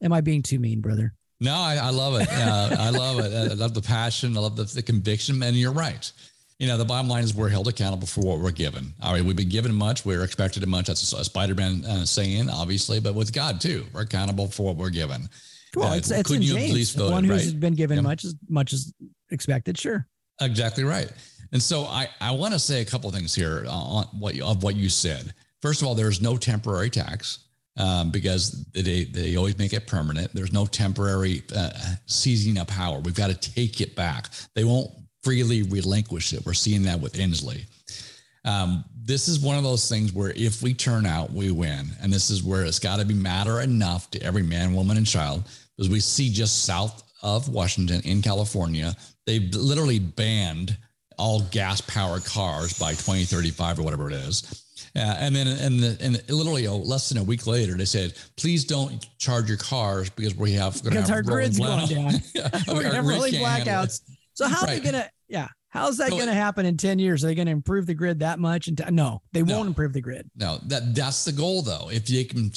Am 0.00 0.12
I 0.12 0.20
being 0.20 0.42
too 0.42 0.58
mean, 0.58 0.80
brother? 0.80 1.14
No, 1.40 1.54
I, 1.54 1.76
I 1.76 1.90
love 1.90 2.20
it. 2.20 2.28
Uh, 2.30 2.76
I 2.78 2.90
love 2.90 3.20
it. 3.20 3.32
I 3.32 3.54
love 3.54 3.72
the 3.74 3.82
passion. 3.82 4.36
I 4.36 4.40
love 4.40 4.56
the, 4.56 4.64
the 4.64 4.82
conviction. 4.82 5.42
And 5.42 5.56
you're 5.56 5.72
right. 5.72 6.10
You 6.58 6.66
know, 6.66 6.76
the 6.76 6.84
bottom 6.84 7.08
line 7.08 7.22
is 7.22 7.32
we're 7.34 7.48
held 7.48 7.68
accountable 7.68 8.08
for 8.08 8.22
what 8.22 8.40
we're 8.40 8.50
given. 8.50 8.92
All 9.00 9.12
right, 9.12 9.22
we've 9.24 9.36
been 9.36 9.48
given 9.48 9.72
much. 9.72 10.04
We're 10.04 10.24
expected 10.24 10.66
much. 10.66 10.88
That's 10.88 11.12
a, 11.12 11.24
Spider-Man 11.24 11.84
uh, 11.84 12.04
saying, 12.04 12.50
obviously, 12.50 12.98
but 12.98 13.14
with 13.14 13.32
God 13.32 13.60
too, 13.60 13.86
we're 13.92 14.00
accountable 14.02 14.48
for 14.48 14.64
what 14.66 14.74
we're 14.76 14.90
given. 14.90 15.28
Well, 15.76 15.92
Uh, 15.92 15.96
it's, 15.96 16.10
it's 16.10 16.18
in 16.18 16.24
couldn't 16.24 16.42
you 16.42 16.56
have 16.56 16.64
at 16.64 16.74
James. 16.74 16.92
voted, 16.94 17.12
one 17.12 17.22
who's 17.24 17.52
right? 17.52 17.60
been 17.60 17.74
given 17.74 17.98
Yep. 17.98 18.04
much 18.04 18.24
as 18.24 18.34
much 18.48 18.72
as 18.72 18.92
expected. 19.30 19.78
Sure. 19.78 20.08
Exactly 20.40 20.82
right. 20.82 21.12
And 21.52 21.62
so 21.62 21.84
I, 21.84 22.08
I 22.20 22.32
want 22.32 22.52
to 22.54 22.58
say 22.58 22.80
a 22.80 22.84
couple 22.84 23.08
of 23.08 23.14
things 23.14 23.32
here 23.34 23.64
on 23.68 24.06
what 24.18 24.34
you, 24.34 24.44
of 24.44 24.64
what 24.64 24.74
you 24.74 24.88
said. 24.88 25.32
First 25.62 25.80
of 25.82 25.86
all, 25.86 25.94
there's 25.94 26.20
no 26.20 26.36
temporary 26.36 26.90
tax 26.90 27.38
um, 27.78 28.10
because 28.10 28.64
they 28.72 29.04
they 29.04 29.36
always 29.36 29.56
make 29.56 29.72
it 29.72 29.86
permanent. 29.86 30.32
There's 30.34 30.52
no 30.52 30.66
temporary 30.66 31.42
uh, 31.56 31.70
seizing 32.06 32.58
of 32.58 32.66
power. 32.66 33.00
We've 33.00 33.14
got 33.14 33.30
to 33.30 33.52
take 33.52 33.80
it 33.80 33.96
back. 33.96 34.28
They 34.54 34.64
won't 34.64 34.90
freely 35.22 35.62
relinquish 35.62 36.32
it. 36.32 36.44
We're 36.44 36.54
seeing 36.54 36.82
that 36.82 37.00
with 37.00 37.14
Inslee. 37.14 37.64
Um, 38.44 38.84
this 38.96 39.28
is 39.28 39.40
one 39.40 39.56
of 39.56 39.64
those 39.64 39.88
things 39.88 40.12
where 40.12 40.32
if 40.36 40.62
we 40.62 40.74
turn 40.74 41.06
out, 41.06 41.32
we 41.32 41.50
win. 41.50 41.86
And 42.00 42.12
this 42.12 42.30
is 42.30 42.42
where 42.42 42.64
it's 42.64 42.78
got 42.78 42.98
to 42.98 43.04
be 43.04 43.14
matter 43.14 43.60
enough 43.60 44.10
to 44.12 44.22
every 44.22 44.42
man, 44.42 44.74
woman, 44.74 44.96
and 44.96 45.06
child, 45.06 45.44
because 45.76 45.90
we 45.90 46.00
see 46.00 46.30
just 46.30 46.64
south 46.64 47.02
of 47.22 47.48
Washington 47.48 48.00
in 48.02 48.22
California, 48.22 48.94
they've 49.26 49.52
literally 49.54 49.98
banned 49.98 50.76
all 51.16 51.40
gas 51.50 51.80
powered 51.80 52.24
cars 52.24 52.78
by 52.78 52.90
2035 52.92 53.80
or 53.80 53.82
whatever 53.82 54.08
it 54.08 54.14
is. 54.14 54.64
Uh, 54.96 55.00
and 55.20 55.34
then, 55.36 55.46
and, 55.46 55.80
the, 55.80 55.96
and 56.00 56.22
literally 56.30 56.66
oh, 56.66 56.76
less 56.78 57.08
than 57.08 57.18
a 57.18 57.22
week 57.22 57.46
later, 57.46 57.74
they 57.74 57.84
said, 57.84 58.14
"Please 58.36 58.64
don't 58.64 59.06
charge 59.18 59.48
your 59.48 59.58
cars 59.58 60.10
because 60.10 60.34
we 60.36 60.52
have 60.52 60.82
gonna 60.82 60.96
Because 60.96 61.08
have 61.08 61.16
our 61.16 61.22
grid's 61.22 61.58
going 61.58 61.86
down. 61.88 62.12
Yeah, 62.34 62.48
We're 62.68 62.82
gonna 62.82 62.94
have 62.96 63.04
grid 63.04 63.16
rolling 63.16 63.32
can't 63.32 63.46
handle 63.46 63.74
it. 63.84 63.86
blackouts. 63.88 64.00
So 64.34 64.46
how 64.48 64.62
are 64.62 64.66
they 64.66 64.80
gonna? 64.80 65.08
Yeah. 65.28 65.48
How's 65.70 65.98
that 65.98 66.08
So- 66.10 66.18
gonna 66.18 66.32
happen 66.32 66.64
in 66.64 66.76
ten 66.76 66.98
years? 66.98 67.22
Are 67.22 67.26
they 67.26 67.34
gonna 67.34 67.50
improve 67.50 67.86
the 67.86 67.94
grid 67.94 68.20
that 68.20 68.38
much? 68.38 68.68
And 68.68 68.80
no, 68.90 69.20
they 69.32 69.42
No. 69.42 69.56
won't 69.56 69.68
improve 69.68 69.92
the 69.92 70.00
grid. 70.00 70.30
No, 70.34 70.58
that 70.64 70.94
that's 70.94 71.24
the 71.24 71.32
goal 71.32 71.60
though. 71.62 71.90
If 71.92 72.08
you 72.08 72.24
can 72.24 72.50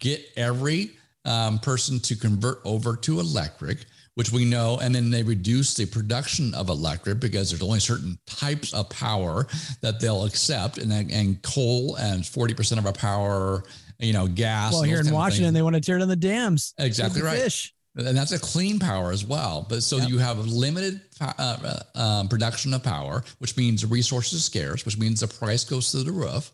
get 0.00 0.24
every 0.36 0.92
um, 1.26 1.58
person 1.58 2.00
to 2.00 2.16
convert 2.16 2.60
over 2.64 2.96
to 2.96 3.20
electric, 3.20 3.84
which 4.14 4.30
we 4.32 4.44
know, 4.44 4.78
and 4.80 4.94
then 4.94 5.10
they 5.10 5.22
reduce 5.22 5.74
the 5.74 5.86
production 5.86 6.54
of 6.54 6.68
electric 6.68 7.18
because 7.20 7.50
there's 7.50 7.62
only 7.62 7.80
certain 7.80 8.18
types 8.26 8.72
of 8.72 8.88
power 8.90 9.46
that 9.80 10.00
they'll 10.00 10.24
accept, 10.24 10.78
and 10.78 10.90
then- 10.90 11.10
and 11.10 11.42
coal 11.42 11.96
and 11.96 12.24
forty 12.26 12.54
percent 12.54 12.78
of 12.78 12.86
our 12.86 12.92
power, 12.92 13.64
you 13.98 14.12
know, 14.12 14.26
gas. 14.28 14.72
Well, 14.72 14.82
here 14.82 15.00
in 15.00 15.10
Washington, 15.10 15.52
they 15.54 15.62
want 15.62 15.74
to 15.74 15.80
tear 15.80 15.98
down 15.98 16.08
the 16.08 16.16
dams. 16.16 16.74
Exactly 16.78 17.20
the 17.20 17.26
right. 17.26 17.40
Fish. 17.40 17.72
and 17.96 18.16
that's 18.16 18.32
a 18.32 18.38
clean 18.40 18.80
power 18.80 19.12
as 19.12 19.24
well. 19.24 19.64
But 19.68 19.82
so 19.84 19.98
Yep. 19.98 20.08
you 20.08 20.18
have 20.18 20.38
limited 20.48 21.00
uh, 21.20 21.32
uh, 21.38 21.80
um, 21.94 22.28
production 22.28 22.74
of 22.74 22.82
power, 22.82 23.22
which 23.38 23.56
means 23.56 23.84
resources 23.86 24.40
are 24.40 24.42
scarce, 24.42 24.84
which 24.84 24.98
means 24.98 25.20
the 25.20 25.28
price 25.28 25.62
goes 25.62 25.92
through 25.92 26.02
the 26.02 26.10
roof. 26.12 26.50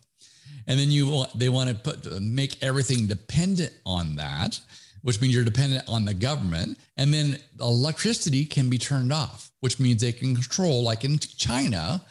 And 0.66 0.78
then 0.78 0.90
you 0.90 1.08
want, 1.08 1.36
they 1.38 1.48
want 1.48 1.70
to 1.70 1.74
put 1.74 2.20
make 2.20 2.62
everything 2.62 3.06
dependent 3.06 3.72
on 3.86 4.16
that, 4.16 4.60
which 5.02 5.20
means 5.20 5.34
you're 5.34 5.44
dependent 5.44 5.84
on 5.88 6.04
the 6.04 6.14
government. 6.14 6.78
And 6.96 7.12
then 7.12 7.38
electricity 7.60 8.44
can 8.44 8.68
be 8.70 8.78
turned 8.78 9.12
off, 9.12 9.50
which 9.60 9.78
means 9.78 10.02
they 10.02 10.12
can 10.12 10.34
control, 10.34 10.82
like 10.82 11.04
in 11.04 11.18
China, 11.18 12.02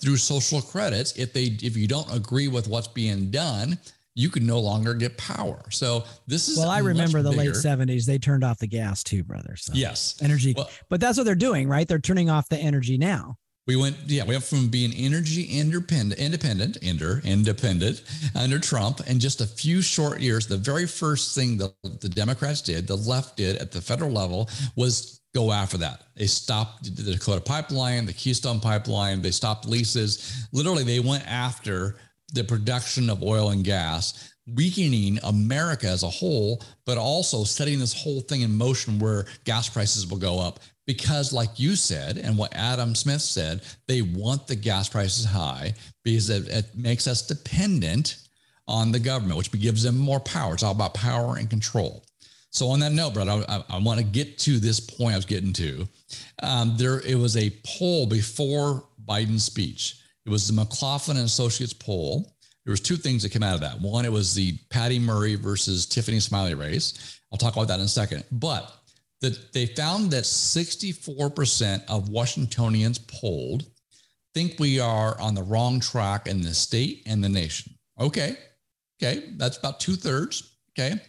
through 0.00 0.16
social 0.16 0.60
credits. 0.60 1.12
If 1.16 1.32
they 1.32 1.56
if 1.62 1.76
you 1.76 1.88
don't 1.88 2.12
agree 2.14 2.48
with 2.48 2.68
what's 2.68 2.88
being 2.88 3.30
done, 3.30 3.78
you 4.14 4.28
can 4.28 4.46
no 4.46 4.60
longer 4.60 4.94
get 4.94 5.16
power. 5.16 5.62
So 5.70 6.04
this 6.26 6.48
is 6.48 6.58
Well, 6.58 6.68
I 6.68 6.78
remember 6.78 7.22
the 7.22 7.32
late 7.32 7.56
seventies. 7.56 8.06
They 8.06 8.18
turned 8.18 8.44
off 8.44 8.58
the 8.58 8.66
gas 8.66 9.02
too, 9.02 9.22
brother. 9.24 9.56
So 9.56 9.72
Yes. 9.74 10.16
energy. 10.20 10.54
Well- 10.56 10.70
but 10.88 11.00
that's 11.00 11.16
what 11.16 11.24
they're 11.24 11.34
doing, 11.34 11.68
right? 11.68 11.88
They're 11.88 11.98
turning 11.98 12.30
off 12.30 12.48
the 12.48 12.58
energy 12.58 12.98
now. 12.98 13.38
We 13.66 13.76
went, 13.76 13.96
yeah, 14.06 14.24
we 14.24 14.34
went 14.34 14.42
from 14.42 14.68
being 14.68 14.92
energy 14.92 15.44
independent, 15.44 16.20
independent, 16.20 16.78
under, 16.86 17.22
independent 17.24 18.02
under 18.34 18.58
Trump, 18.58 19.00
in 19.06 19.20
just 19.20 19.40
a 19.40 19.46
few 19.46 19.80
short 19.82 20.20
years. 20.20 20.48
The 20.48 20.56
very 20.56 20.86
first 20.86 21.34
thing 21.34 21.58
that 21.58 21.72
the 22.00 22.08
Democrats 22.08 22.60
did, 22.60 22.88
the 22.88 22.96
left 22.96 23.36
did 23.36 23.56
at 23.56 23.70
the 23.70 23.80
federal 23.80 24.10
level, 24.10 24.50
was 24.74 25.20
go 25.34 25.52
after 25.52 25.78
that. 25.78 26.02
They 26.16 26.26
stopped 26.26 26.96
the 26.96 27.12
Dakota 27.12 27.40
pipeline, 27.40 28.04
the 28.04 28.12
Keystone 28.12 28.58
pipeline. 28.60 29.22
They 29.22 29.30
stopped 29.30 29.68
leases. 29.68 30.46
Literally, 30.52 30.84
they 30.84 31.00
went 31.00 31.26
after 31.30 31.96
the 32.32 32.44
production 32.44 33.10
of 33.10 33.22
oil 33.22 33.50
and 33.50 33.62
gas, 33.62 34.32
weakening 34.54 35.18
America 35.22 35.86
as 35.86 36.02
a 36.02 36.10
whole, 36.10 36.62
but 36.84 36.98
also 36.98 37.44
setting 37.44 37.78
this 37.78 37.94
whole 37.94 38.22
thing 38.22 38.40
in 38.40 38.56
motion 38.56 38.98
where 38.98 39.26
gas 39.44 39.68
prices 39.68 40.06
will 40.06 40.18
go 40.18 40.40
up. 40.40 40.58
Because, 40.86 41.32
like 41.32 41.60
you 41.60 41.76
said, 41.76 42.18
and 42.18 42.36
what 42.36 42.54
Adam 42.54 42.94
Smith 42.94 43.20
said, 43.22 43.62
they 43.86 44.02
want 44.02 44.46
the 44.46 44.56
gas 44.56 44.88
prices 44.88 45.24
high 45.24 45.74
because 46.02 46.28
it, 46.28 46.48
it 46.48 46.66
makes 46.74 47.06
us 47.06 47.26
dependent 47.26 48.16
on 48.66 48.90
the 48.90 48.98
government, 48.98 49.38
which 49.38 49.52
gives 49.52 49.82
them 49.84 49.96
more 49.96 50.20
power. 50.20 50.54
It's 50.54 50.62
all 50.62 50.72
about 50.72 50.94
power 50.94 51.36
and 51.36 51.48
control. 51.48 52.04
So, 52.50 52.68
on 52.68 52.80
that 52.80 52.92
note, 52.92 53.14
brother, 53.14 53.44
I, 53.48 53.64
I, 53.70 53.78
want 53.78 53.98
to 53.98 54.04
get 54.04 54.38
to 54.40 54.58
this 54.58 54.80
point 54.80 55.14
I 55.14 55.16
was 55.16 55.24
getting 55.24 55.52
to. 55.54 55.88
Um, 56.42 56.74
there, 56.76 57.00
it 57.00 57.14
was 57.14 57.36
a 57.36 57.50
poll 57.64 58.06
before 58.06 58.84
Biden's 59.06 59.44
speech. 59.44 59.96
It 60.26 60.30
was 60.30 60.46
the 60.46 60.52
McLaughlin 60.52 61.16
and 61.16 61.26
Associates 61.26 61.72
poll. 61.72 62.34
There 62.64 62.72
was 62.72 62.80
two 62.80 62.96
things 62.96 63.22
that 63.22 63.30
came 63.32 63.42
out 63.42 63.54
of 63.54 63.60
that. 63.62 63.80
One, 63.80 64.04
it 64.04 64.12
was 64.12 64.34
the 64.34 64.56
Patty 64.70 64.98
Murray 64.98 65.34
versus 65.34 65.86
Tiffany 65.86 66.20
Smiley 66.20 66.54
race. 66.54 67.20
I'll 67.32 67.38
talk 67.38 67.54
about 67.54 67.68
that 67.68 67.80
in 67.80 67.86
a 67.86 67.88
second. 67.88 68.24
But 68.30 68.70
that 69.22 69.52
they 69.52 69.66
found 69.66 70.10
that 70.10 70.24
64% 70.24 71.84
of 71.88 72.08
Washingtonians 72.10 72.98
polled 72.98 73.64
think 74.34 74.58
we 74.58 74.80
are 74.80 75.18
on 75.20 75.34
the 75.34 75.42
wrong 75.42 75.80
track 75.80 76.26
in 76.26 76.42
the 76.42 76.52
state 76.52 77.02
and 77.06 77.22
the 77.22 77.28
nation. 77.28 77.72
Okay. 77.98 78.36
Okay. 79.02 79.30
That's 79.36 79.56
about 79.56 79.80
two 79.80 79.94
thirds. 79.94 80.56
Okay. 80.78 81.00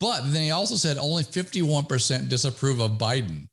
But 0.00 0.22
then 0.22 0.32
they 0.32 0.50
also 0.50 0.74
said 0.74 0.98
only 0.98 1.22
51% 1.22 2.28
disapprove 2.28 2.80
of 2.80 2.92
Biden. 2.92 3.48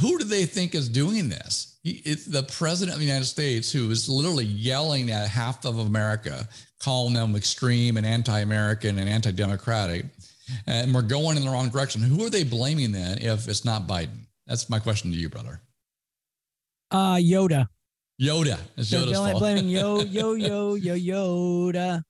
Who 0.00 0.18
do 0.18 0.24
they 0.24 0.46
think 0.46 0.74
is 0.74 0.88
doing 0.88 1.28
this? 1.28 1.78
It's 1.84 2.26
the 2.26 2.42
president 2.42 2.94
of 2.94 3.00
the 3.00 3.06
United 3.06 3.26
States 3.26 3.70
who 3.70 3.90
is 3.90 4.08
literally 4.08 4.44
yelling 4.44 5.10
at 5.10 5.28
half 5.28 5.64
of 5.64 5.78
America, 5.78 6.48
calling 6.78 7.14
them 7.14 7.36
extreme 7.36 7.96
and 7.96 8.06
anti 8.06 8.40
American 8.40 8.98
and 8.98 9.08
anti 9.08 9.32
Democratic 9.32 10.06
and 10.66 10.94
we're 10.94 11.02
going 11.02 11.36
in 11.36 11.44
the 11.44 11.50
wrong 11.50 11.68
direction. 11.68 12.02
Who 12.02 12.24
are 12.24 12.30
they 12.30 12.44
blaming 12.44 12.92
then 12.92 13.18
if 13.18 13.48
it's 13.48 13.64
not 13.64 13.86
Biden? 13.86 14.26
That's 14.46 14.68
my 14.68 14.78
question 14.78 15.10
to 15.10 15.16
you, 15.16 15.28
brother. 15.28 15.60
Uh, 16.90 17.16
Yoda. 17.16 17.66
Yoda. 18.20 18.58
It's 18.76 18.90
Yoda's 18.90 19.06
They're 19.06 19.14
fault. 19.14 19.38
blaming 19.38 19.68
yo 19.68 20.00
yo 20.02 20.34
yo 20.34 20.74
yo 20.74 20.94
Yoda. 20.94 22.02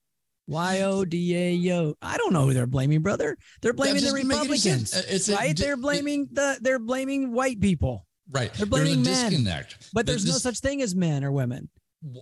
Y 0.47 0.81
O 0.81 1.03
D 1.05 1.35
A 1.35 1.53
Yo. 1.53 1.95
I 2.03 2.17
don't 2.17 2.31
know 2.31 2.43
who 2.45 2.53
they're 2.53 2.67
blaming, 2.67 3.01
brother. 3.01 3.35
They're 3.63 3.73
blaming 3.73 3.95
the 3.95 4.11
doesn't 4.11 4.27
make 4.27 4.37
any 4.37 4.43
Republicans, 4.43 4.91
sense. 4.91 5.05
It's 5.07 5.29
right? 5.29 5.57
They're 5.57 5.73
it- 5.73 5.81
blaming 5.81 6.27
the. 6.31 6.59
They're 6.61 6.77
blaming 6.77 7.31
white 7.31 7.59
people, 7.59 8.05
right. 8.31 8.53
they're 8.53 8.67
There's 8.67 8.67
a 8.67 8.85
blaming 8.85 9.03
men. 9.03 9.29
disconnect. 9.31 9.89
but 9.93 10.05
there's 10.05 10.23
no 10.25 10.33
such 10.33 10.59
thing 10.59 10.83
as 10.83 10.93
men 10.93 11.23
or 11.23 11.31
women. 11.31 11.67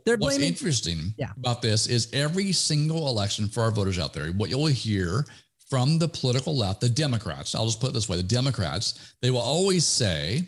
they're 0.05 0.15
What's 0.15 0.35
blaming- 0.37 0.47
interesting 0.47 1.13
Yeah. 1.17 1.31
about 1.35 1.61
this 1.61 1.85
is 1.87 2.07
every 2.13 2.53
single 2.53 3.09
election 3.09 3.49
for 3.49 3.61
our 3.63 3.71
voters 3.71 3.99
out 3.99 4.13
there, 4.13 4.27
what 4.31 4.49
you'll 4.49 4.67
hear 4.67 5.25
from 5.73 5.97
the 5.97 6.07
political 6.07 6.55
left, 6.55 6.81
the 6.81 6.87
Democrats, 6.87 7.55
I'll 7.55 7.65
just 7.65 7.81
put 7.81 7.89
it 7.89 7.93
this 7.93 8.07
way 8.07 8.15
the 8.15 8.21
Democrats, 8.21 9.15
they 9.23 9.31
will 9.31 9.39
always 9.39 9.83
say, 9.83 10.43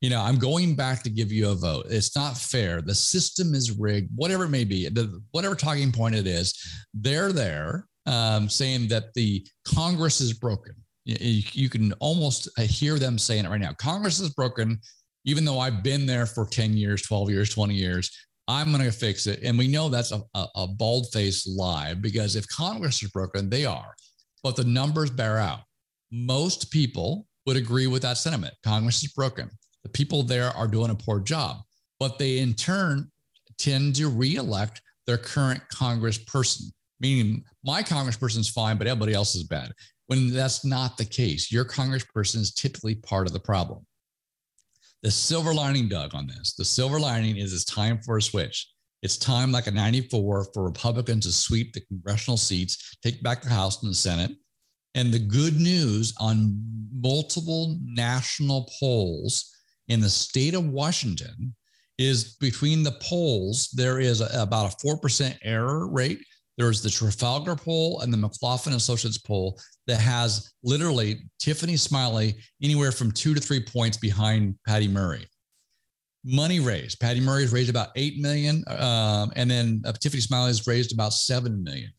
you 0.00 0.10
know, 0.10 0.20
I'm 0.20 0.38
going 0.38 0.76
back 0.76 1.02
to 1.02 1.10
give 1.10 1.32
you 1.32 1.48
a 1.50 1.56
vote. 1.56 1.86
It's 1.90 2.14
not 2.14 2.38
fair. 2.38 2.80
The 2.80 2.94
system 2.94 3.52
is 3.52 3.72
rigged, 3.72 4.10
whatever 4.14 4.44
it 4.44 4.50
may 4.50 4.62
be, 4.62 4.88
the, 4.88 5.20
whatever 5.32 5.56
talking 5.56 5.90
point 5.90 6.14
it 6.14 6.28
is, 6.28 6.54
they're 6.94 7.32
there 7.32 7.88
um, 8.06 8.48
saying 8.48 8.86
that 8.90 9.12
the 9.14 9.44
Congress 9.64 10.20
is 10.20 10.34
broken. 10.34 10.76
You, 11.04 11.42
you- 11.50 11.68
can 11.68 11.92
almost 11.94 12.48
uh, 12.56 12.62
hear 12.62 12.96
them 13.00 13.18
saying 13.18 13.46
it 13.46 13.50
right 13.50 13.60
now. 13.60 13.72
Congress 13.72 14.20
is 14.20 14.28
broken, 14.34 14.78
even 15.24 15.44
though 15.44 15.58
I've 15.58 15.82
been 15.82 16.06
there 16.06 16.26
for 16.26 16.46
10 16.46 16.76
years, 16.76 17.02
12 17.02 17.28
years, 17.30 17.52
20 17.52 17.74
years. 17.74 18.08
I'm 18.46 18.70
going 18.70 18.84
to 18.84 18.92
fix 18.92 19.26
it. 19.26 19.40
And 19.42 19.58
we 19.58 19.66
know 19.66 19.88
that's 19.88 20.12
a, 20.12 20.22
a, 20.34 20.46
a 20.54 20.66
bald 20.68 21.08
faced 21.12 21.48
lie 21.48 21.94
because 21.94 22.36
if 22.36 22.46
Congress 22.46 23.02
is 23.02 23.10
broken, 23.10 23.50
they 23.50 23.64
are. 23.64 23.96
But 24.42 24.56
the 24.56 24.64
numbers 24.64 25.10
bear 25.10 25.38
out. 25.38 25.60
Most 26.10 26.70
people 26.70 27.26
would 27.46 27.56
agree 27.56 27.86
with 27.86 28.02
that 28.02 28.18
sentiment. 28.18 28.54
Congress 28.64 29.02
is 29.02 29.12
broken. 29.12 29.50
The 29.82 29.88
people 29.88 30.22
there 30.22 30.50
are 30.50 30.68
doing 30.68 30.90
a 30.90 30.94
poor 30.94 31.20
job, 31.20 31.58
but 31.98 32.18
they 32.18 32.38
in 32.38 32.54
turn 32.54 33.10
tend 33.58 33.96
to 33.96 34.08
reelect 34.08 34.82
their 35.06 35.18
current 35.18 35.60
congressperson, 35.72 36.72
meaning 37.00 37.44
my 37.64 37.82
congressperson 37.82 38.38
is 38.38 38.48
fine, 38.48 38.76
but 38.76 38.86
everybody 38.86 39.14
else 39.14 39.34
is 39.34 39.44
bad. 39.44 39.72
When 40.06 40.32
that's 40.32 40.64
not 40.64 40.96
the 40.96 41.04
case, 41.04 41.52
your 41.52 41.64
congressperson 41.64 42.36
is 42.36 42.52
typically 42.52 42.96
part 42.96 43.26
of 43.26 43.32
the 43.32 43.40
problem. 43.40 43.86
The 45.02 45.10
silver 45.10 45.54
lining, 45.54 45.88
Doug, 45.88 46.14
on 46.14 46.26
this, 46.26 46.54
the 46.54 46.64
silver 46.64 47.00
lining 47.00 47.36
is 47.36 47.52
it's 47.52 47.64
time 47.64 48.00
for 48.02 48.18
a 48.18 48.22
switch. 48.22 48.68
It's 49.02 49.16
time, 49.16 49.50
like 49.50 49.66
a 49.66 49.70
94, 49.70 50.48
for 50.52 50.62
Republicans 50.62 51.24
to 51.26 51.32
sweep 51.32 51.72
the 51.72 51.80
congressional 51.80 52.36
seats, 52.36 52.96
take 53.02 53.22
back 53.22 53.42
the 53.42 53.48
House 53.48 53.82
and 53.82 53.90
the 53.90 53.96
Senate. 53.96 54.32
And 54.94 55.12
the 55.12 55.18
good 55.18 55.58
news 55.58 56.12
on 56.18 56.60
multiple 56.92 57.78
national 57.82 58.68
polls 58.78 59.50
in 59.88 60.00
the 60.00 60.10
state 60.10 60.54
of 60.54 60.68
Washington 60.68 61.54
is 61.98 62.36
between 62.36 62.82
the 62.82 62.96
polls, 63.02 63.70
there 63.72 64.00
is 64.00 64.20
a, 64.20 64.28
about 64.40 64.72
a 64.72 64.86
4% 64.86 65.36
error 65.42 65.86
rate. 65.88 66.20
There's 66.58 66.82
the 66.82 66.90
Trafalgar 66.90 67.56
poll 67.56 68.00
and 68.00 68.12
the 68.12 68.16
McLaughlin 68.16 68.74
Associates 68.74 69.18
poll 69.18 69.58
that 69.86 70.00
has 70.00 70.52
literally 70.62 71.22
Tiffany 71.38 71.76
Smiley 71.76 72.36
anywhere 72.62 72.92
from 72.92 73.12
two 73.12 73.34
to 73.34 73.40
three 73.40 73.60
points 73.60 73.96
behind 73.96 74.56
Patty 74.66 74.88
Murray. 74.88 75.26
Money 76.24 76.60
raised. 76.60 77.00
Patty 77.00 77.20
Murray 77.20 77.42
has 77.42 77.52
raised 77.52 77.70
about 77.70 77.88
8 77.96 78.18
million. 78.18 78.62
Um, 78.68 79.32
and 79.36 79.50
then 79.50 79.82
uh, 79.86 79.92
Tiffany 79.92 80.20
Smiley 80.20 80.48
has 80.48 80.66
raised 80.66 80.92
about 80.92 81.12
7 81.12 81.62
million. 81.62 81.90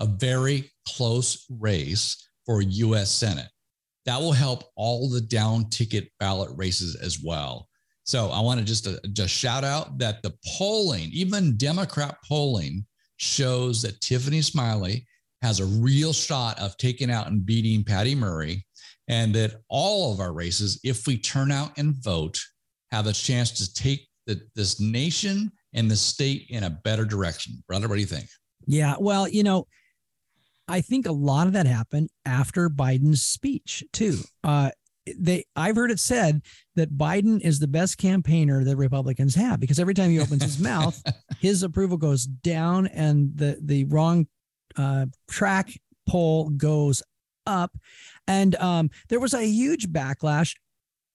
A 0.00 0.06
very 0.06 0.70
close 0.86 1.46
race 1.48 2.28
for 2.44 2.62
US 2.62 3.10
Senate. 3.10 3.48
That 4.04 4.20
will 4.20 4.32
help 4.32 4.64
all 4.74 5.08
the 5.08 5.20
down 5.20 5.68
ticket 5.70 6.10
ballot 6.18 6.50
races 6.56 6.96
as 6.96 7.20
well. 7.22 7.68
So 8.04 8.30
I 8.30 8.40
want 8.40 8.58
to 8.58 8.64
just 8.64 8.86
uh, 8.86 8.96
just 9.12 9.34
shout 9.34 9.64
out 9.64 9.98
that 9.98 10.22
the 10.22 10.32
polling, 10.56 11.10
even 11.12 11.58
Democrat 11.58 12.16
polling, 12.26 12.86
shows 13.18 13.82
that 13.82 14.00
Tiffany 14.00 14.40
Smiley 14.40 15.06
has 15.42 15.60
a 15.60 15.66
real 15.66 16.14
shot 16.14 16.58
of 16.58 16.76
taking 16.78 17.10
out 17.10 17.26
and 17.26 17.44
beating 17.44 17.84
Patty 17.84 18.14
Murray, 18.14 18.64
and 19.08 19.34
that 19.34 19.60
all 19.68 20.12
of 20.12 20.20
our 20.20 20.32
races, 20.32 20.80
if 20.82 21.06
we 21.06 21.18
turn 21.18 21.52
out 21.52 21.76
and 21.76 22.02
vote, 22.02 22.42
have 22.90 23.06
a 23.06 23.12
chance 23.12 23.50
to 23.52 23.72
take 23.72 24.08
the, 24.26 24.40
this 24.54 24.80
nation 24.80 25.50
and 25.74 25.90
the 25.90 25.96
state 25.96 26.46
in 26.50 26.64
a 26.64 26.70
better 26.70 27.04
direction. 27.04 27.62
Brother, 27.66 27.88
what 27.88 27.96
do 27.96 28.00
you 28.00 28.06
think? 28.06 28.26
Yeah. 28.66 28.96
Well, 28.98 29.28
you 29.28 29.42
know, 29.42 29.66
I 30.66 30.80
think 30.80 31.06
a 31.06 31.12
lot 31.12 31.46
of 31.46 31.54
that 31.54 31.66
happened 31.66 32.10
after 32.26 32.68
Biden's 32.68 33.22
speech 33.22 33.84
too. 33.92 34.18
Uh, 34.44 34.70
they, 35.18 35.44
I've 35.56 35.76
heard 35.76 35.90
it 35.90 36.00
said 36.00 36.42
that 36.76 36.96
Biden 36.96 37.40
is 37.40 37.58
the 37.58 37.68
best 37.68 37.96
campaigner 37.96 38.62
that 38.64 38.76
Republicans 38.76 39.34
have 39.36 39.58
because 39.58 39.78
every 39.78 39.94
time 39.94 40.10
he 40.10 40.20
opens 40.20 40.42
his 40.42 40.58
mouth, 40.58 41.02
his 41.40 41.62
approval 41.62 41.96
goes 41.96 42.24
down 42.26 42.86
and 42.88 43.30
the 43.34 43.58
the 43.62 43.84
wrong 43.84 44.26
uh, 44.76 45.06
track 45.30 45.70
poll 46.06 46.50
goes 46.50 47.02
up. 47.46 47.76
And 48.26 48.54
um, 48.56 48.90
there 49.08 49.20
was 49.20 49.34
a 49.34 49.46
huge 49.46 49.88
backlash 49.88 50.54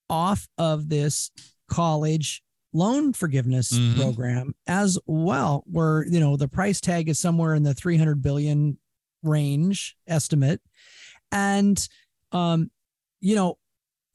off 0.09 0.47
of 0.57 0.89
this 0.89 1.31
college 1.73 2.43
loan 2.75 3.13
forgiveness 3.13 3.71
Mhm. 3.71 3.95
program 3.95 4.55
as 4.67 4.97
well, 5.05 5.63
where 5.67 6.05
you 6.07 6.19
know 6.19 6.35
the 6.37 6.47
price 6.47 6.79
tag 6.81 7.07
is 7.09 7.19
somewhere 7.19 7.53
in 7.55 7.63
the 7.63 7.73
300 7.73 8.21
billion 8.21 8.77
range 9.23 9.95
estimate. 10.07 10.61
And 11.31 11.87
um, 12.31 12.71
you 13.21 13.35
know, 13.35 13.57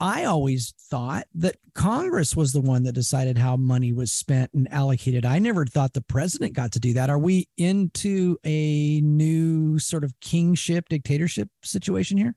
I 0.01 0.25
always 0.25 0.75
thought 0.91 1.27
that 1.35 1.57
Congress 1.75 2.37
was 2.37 2.53
the 2.53 2.61
one 2.61 2.83
that 2.85 2.93
decided 2.93 3.39
how 3.39 3.57
money 3.57 3.93
was 3.93 4.13
spent 4.13 4.53
and 4.55 4.71
allocated. 4.73 5.25
I 5.25 5.39
never 5.39 5.65
thought 5.67 5.93
the 5.93 6.01
president 6.03 6.53
got 6.55 6.73
to 6.73 6.81
do 6.81 6.93
that. 6.95 7.11
Are 7.11 7.19
we 7.19 7.49
into 7.57 8.37
a 8.45 9.01
new 9.01 9.79
sort 9.79 10.05
of 10.05 10.19
kingship 10.21 10.89
dictatorship 10.89 11.49
situation 11.63 12.17
here? 12.19 12.35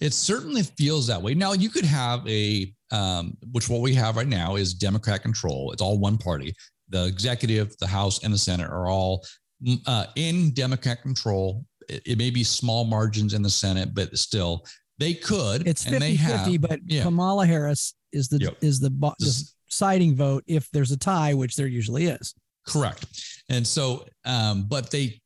It 0.00 0.12
certainly 0.12 0.62
feels 0.62 1.06
that 1.06 1.20
way. 1.20 1.34
Now 1.34 1.52
you 1.52 1.70
could 1.70 1.84
have 1.84 2.26
a, 2.28 2.72
um, 2.92 3.36
which 3.52 3.68
what 3.68 3.80
we 3.80 3.94
have 3.94 4.16
right 4.16 4.26
now 4.26 4.56
is 4.56 4.74
Democrat 4.74 5.22
control. 5.22 5.72
It's 5.72 5.82
all 5.82 5.98
one 5.98 6.18
party. 6.18 6.54
The 6.88 7.06
executive, 7.06 7.76
the 7.78 7.86
House, 7.86 8.24
and 8.24 8.32
the 8.32 8.38
Senate 8.38 8.68
are 8.68 8.88
all 8.88 9.24
mm, 9.64 9.78
uh, 9.86 10.06
in 10.16 10.52
Democrat 10.52 11.02
control. 11.02 11.64
It, 11.88 12.02
it 12.04 12.18
may 12.18 12.30
be 12.30 12.42
small 12.42 12.84
margins 12.84 13.34
in 13.34 13.42
the 13.42 13.50
Senate, 13.50 13.94
but 13.94 14.16
still, 14.18 14.64
they 14.98 15.14
could. 15.14 15.66
It's 15.66 15.86
and 15.86 15.94
they 15.96 16.16
50 16.16 16.16
have. 16.16 16.40
50, 16.40 16.58
but 16.58 16.80
yeah. 16.84 17.02
Kamala 17.02 17.46
Harris 17.46 17.94
is 18.12 18.28
the 18.28 18.38
Yep. 18.38 18.56
is 18.60 18.80
the, 18.80 18.90
bo- 18.90 19.14
the 19.18 19.50
deciding 19.68 20.16
vote 20.16 20.44
if 20.46 20.68
there's 20.72 20.90
a 20.90 20.96
tie, 20.96 21.32
which 21.34 21.56
there 21.56 21.66
usually 21.68 22.06
is. 22.06 22.34
Correct. 22.66 23.06
And 23.48 23.66
so, 23.66 24.06
um, 24.24 24.64
but 24.68 24.90
they 24.90 25.20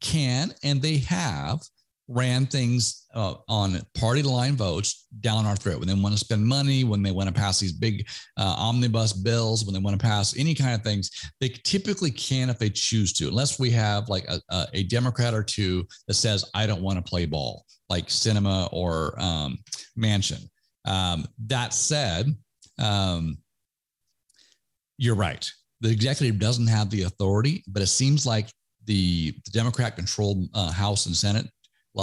can 0.00 0.54
and 0.62 0.80
they 0.80 0.98
have 0.98 1.60
ran 2.08 2.46
things 2.46 3.06
uh, 3.14 3.34
on 3.48 3.80
party 3.94 4.22
line 4.22 4.56
votes 4.56 5.06
down 5.20 5.44
our 5.44 5.56
throat 5.56 5.78
when 5.78 5.86
they 5.86 5.94
want 5.94 6.14
to 6.14 6.18
spend 6.18 6.44
money, 6.44 6.82
when 6.82 7.02
they 7.02 7.10
want 7.10 7.28
to 7.28 7.34
pass 7.34 7.60
these 7.60 7.72
big 7.72 8.08
uh, 8.38 8.54
omnibus 8.58 9.12
bills, 9.12 9.64
when 9.64 9.74
they 9.74 9.80
want 9.80 9.98
to 9.98 10.04
pass 10.04 10.36
any 10.38 10.54
kind 10.54 10.74
of 10.74 10.82
things. 10.82 11.10
They 11.40 11.48
typically 11.48 12.10
can 12.10 12.48
if 12.48 12.58
they 12.58 12.70
choose 12.70 13.12
to, 13.14 13.28
unless 13.28 13.58
we 13.58 13.70
have 13.72 14.08
like 14.08 14.24
a, 14.28 14.40
a, 14.50 14.66
a 14.72 14.82
Democrat 14.84 15.34
or 15.34 15.42
two 15.42 15.86
that 16.06 16.14
says, 16.14 16.50
I 16.54 16.66
don't 16.66 16.82
want 16.82 16.96
to 16.96 17.08
play 17.08 17.26
ball, 17.26 17.66
like 17.90 18.06
Sinema 18.06 18.72
or 18.72 19.14
um, 19.20 19.58
Manchin. 19.98 20.48
Um, 20.86 21.26
that 21.46 21.74
said, 21.74 22.34
um, 22.78 23.36
you're 24.96 25.14
right. 25.14 25.48
The 25.82 25.90
executive 25.90 26.40
doesn't 26.40 26.66
have 26.66 26.88
the 26.90 27.02
authority, 27.02 27.62
but 27.68 27.82
it 27.82 27.88
seems 27.88 28.24
like 28.24 28.48
the, 28.86 29.32
the 29.44 29.50
Democrat 29.50 29.94
controlled 29.94 30.48
uh, 30.54 30.72
House 30.72 31.06
and 31.06 31.14
Senate 31.14 31.46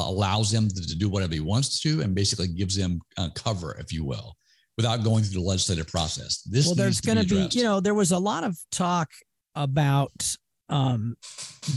allows 0.01 0.53
him 0.53 0.67
to 0.67 0.95
do 0.95 1.09
whatever 1.09 1.33
he 1.33 1.39
wants 1.39 1.79
to 1.81 2.01
and 2.01 2.13
basically 2.13 2.47
gives 2.47 2.77
him 2.77 3.01
uh, 3.17 3.29
cover, 3.35 3.77
if 3.79 3.93
you 3.93 4.03
will, 4.03 4.35
without 4.77 5.03
going 5.03 5.23
through 5.23 5.41
the 5.41 5.47
legislative 5.47 5.87
process. 5.87 6.41
This 6.43 6.65
well, 6.65 6.75
there's 6.75 7.01
going 7.01 7.17
to 7.17 7.25
be, 7.25 7.47
be, 7.47 7.57
you 7.57 7.63
know, 7.63 7.79
there 7.79 7.93
was 7.93 8.11
a 8.11 8.19
lot 8.19 8.43
of 8.43 8.57
talk 8.71 9.09
about 9.55 10.35
um, 10.69 11.15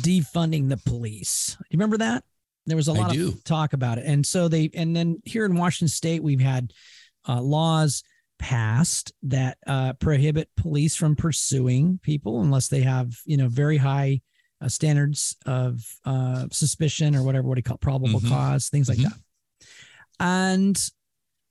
defunding 0.00 0.68
the 0.68 0.78
police. 0.78 1.56
Do 1.58 1.64
you 1.70 1.78
remember 1.78 1.98
that? 1.98 2.24
There 2.66 2.76
was 2.76 2.88
a 2.88 2.92
lot 2.92 3.16
of 3.16 3.44
talk 3.44 3.72
about 3.72 3.96
it, 3.96 4.04
and 4.04 4.26
so 4.26 4.46
they, 4.46 4.70
and 4.74 4.94
then 4.94 5.22
here 5.24 5.46
in 5.46 5.56
Washington 5.56 5.88
State, 5.88 6.22
we've 6.22 6.40
had 6.40 6.72
uh, 7.26 7.40
laws 7.40 8.02
passed 8.38 9.12
that 9.22 9.56
uh, 9.66 9.94
prohibit 9.94 10.50
police 10.56 10.94
from 10.94 11.16
pursuing 11.16 11.98
people 12.02 12.42
unless 12.42 12.68
they 12.68 12.82
have, 12.82 13.14
you 13.24 13.38
know, 13.38 13.48
very 13.48 13.78
high 13.78 14.20
uh, 14.60 14.68
standards 14.68 15.36
of 15.46 15.84
uh, 16.04 16.46
suspicion 16.50 17.14
or 17.14 17.22
whatever, 17.22 17.46
what 17.46 17.54
do 17.54 17.60
you 17.60 17.62
call 17.62 17.76
it, 17.76 17.80
probable 17.80 18.20
mm-hmm. 18.20 18.28
cause, 18.28 18.68
things 18.68 18.88
like 18.88 18.98
mm-hmm. 18.98 19.08
that. 19.08 19.66
And 20.20 20.90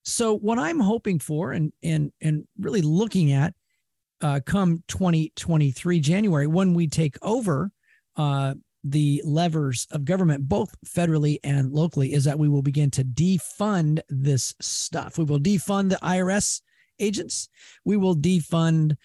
so 0.03 0.37
what 0.37 0.59
I'm 0.59 0.79
hoping 0.79 1.19
for 1.19 1.51
and 1.51 1.71
and 1.83 2.11
and 2.21 2.47
really 2.57 2.81
looking 2.81 3.31
at 3.31 3.53
uh, 4.21 4.39
come 4.45 4.83
2023 4.87 5.99
January 5.99 6.47
when 6.47 6.73
we 6.73 6.87
take 6.87 7.17
over 7.21 7.71
uh, 8.15 8.55
the 8.83 9.21
levers 9.25 9.87
of 9.91 10.05
government, 10.05 10.47
both 10.47 10.73
federally 10.85 11.37
and 11.43 11.71
locally, 11.71 12.13
is 12.13 12.23
that 12.23 12.39
we 12.39 12.47
will 12.47 12.61
begin 12.61 12.89
to 12.91 13.03
defund 13.03 13.99
this 14.09 14.55
stuff. 14.61 15.17
We 15.17 15.25
will 15.25 15.39
defund 15.39 15.89
the 15.89 15.97
IRS 15.97 16.61
agents. 16.99 17.49
We 17.85 17.97
will 17.97 18.15
defund 18.15 18.95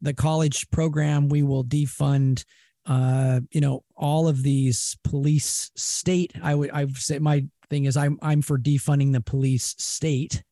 the 0.00 0.14
college 0.14 0.70
program. 0.70 1.28
We 1.28 1.42
will 1.42 1.64
defund 1.64 2.44
uh, 2.86 3.40
you 3.50 3.60
know, 3.60 3.84
all 3.96 4.28
of 4.28 4.42
these 4.42 4.96
police 5.04 5.70
state. 5.76 6.32
I 6.42 6.54
would 6.54 6.70
I 6.70 6.84
would 6.84 6.96
say 6.96 7.18
my 7.18 7.44
thing 7.68 7.84
is 7.84 7.96
I'm 7.96 8.18
I'm 8.22 8.42
for 8.42 8.58
defunding 8.58 9.12
the 9.12 9.20
police 9.20 9.74
state, 9.78 10.42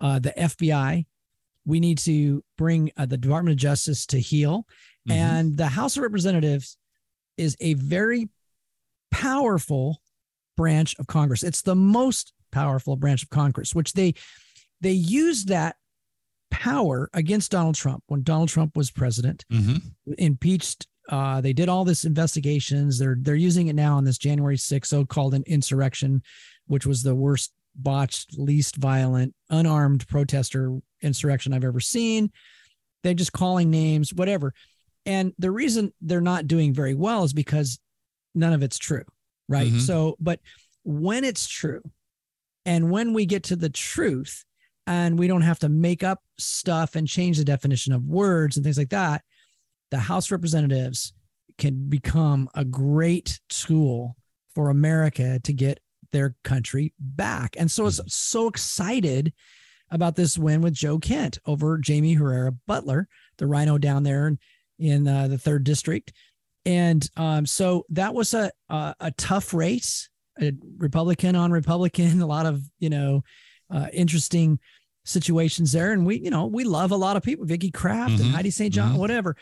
uh, 0.00 0.18
the 0.18 0.32
FBI. 0.36 1.06
We 1.66 1.80
need 1.80 1.98
to 1.98 2.42
bring 2.56 2.90
uh, 2.96 3.06
the 3.06 3.18
Department 3.18 3.52
of 3.52 3.58
Justice 3.58 4.06
to 4.06 4.18
heel, 4.18 4.66
mm-hmm. 5.08 5.12
and 5.12 5.56
the 5.56 5.68
House 5.68 5.96
of 5.96 6.02
Representatives 6.02 6.76
is 7.36 7.56
a 7.60 7.74
very 7.74 8.28
powerful 9.10 10.00
branch 10.56 10.96
of 10.98 11.06
Congress. 11.06 11.42
It's 11.42 11.62
the 11.62 11.74
most 11.74 12.32
powerful 12.52 12.96
branch 12.96 13.22
of 13.22 13.30
Congress, 13.30 13.74
which 13.74 13.92
they 13.92 14.14
they 14.80 14.92
used 14.92 15.48
that 15.48 15.76
power 16.50 17.08
against 17.14 17.52
Donald 17.52 17.74
Trump 17.74 18.02
when 18.06 18.22
Donald 18.22 18.48
Trump 18.48 18.76
was 18.76 18.90
president, 18.90 19.44
mm-hmm. 19.52 19.78
impeached 20.18 20.86
uh, 21.10 21.40
they 21.40 21.52
did 21.52 21.68
all 21.68 21.84
this 21.84 22.04
investigations. 22.04 22.98
They're 22.98 23.16
they're 23.18 23.34
using 23.34 23.66
it 23.66 23.74
now 23.74 23.96
on 23.96 24.04
this 24.04 24.18
January 24.18 24.56
6th 24.56 24.86
so-called 24.86 25.34
an 25.34 25.42
insurrection, 25.46 26.22
which 26.66 26.86
was 26.86 27.02
the 27.02 27.14
worst 27.14 27.52
botched, 27.74 28.38
least 28.38 28.76
violent, 28.76 29.34
unarmed 29.50 30.06
protester 30.08 30.78
insurrection 31.02 31.52
I've 31.52 31.64
ever 31.64 31.80
seen. 31.80 32.30
They're 33.02 33.14
just 33.14 33.32
calling 33.32 33.70
names, 33.70 34.14
whatever. 34.14 34.54
And 35.04 35.32
the 35.38 35.50
reason 35.50 35.92
they're 36.00 36.20
not 36.20 36.46
doing 36.46 36.74
very 36.74 36.94
well 36.94 37.24
is 37.24 37.32
because 37.32 37.80
none 38.34 38.52
of 38.52 38.62
it's 38.62 38.78
true, 38.78 39.04
right? 39.48 39.68
Mm-hmm. 39.68 39.78
So, 39.78 40.16
but 40.20 40.40
when 40.84 41.24
it's 41.24 41.48
true, 41.48 41.82
and 42.66 42.90
when 42.90 43.14
we 43.14 43.26
get 43.26 43.44
to 43.44 43.56
the 43.56 43.70
truth, 43.70 44.44
and 44.86 45.18
we 45.18 45.28
don't 45.28 45.42
have 45.42 45.58
to 45.60 45.68
make 45.68 46.02
up 46.02 46.20
stuff 46.38 46.96
and 46.96 47.06
change 47.06 47.38
the 47.38 47.44
definition 47.44 47.92
of 47.92 48.04
words 48.04 48.56
and 48.56 48.64
things 48.64 48.78
like 48.78 48.90
that, 48.90 49.22
the 49.90 49.98
House 49.98 50.30
Representatives 50.30 51.12
can 51.58 51.88
become 51.88 52.48
a 52.54 52.64
great 52.64 53.40
tool 53.48 54.16
for 54.54 54.70
America 54.70 55.38
to 55.40 55.52
get 55.52 55.80
their 56.12 56.34
country 56.42 56.92
back. 56.98 57.56
And 57.58 57.70
so 57.70 57.86
it's 57.86 58.00
so 58.08 58.48
excited 58.48 59.32
about 59.90 60.16
this 60.16 60.38
win 60.38 60.60
with 60.60 60.74
Joe 60.74 60.98
Kent 60.98 61.38
over 61.46 61.80
Jaime 61.84 62.14
Herrera 62.14 62.52
Beutler, 62.68 63.06
the 63.38 63.46
RINO 63.46 63.78
down 63.78 64.02
there 64.02 64.28
in, 64.28 64.38
in 64.78 65.08
uh, 65.08 65.28
the 65.28 65.38
third 65.38 65.64
district. 65.64 66.12
And 66.64 67.08
um, 67.16 67.46
so 67.46 67.84
that 67.90 68.14
was 68.14 68.34
a, 68.34 68.50
a, 68.68 68.94
a 69.00 69.10
tough 69.12 69.54
race, 69.54 70.08
a 70.40 70.52
Republican 70.78 71.36
on 71.36 71.50
Republican, 71.50 72.20
a 72.22 72.26
lot 72.26 72.46
of, 72.46 72.62
you 72.78 72.90
know, 72.90 73.22
uh, 73.70 73.86
interesting 73.92 74.58
situations 75.04 75.72
there. 75.72 75.92
And 75.92 76.04
we, 76.04 76.20
you 76.20 76.30
know, 76.30 76.46
we 76.46 76.64
love 76.64 76.90
a 76.90 76.96
lot 76.96 77.16
of 77.16 77.22
people, 77.22 77.46
Vicki 77.46 77.70
Kraft 77.70 78.14
mm-hmm. 78.14 78.22
and 78.22 78.34
Heidi 78.34 78.50
St. 78.50 78.72
John, 78.72 78.90
mm-hmm. 78.90 78.98
whatever. 78.98 79.36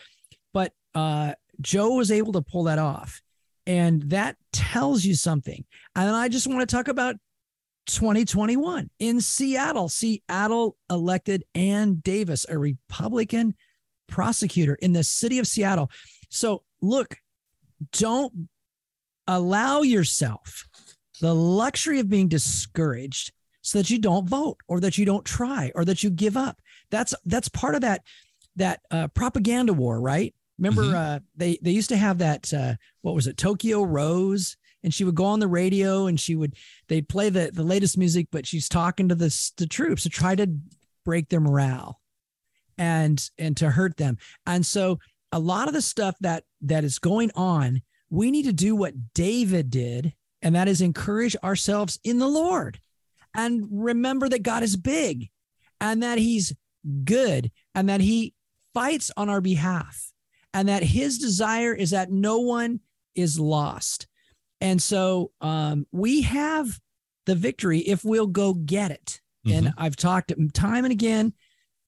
But 0.52 0.72
uh, 0.94 1.34
Joe 1.60 1.94
was 1.94 2.10
able 2.10 2.32
to 2.32 2.42
pull 2.42 2.64
that 2.64 2.78
off. 2.78 3.20
And 3.66 4.02
that 4.10 4.36
tells 4.52 5.04
you 5.04 5.14
something. 5.14 5.64
And 5.94 6.10
I 6.10 6.28
just 6.28 6.46
want 6.46 6.60
to 6.60 6.74
talk 6.74 6.88
about 6.88 7.16
2021 7.86 8.88
in 8.98 9.20
Seattle. 9.20 9.88
Seattle 9.88 10.76
elected 10.90 11.44
Ann 11.54 11.96
Davis, 11.96 12.46
a 12.48 12.58
Republican 12.58 13.54
prosecutor 14.06 14.74
in 14.76 14.92
the 14.92 15.04
city 15.04 15.38
of 15.38 15.46
Seattle. 15.46 15.90
So, 16.30 16.62
look, 16.80 17.16
don't 17.92 18.48
allow 19.26 19.82
yourself 19.82 20.66
the 21.20 21.34
luxury 21.34 22.00
of 22.00 22.08
being 22.08 22.28
discouraged 22.28 23.32
so 23.62 23.78
that 23.78 23.90
you 23.90 23.98
don't 23.98 24.28
vote 24.28 24.58
or 24.66 24.80
that 24.80 24.96
you 24.96 25.04
don't 25.04 25.24
try 25.24 25.72
or 25.74 25.84
that 25.84 26.02
you 26.02 26.10
give 26.10 26.36
up. 26.36 26.60
That's 26.90 27.14
that's 27.26 27.48
part 27.48 27.74
of 27.74 27.82
that 27.82 28.02
that 28.56 28.80
uh, 28.90 29.08
propaganda 29.08 29.72
war, 29.72 30.00
right? 30.00 30.34
Remember, 30.58 30.82
mm-hmm. 30.82 30.96
uh, 30.96 31.18
they 31.36 31.58
they 31.62 31.70
used 31.70 31.90
to 31.90 31.96
have 31.96 32.18
that. 32.18 32.52
Uh, 32.52 32.74
what 33.02 33.14
was 33.14 33.26
it, 33.26 33.36
Tokyo 33.36 33.82
Rose? 33.82 34.56
And 34.84 34.94
she 34.94 35.04
would 35.04 35.16
go 35.16 35.24
on 35.24 35.40
the 35.40 35.48
radio 35.48 36.06
and 36.06 36.20
she 36.20 36.36
would 36.36 36.54
they'd 36.88 37.08
play 37.08 37.30
the 37.30 37.50
the 37.52 37.64
latest 37.64 37.98
music, 37.98 38.28
but 38.30 38.46
she's 38.46 38.68
talking 38.68 39.08
to 39.08 39.14
the 39.14 39.50
the 39.56 39.66
troops 39.66 40.04
to 40.04 40.08
try 40.08 40.34
to 40.34 40.48
break 41.04 41.28
their 41.28 41.40
morale 41.40 42.00
and 42.76 43.28
and 43.38 43.56
to 43.56 43.70
hurt 43.70 43.96
them. 43.96 44.18
And 44.46 44.64
so 44.64 44.98
a 45.32 45.38
lot 45.38 45.68
of 45.68 45.74
the 45.74 45.82
stuff 45.82 46.16
that 46.20 46.44
that 46.62 46.84
is 46.84 46.98
going 46.98 47.30
on, 47.34 47.82
we 48.08 48.30
need 48.30 48.44
to 48.44 48.52
do 48.52 48.76
what 48.76 49.14
David 49.14 49.70
did, 49.70 50.14
and 50.42 50.54
that 50.54 50.68
is 50.68 50.80
encourage 50.80 51.36
ourselves 51.42 51.98
in 52.04 52.18
the 52.18 52.28
Lord 52.28 52.80
and 53.34 53.68
remember 53.70 54.28
that 54.28 54.42
God 54.42 54.62
is 54.62 54.76
big 54.76 55.30
and 55.80 56.02
that 56.02 56.18
he's 56.18 56.54
good 57.04 57.50
and 57.74 57.88
that 57.88 58.00
he 58.00 58.34
fights 58.74 59.10
on 59.16 59.28
our 59.28 59.40
behalf 59.40 60.07
and 60.54 60.68
that 60.68 60.82
his 60.82 61.18
desire 61.18 61.74
is 61.74 61.90
that 61.90 62.10
no 62.10 62.38
one 62.40 62.80
is 63.14 63.38
lost. 63.38 64.06
And 64.60 64.80
so 64.82 65.32
um, 65.40 65.86
we 65.92 66.22
have 66.22 66.78
the 67.26 67.34
victory 67.34 67.80
if 67.80 68.04
we'll 68.04 68.26
go 68.26 68.54
get 68.54 68.90
it. 68.90 69.20
Mm-hmm. 69.46 69.58
And 69.66 69.74
I've 69.78 69.96
talked 69.96 70.32
time 70.54 70.84
and 70.84 70.92
again 70.92 71.32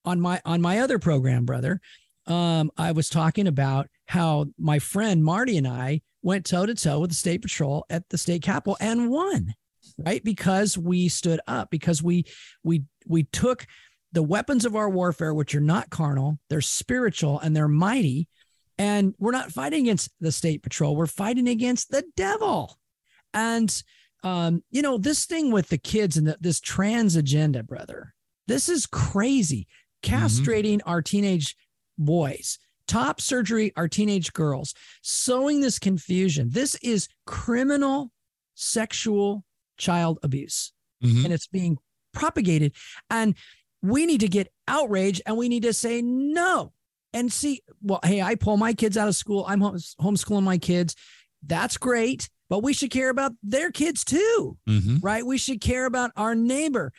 on 0.05 0.21
my 0.21 0.41
on 0.45 0.61
my 0.61 0.79
other 0.79 0.99
program, 0.99 1.45
brother. 1.45 1.81
Um, 2.27 2.71
I 2.77 2.93
was 2.93 3.09
talking 3.09 3.47
about 3.47 3.89
how 4.07 4.47
my 4.59 4.79
friend 4.79 5.25
Marty 5.25 5.57
and 5.57 5.67
I 5.67 6.03
went 6.23 6.47
toe 6.47 6.67
to 6.67 6.75
toe 6.75 7.01
with 7.01 7.11
the 7.11 7.17
state 7.17 7.43
patrol 7.43 7.87
at 7.91 8.09
the 8.11 8.19
state 8.19 8.43
capitol 8.43 8.77
and 8.81 9.11
won, 9.11 9.55
right? 9.99 10.23
Because 10.23 10.77
we 10.77 11.09
stood 11.09 11.41
up, 11.47 11.71
because 11.71 12.03
we 12.03 12.25
we 12.63 12.85
we 13.07 13.25
took 13.25 13.67
the 14.13 14.23
weapons 14.23 14.65
of 14.65 14.77
our 14.77 14.91
warfare, 14.91 15.35
which 15.35 15.55
are 15.55 15.61
not 15.61 15.91
carnal, 15.91 16.39
they're 16.49 16.61
spiritual 16.61 17.39
and 17.41 17.57
they're 17.57 17.69
mighty, 17.69 18.29
and 18.81 19.15
we're 19.19 19.31
not 19.31 19.53
fighting 19.53 19.83
against 19.83 20.11
the 20.21 20.33
state 20.33 20.63
patrol, 20.63 20.97
we're 20.97 21.07
fighting 21.07 21.49
against 21.49 21.91
the 21.91 22.03
devil. 22.17 22.79
And, 23.35 23.71
um, 24.25 24.63
you 24.71 24.81
know, 24.81 24.97
this 24.97 25.27
thing 25.27 25.53
with 25.53 25.69
the 25.69 25.77
kids 25.77 26.17
and 26.17 26.27
the, 26.27 26.39
this 26.41 26.61
trans 26.61 27.15
agenda, 27.15 27.63
brother, 27.63 28.15
this 28.47 28.71
is 28.71 28.87
crazy. 28.87 29.69
Mm-hmm. 30.03 30.25
Castrating 30.25 30.79
mm-hmm. 30.79 30.89
our 30.89 31.03
teenage 31.03 31.57
boys, 31.99 32.59
top 32.89 33.21
surgery, 33.21 33.71
our 33.77 33.87
teenage 33.87 34.33
girls, 34.33 34.73
sowing 35.03 35.61
this 35.61 35.79
confusion. 35.79 36.49
This 36.51 36.75
is 36.77 37.07
criminal 37.27 38.11
sexual 38.55 39.45
child 39.77 40.19
abuse. 40.23 40.73
Mm-hmm. 41.05 41.27
And 41.27 41.35
it's 41.35 41.49
being 41.49 41.77
propagated. 42.15 42.73
And 43.11 43.37
we 43.83 44.07
need 44.07 44.21
to 44.21 44.29
get 44.29 44.51
outraged 44.67 45.21
and 45.27 45.37
we 45.37 45.51
need 45.51 45.65
to 45.65 45.75
say 45.75 46.01
no 46.01 46.73
and 47.13 47.33
see, 47.33 47.63
well, 47.83 48.01
hey, 48.05 48.23
I 48.23 48.35
pull 48.35 48.57
my 48.57 48.73
kids 48.73 48.97
out 48.97 49.09
of 49.09 49.17
school. 49.17 49.45
I'm 49.49 49.61
homeschooling 49.61 50.43
my 50.45 50.59
kids. 50.59 50.95
That's 51.47 51.77
great. 51.77 52.29
but 52.49 52.63
we 52.65 52.73
should 52.73 52.91
care 52.91 53.11
about 53.11 53.33
their 53.45 53.71
kids 53.71 54.03
too, 54.05 54.57
Mm-hmm. 54.69 54.97
right? 55.03 55.25
We 55.25 55.39
should 55.39 55.61
care 55.61 55.87
about 55.87 56.11
our 56.17 56.35
neighbor. 56.35 56.93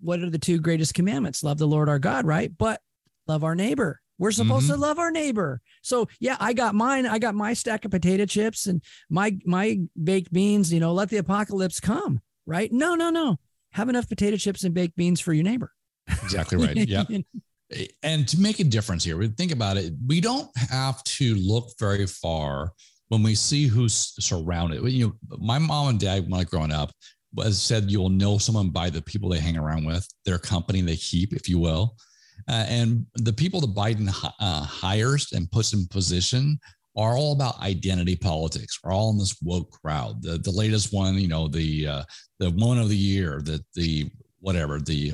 What 0.00 0.20
are 0.20 0.30
the 0.30 0.38
two 0.38 0.58
greatest 0.60 0.94
commandments? 0.94 1.42
Love 1.42 1.58
the 1.58 1.66
Lord 1.66 1.88
our 1.88 1.98
God, 1.98 2.24
right? 2.24 2.52
But 2.56 2.80
love 3.26 3.42
our 3.42 3.54
neighbor. 3.56 4.00
We're 4.18 4.30
supposed 4.30 4.66
Mhm. 4.66 4.74
to 4.74 4.76
love 4.76 4.98
our 4.98 5.10
neighbor. 5.10 5.60
So 5.82 6.08
yeah, 6.20 6.36
I 6.40 6.52
got 6.52 6.74
mine. 6.74 7.04
I 7.04 7.18
got 7.18 7.34
my 7.34 7.52
stack 7.52 7.84
of 7.84 7.90
potato 7.90 8.24
chips 8.26 8.66
and 8.66 8.80
my 9.10 9.36
my 9.44 9.80
baked 10.02 10.32
beans. 10.32 10.72
You 10.72 10.80
know, 10.80 10.94
let 10.94 11.08
the 11.10 11.16
apocalypse 11.18 11.80
come, 11.80 12.20
right? 12.46 12.72
No, 12.72 12.94
no, 12.94 13.10
no. 13.10 13.38
Have 13.72 13.88
enough 13.88 14.08
potato 14.08 14.36
chips 14.36 14.62
and 14.64 14.72
baked 14.72 14.96
beans 14.96 15.20
for 15.20 15.32
your 15.32 15.44
neighbor. 15.44 15.72
Exactly 16.22 16.58
right. 16.64 16.76
yeah. 16.76 17.04
And 18.02 18.28
to 18.28 18.40
make 18.40 18.60
a 18.60 18.64
difference 18.64 19.04
here, 19.04 19.16
we 19.16 19.28
think 19.28 19.52
about 19.52 19.76
it. 19.76 19.92
We 20.06 20.20
don't 20.20 20.50
have 20.56 21.02
to 21.04 21.34
look 21.34 21.72
very 21.78 22.06
far 22.06 22.72
when 23.08 23.22
we 23.22 23.34
see 23.34 23.66
who's 23.66 24.14
surrounded. 24.24 24.82
You 24.84 25.06
know, 25.06 25.38
my 25.38 25.58
mom 25.58 25.88
and 25.88 26.00
dad, 26.00 26.28
when 26.28 26.40
I 26.40 26.44
growing 26.44 26.72
up, 26.72 26.92
was 27.34 27.60
said 27.60 27.90
you'll 27.90 28.08
know 28.08 28.38
someone 28.38 28.70
by 28.70 28.88
the 28.88 29.02
people 29.02 29.28
they 29.28 29.40
hang 29.40 29.56
around 29.56 29.84
with, 29.84 30.06
their 30.24 30.38
company 30.38 30.80
they 30.80 30.96
keep, 30.96 31.34
if 31.34 31.48
you 31.48 31.58
will. 31.58 31.96
Uh, 32.48 32.64
and 32.68 33.06
the 33.14 33.32
people 33.32 33.60
that 33.60 33.74
Biden 33.74 34.08
uh, 34.40 34.62
hires 34.62 35.32
and 35.32 35.50
puts 35.50 35.72
in 35.72 35.86
position 35.88 36.58
are 36.96 37.16
all 37.16 37.32
about 37.32 37.60
identity 37.60 38.16
politics. 38.16 38.78
We're 38.82 38.92
all 38.92 39.10
in 39.10 39.18
this 39.18 39.36
woke 39.42 39.70
crowd. 39.70 40.22
The 40.22 40.38
the 40.38 40.50
latest 40.50 40.92
one, 40.92 41.18
you 41.18 41.28
know, 41.28 41.48
the 41.48 41.86
uh, 41.86 42.02
the 42.38 42.50
one 42.50 42.78
of 42.78 42.88
the 42.88 42.96
year, 42.96 43.40
the 43.42 43.62
the 43.74 44.10
whatever 44.40 44.80
the 44.80 45.12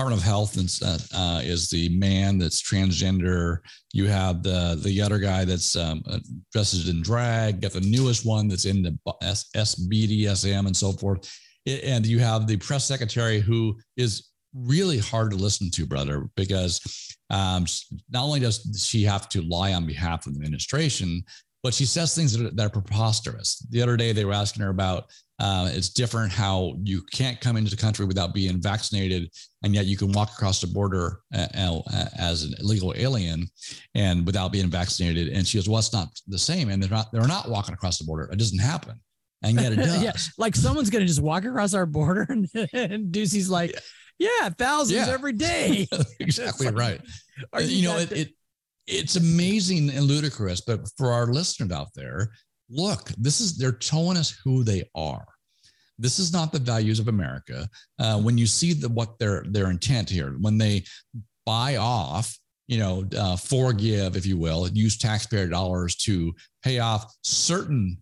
Department 0.00 0.22
of 0.22 0.26
Health 0.26 0.56
and 0.56 1.08
uh, 1.14 1.42
is 1.44 1.68
the 1.68 1.90
man 1.90 2.38
that's 2.38 2.62
transgender. 2.62 3.58
You 3.92 4.06
have 4.06 4.42
the 4.42 4.80
the 4.82 5.02
other 5.02 5.18
guy 5.18 5.44
that's 5.44 5.76
um, 5.76 6.02
uh, 6.08 6.20
dresses 6.54 6.88
in 6.88 7.02
drag. 7.02 7.60
Got 7.60 7.72
the 7.72 7.82
newest 7.82 8.24
one 8.24 8.48
that's 8.48 8.64
in 8.64 8.82
the 8.82 8.96
SBDSM 9.22 10.66
and 10.66 10.74
so 10.74 10.92
forth. 10.92 11.30
And 11.66 12.06
you 12.06 12.18
have 12.18 12.46
the 12.46 12.56
press 12.56 12.86
secretary 12.86 13.40
who 13.40 13.76
is 13.98 14.30
really 14.54 14.96
hard 14.96 15.32
to 15.32 15.36
listen 15.36 15.70
to, 15.72 15.84
brother, 15.84 16.30
because 16.34 16.80
um, 17.28 17.66
not 18.10 18.24
only 18.24 18.40
does 18.40 18.82
she 18.82 19.02
have 19.02 19.28
to 19.28 19.42
lie 19.42 19.74
on 19.74 19.84
behalf 19.84 20.26
of 20.26 20.32
the 20.32 20.42
administration, 20.42 21.22
but 21.62 21.74
she 21.74 21.84
says 21.84 22.14
things 22.14 22.36
that 22.36 22.46
are, 22.46 22.50
that 22.54 22.66
are 22.66 22.70
preposterous. 22.80 23.58
The 23.70 23.82
other 23.82 23.96
day, 23.96 24.12
they 24.12 24.24
were 24.24 24.32
asking 24.32 24.62
her 24.62 24.70
about 24.70 25.04
uh, 25.38 25.70
it's 25.72 25.88
different 25.88 26.30
how 26.30 26.74
you 26.84 27.02
can't 27.12 27.40
come 27.40 27.56
into 27.56 27.70
the 27.70 27.76
country 27.76 28.04
without 28.04 28.34
being 28.34 28.60
vaccinated, 28.60 29.30
and 29.62 29.74
yet 29.74 29.86
you 29.86 29.96
can 29.96 30.12
walk 30.12 30.30
across 30.32 30.60
the 30.60 30.66
border 30.66 31.20
uh, 31.34 31.46
uh, 31.56 31.80
as 32.18 32.44
an 32.44 32.54
illegal 32.60 32.92
alien 32.96 33.46
and 33.94 34.26
without 34.26 34.52
being 34.52 34.68
vaccinated. 34.68 35.28
And 35.28 35.46
she 35.46 35.56
goes, 35.58 35.68
"Well, 35.68 35.78
it's 35.78 35.92
not 35.94 36.08
the 36.28 36.38
same, 36.38 36.68
and 36.68 36.82
they're 36.82 36.90
not 36.90 37.10
they're 37.12 37.26
not 37.26 37.48
walking 37.48 37.72
across 37.74 37.98
the 37.98 38.04
border. 38.04 38.28
It 38.30 38.38
doesn't 38.38 38.58
happen." 38.58 39.00
And 39.42 39.58
yet 39.58 39.72
it 39.72 39.76
does. 39.86 40.02
yeah, 40.02 40.12
like 40.36 40.54
someone's 40.54 40.90
gonna 40.90 41.06
just 41.06 41.22
walk 41.22 41.44
across 41.44 41.72
our 41.72 41.86
border, 41.86 42.22
and, 42.28 42.46
and 42.74 43.12
Doocy's 43.14 43.48
like, 43.48 43.74
"Yeah, 44.18 44.50
thousands 44.50 45.06
Yeah. 45.06 45.12
every 45.14 45.32
day." 45.48 45.88
exactly 46.20 46.66
like, 46.66 46.76
right. 46.76 47.00
Are 47.54 47.62
you 47.62 47.88
know, 47.88 47.96
it, 47.96 48.12
it 48.12 48.28
it's 48.90 49.16
amazing 49.16 49.90
and 49.90 50.04
ludicrous, 50.04 50.60
but 50.60 50.80
for 50.96 51.12
our 51.12 51.26
listeners 51.26 51.70
out 51.70 51.88
there, 51.94 52.32
look, 52.68 53.10
this 53.16 53.40
is 53.40 53.56
they're 53.56 53.72
telling 53.72 54.16
us 54.16 54.38
who 54.44 54.64
they 54.64 54.84
are. 54.94 55.26
This 55.98 56.18
is 56.18 56.32
not 56.32 56.52
the 56.52 56.58
values 56.58 56.98
of 56.98 57.08
America. 57.08 57.68
Uh, 57.98 58.20
when 58.20 58.36
you 58.38 58.46
see 58.46 58.72
the 58.72 58.88
what 58.88 59.18
their 59.18 59.44
their 59.48 59.70
intent 59.70 60.08
here, 60.08 60.34
when 60.40 60.58
they 60.58 60.84
buy 61.46 61.76
off, 61.76 62.36
you 62.68 62.78
know, 62.78 63.04
uh, 63.16 63.36
forgive, 63.36 64.16
if 64.16 64.26
you 64.26 64.36
will, 64.36 64.68
use 64.68 64.98
taxpayer 64.98 65.46
dollars 65.46 65.96
to 65.96 66.32
pay 66.62 66.78
off 66.78 67.14
certain 67.22 67.96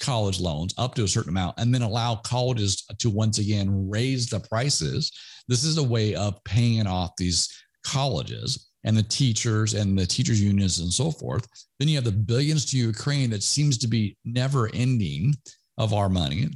college 0.00 0.40
loans 0.40 0.74
up 0.76 0.94
to 0.94 1.04
a 1.04 1.08
certain 1.08 1.30
amount, 1.30 1.58
and 1.58 1.72
then 1.74 1.82
allow 1.82 2.16
colleges 2.16 2.84
to 2.98 3.08
once 3.08 3.38
again 3.38 3.88
raise 3.88 4.28
the 4.28 4.40
prices. 4.40 5.12
This 5.48 5.64
is 5.64 5.78
a 5.78 5.82
way 5.82 6.14
of 6.14 6.42
paying 6.44 6.86
off 6.86 7.12
these 7.16 7.48
colleges 7.84 8.68
and 8.86 8.96
the 8.96 9.02
teachers 9.02 9.74
and 9.74 9.98
the 9.98 10.06
teachers 10.06 10.40
unions 10.40 10.78
and 10.78 10.92
so 10.92 11.10
forth. 11.10 11.46
Then 11.78 11.88
you 11.88 11.96
have 11.96 12.04
the 12.04 12.12
billions 12.12 12.64
to 12.66 12.78
Ukraine 12.78 13.30
that 13.30 13.42
seems 13.42 13.76
to 13.78 13.88
be 13.88 14.16
never 14.24 14.70
ending 14.72 15.34
of 15.76 15.92
our 15.92 16.08
money. 16.08 16.48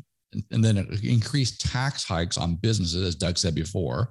And 0.53 0.65
then 0.65 0.79
increased 1.03 1.61
tax 1.61 2.05
hikes 2.05 2.39
on 2.39 2.55
businesses, 2.55 3.05
as 3.05 3.17
Doug 3.17 3.37
said 3.37 3.55
before, 3.55 4.11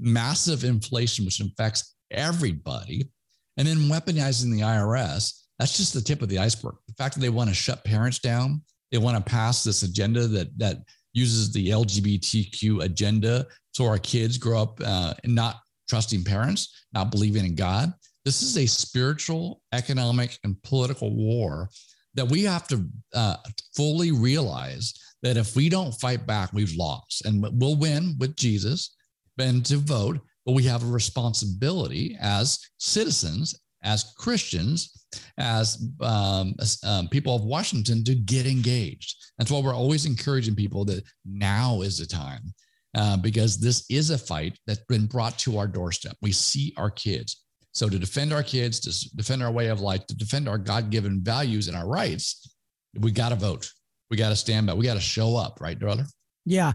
massive 0.00 0.64
inflation, 0.64 1.24
which 1.24 1.40
affects 1.40 1.94
everybody, 2.10 3.08
and 3.56 3.66
then 3.66 3.88
weaponizing 3.88 4.50
the 4.50 4.62
IRS. 4.62 5.44
That's 5.60 5.76
just 5.76 5.94
the 5.94 6.00
tip 6.00 6.20
of 6.20 6.28
the 6.28 6.40
iceberg. 6.40 6.74
The 6.88 6.94
fact 6.94 7.14
that 7.14 7.20
they 7.20 7.28
want 7.28 7.48
to 7.48 7.54
shut 7.54 7.84
parents 7.84 8.18
down, 8.18 8.60
they 8.90 8.98
want 8.98 9.24
to 9.24 9.30
pass 9.30 9.62
this 9.62 9.84
agenda 9.84 10.26
that 10.26 10.58
that 10.58 10.78
uses 11.12 11.52
the 11.52 11.70
LGBTQ 11.70 12.82
agenda, 12.82 13.46
so 13.72 13.86
our 13.86 13.98
kids 13.98 14.36
grow 14.36 14.62
up 14.62 14.80
uh, 14.84 15.14
not 15.24 15.60
trusting 15.88 16.24
parents, 16.24 16.84
not 16.92 17.10
believing 17.10 17.44
in 17.44 17.54
God. 17.54 17.92
This 18.24 18.42
is 18.42 18.56
a 18.58 18.66
spiritual, 18.66 19.62
economic, 19.72 20.38
and 20.44 20.60
political 20.62 21.14
war 21.14 21.68
that 22.14 22.28
we 22.28 22.42
have 22.42 22.66
to 22.68 22.84
uh, 23.14 23.36
fully 23.76 24.10
realize 24.10 24.94
that 25.22 25.36
if 25.36 25.54
we 25.54 25.68
don't 25.68 25.92
fight 25.92 26.26
back, 26.26 26.52
we've 26.52 26.74
lost. 26.74 27.24
And 27.24 27.46
we'll 27.52 27.76
win 27.76 28.16
with 28.18 28.36
Jesus 28.36 28.96
and 29.38 29.64
to 29.66 29.76
vote, 29.76 30.18
but 30.44 30.52
we 30.52 30.62
have 30.64 30.82
a 30.82 30.86
responsibility 30.86 32.16
as 32.20 32.58
citizens, 32.78 33.54
as 33.82 34.14
Christians, 34.18 35.06
as, 35.38 35.88
um, 36.00 36.54
as 36.60 36.80
um, 36.84 37.08
people 37.08 37.36
of 37.36 37.44
Washington 37.44 38.02
to 38.04 38.14
get 38.14 38.46
engaged. 38.46 39.16
That's 39.38 39.50
why 39.50 39.60
we're 39.60 39.74
always 39.74 40.06
encouraging 40.06 40.56
people 40.56 40.84
that 40.86 41.04
now 41.24 41.82
is 41.82 41.98
the 41.98 42.06
time 42.06 42.54
uh, 42.96 43.16
because 43.18 43.58
this 43.58 43.84
is 43.90 44.10
a 44.10 44.18
fight 44.18 44.58
that's 44.66 44.84
been 44.88 45.06
brought 45.06 45.38
to 45.40 45.58
our 45.58 45.68
doorstep. 45.68 46.16
We 46.22 46.32
see 46.32 46.74
our 46.76 46.90
kids. 46.90 47.44
So 47.72 47.90
to 47.90 47.98
defend 47.98 48.32
our 48.32 48.42
kids, 48.42 48.80
to 48.80 49.16
defend 49.16 49.42
our 49.42 49.52
way 49.52 49.68
of 49.68 49.82
life, 49.82 50.06
to 50.06 50.16
defend 50.16 50.48
our 50.48 50.56
God-given 50.56 51.20
values 51.22 51.68
and 51.68 51.76
our 51.76 51.86
rights, 51.86 52.56
we 52.98 53.12
got 53.12 53.28
to 53.28 53.36
vote. 53.36 53.70
We 54.10 54.16
got 54.16 54.30
to 54.30 54.36
stand 54.36 54.66
by. 54.66 54.74
We 54.74 54.86
got 54.86 54.94
to 54.94 55.00
show 55.00 55.36
up, 55.36 55.60
right, 55.60 55.78
brother? 55.78 56.06
Yeah. 56.46 56.72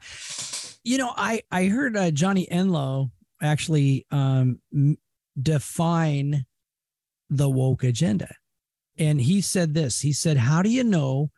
You 0.83 0.99
know, 0.99 1.11
I 1.15 1.41
I 1.51 1.65
heard 1.65 1.97
uh, 1.97 2.11
Johnny 2.11 2.47
Enlow 2.51 3.09
actually 3.41 4.05
um, 4.11 4.59
define 5.41 6.45
the 7.29 7.49
woke 7.49 7.83
agenda, 7.83 8.35
and 8.97 9.21
he 9.21 9.41
said 9.41 9.73
this. 9.73 10.01
He 10.01 10.11
said, 10.11 10.37
"How 10.37 10.61
do 10.61 10.69
you 10.69 10.83
know 10.83 11.31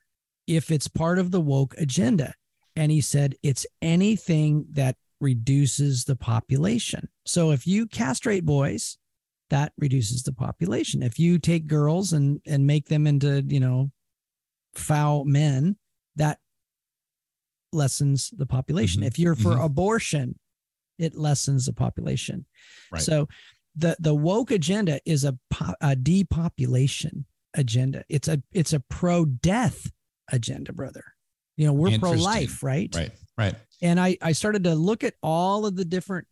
if 0.48 0.72
it's 0.72 0.88
part 0.88 1.20
of 1.20 1.32
the 1.32 1.42
woke 1.42 1.76
agenda?" 1.78 2.34
And 2.76 2.92
he 2.92 3.02
said, 3.02 3.36
"It's 3.44 3.66
anything 3.82 4.66
that 4.72 4.98
reduces 5.20 6.06
the 6.06 6.16
population. 6.16 7.08
So 7.26 7.52
if 7.52 7.66
you 7.68 7.88
castrate 7.88 8.46
boys, 8.46 8.98
that 9.50 9.72
reduces 9.78 10.24
the 10.24 10.34
population. 10.34 11.02
If 11.04 11.18
you 11.20 11.40
take 11.40 11.68
girls 11.68 12.12
and 12.14 12.42
and 12.46 12.66
make 12.68 12.88
them 12.88 13.06
into 13.08 13.44
you 13.48 13.60
know 13.60 13.92
foul 14.74 15.24
men, 15.26 15.78
that 16.16 16.40
lessens 17.72 18.32
the 18.36 18.46
population. 18.46 19.02
Mhm. 19.02 19.08
If 19.08 19.20
you're 19.20 19.36
for 19.36 19.56
Mhm. 19.56 19.66
abortion, 19.66 20.40
it 20.98 21.16
lessens 21.16 21.66
the 21.66 21.74
population. 21.74 22.46
Right. 22.92 23.02
So 23.02 23.28
the 23.76 23.96
the 24.00 24.14
woke 24.16 24.52
agenda 24.52 25.00
is 25.06 25.24
a, 25.24 25.38
po- 25.50 25.76
a 25.82 25.96
depopulation 25.96 27.26
agenda. 27.56 28.04
It's 28.10 28.28
a 28.28 28.44
it's 28.52 28.74
a 28.74 28.80
pro 28.80 29.26
death 29.26 29.92
agenda, 30.32 30.74
brother. 30.74 31.13
You 31.58 31.68
know, 31.68 31.74
we're 31.74 31.98
pro 32.00 32.12
life, 32.12 32.64
right? 32.64 32.90
Right, 32.96 33.12
right. 33.38 33.56
and 33.82 34.00
I 34.00 34.18
I 34.22 34.32
started 34.32 34.64
to 34.66 34.76
look 34.76 35.04
at 35.04 35.14
all 35.22 35.66
of 35.66 35.76
the 35.76 35.86
different 35.86 36.28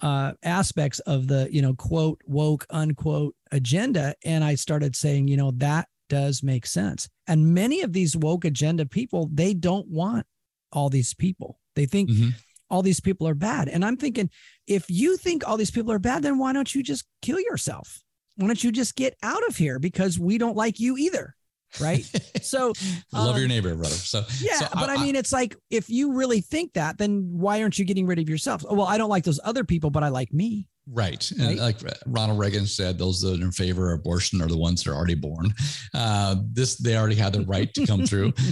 uh, 0.00 0.32
aspects 0.42 0.98
of 1.00 1.26
the 1.28 1.48
you 1.50 1.62
know 1.62 1.74
quote 1.74 2.20
woke 2.26 2.66
unquote 2.70 3.34
agenda, 3.52 4.14
and 4.24 4.42
I 4.42 4.54
started 4.54 4.96
saying 4.96 5.28
you 5.28 5.36
know 5.36 5.50
that 5.56 5.88
does 6.08 6.42
make 6.42 6.66
sense. 6.66 7.08
And 7.26 7.54
many 7.54 7.80
of 7.82 7.92
these 7.92 8.16
woke 8.16 8.44
agenda 8.44 8.86
people 8.86 9.28
they 9.32 9.54
don't 9.54 9.88
want 9.88 10.26
all 10.72 10.88
these 10.90 11.14
people. 11.14 11.58
They 11.76 11.86
think 11.86 12.10
Mhm. 12.10 12.34
all 12.70 12.82
these 12.82 13.00
people 13.00 13.26
are 13.28 13.34
bad, 13.34 13.68
and 13.68 13.84
I'm 13.84 13.96
thinking 13.96 14.30
if 14.66 14.88
you 14.90 15.16
think 15.16 15.46
all 15.46 15.56
these 15.56 15.70
people 15.70 15.92
are 15.92 15.98
bad, 15.98 16.22
then 16.22 16.38
why 16.38 16.52
don't 16.52 16.74
you 16.74 16.82
just 16.82 17.04
kill 17.22 17.38
yourself? 17.40 18.02
Why 18.36 18.46
don't 18.48 18.64
you 18.64 18.72
just 18.72 18.96
get 18.96 19.16
out 19.22 19.46
of 19.48 19.56
here 19.56 19.78
because 19.78 20.18
we 20.18 20.38
don't 20.38 20.56
like 20.56 20.80
you 20.80 20.96
either, 20.96 21.36
right? 21.80 22.04
so 22.42 22.72
Love 23.12 23.36
your 23.36 23.44
um, 23.44 23.48
neighbor, 23.48 23.74
brother. 23.74 23.94
So 23.94 24.24
yeah, 24.40 24.56
so 24.56 24.66
but 24.74 24.90
I, 24.90 24.96
mean, 24.96 25.16
it's 25.16 25.32
like 25.32 25.56
if 25.70 25.88
you 25.88 26.12
really 26.12 26.40
think 26.40 26.72
that, 26.74 26.98
then 26.98 27.28
why 27.30 27.62
aren't 27.62 27.78
you 27.78 27.84
getting 27.84 28.06
rid 28.06 28.18
of 28.18 28.28
yourself? 28.28 28.64
Oh, 28.68 28.74
well, 28.74 28.86
I 28.86 28.98
don't 28.98 29.10
like 29.10 29.24
those 29.24 29.40
other 29.44 29.64
people, 29.64 29.90
but 29.90 30.02
I 30.02 30.08
like 30.08 30.32
me. 30.32 30.68
Right. 30.86 31.30
And 31.30 31.40
Right? 31.40 31.58
like 31.58 31.76
Ronald 32.06 32.38
Reagan 32.38 32.66
said, 32.66 32.98
those 32.98 33.20
that 33.22 33.40
are 33.40 33.44
in 33.44 33.52
favor 33.52 33.92
of 33.92 34.00
abortion 34.00 34.42
are 34.42 34.48
the 34.48 34.58
ones 34.58 34.82
that 34.82 34.90
are 34.90 34.94
already 34.94 35.14
born. 35.14 35.54
Uh, 35.94 36.36
this, 36.52 36.76
they 36.76 36.96
already 36.96 37.14
have 37.16 37.32
the 37.32 37.40
right 37.42 37.72
to 37.74 37.86
come 37.86 38.04
through. 38.06 38.32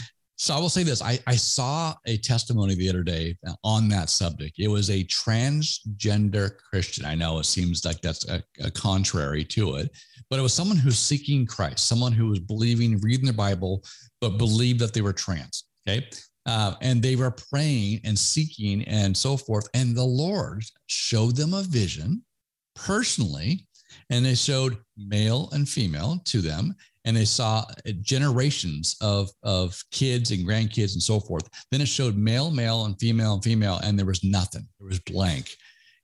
So 0.43 0.57
I 0.57 0.59
will 0.59 0.69
say 0.69 0.83
this: 0.83 1.01
I, 1.01 1.21
I 1.29 1.37
saw 1.37 1.95
a 2.05 2.17
testimony 2.17 2.75
the 2.75 2.89
other 2.89 3.05
day 3.05 3.37
on 3.63 3.89
that 3.91 4.11
subject. 4.11 4.59
It 4.59 4.67
was 4.67 4.91
a 4.91 5.05
transgender 5.05 6.57
Christian. 6.69 7.05
I 7.05 7.15
know 7.15 7.39
it 7.39 7.47
seems 7.47 7.85
like 7.85 8.01
that's 8.01 8.29
a, 8.29 8.43
a 8.61 8.69
contrary 8.69 9.45
to 9.45 9.77
it, 9.77 9.91
but 10.33 10.39
it 10.39 10.43
was 10.43 10.55
someone 10.55 10.79
who's 10.79 10.99
seeking 10.99 11.45
Christ, 11.45 11.87
someone 11.87 12.13
who 12.13 12.29
was 12.29 12.39
believing, 12.39 12.99
reading 13.01 13.27
the 13.27 13.35
Bible, 13.35 13.85
but 14.19 14.39
believed 14.39 14.81
that 14.81 14.95
they 14.95 15.03
were 15.03 15.13
trans. 15.13 15.65
Okay. 15.87 16.09
Uh, 16.47 16.73
and 16.81 17.03
they 17.03 17.17
were 17.17 17.33
praying 17.53 18.01
and 18.05 18.19
seeking 18.19 18.83
and 18.85 19.15
so 19.15 19.37
forth. 19.37 19.69
And 19.75 19.95
the 19.95 20.03
Lord 20.03 20.65
showed 20.87 21.37
them 21.37 21.53
a 21.53 21.63
vision 21.63 22.25
personally, 22.75 23.67
and 24.09 24.25
they 24.25 24.35
showed 24.35 24.79
male 24.97 25.51
and 25.53 25.69
female 25.69 26.23
to 26.25 26.41
them 26.41 26.77
and 27.05 27.15
they 27.15 27.27
saw 27.27 27.67
generations 28.01 28.97
of 29.03 29.29
of 29.43 29.79
kids 29.91 30.31
and 30.31 30.49
grandkids 30.49 30.95
and 30.95 31.03
so 31.03 31.21
forth. 31.21 31.47
Then 31.71 31.83
it 31.83 31.89
showed 31.89 32.17
male, 32.17 32.51
male, 32.51 32.87
and 32.87 32.99
female 32.99 33.35
and 33.35 33.45
female, 33.45 33.81
and 33.83 33.99
there 33.99 34.07
was 34.07 34.25
nothing. 34.25 34.67
There 34.81 34.89
was 34.89 35.01
blank, 35.01 35.51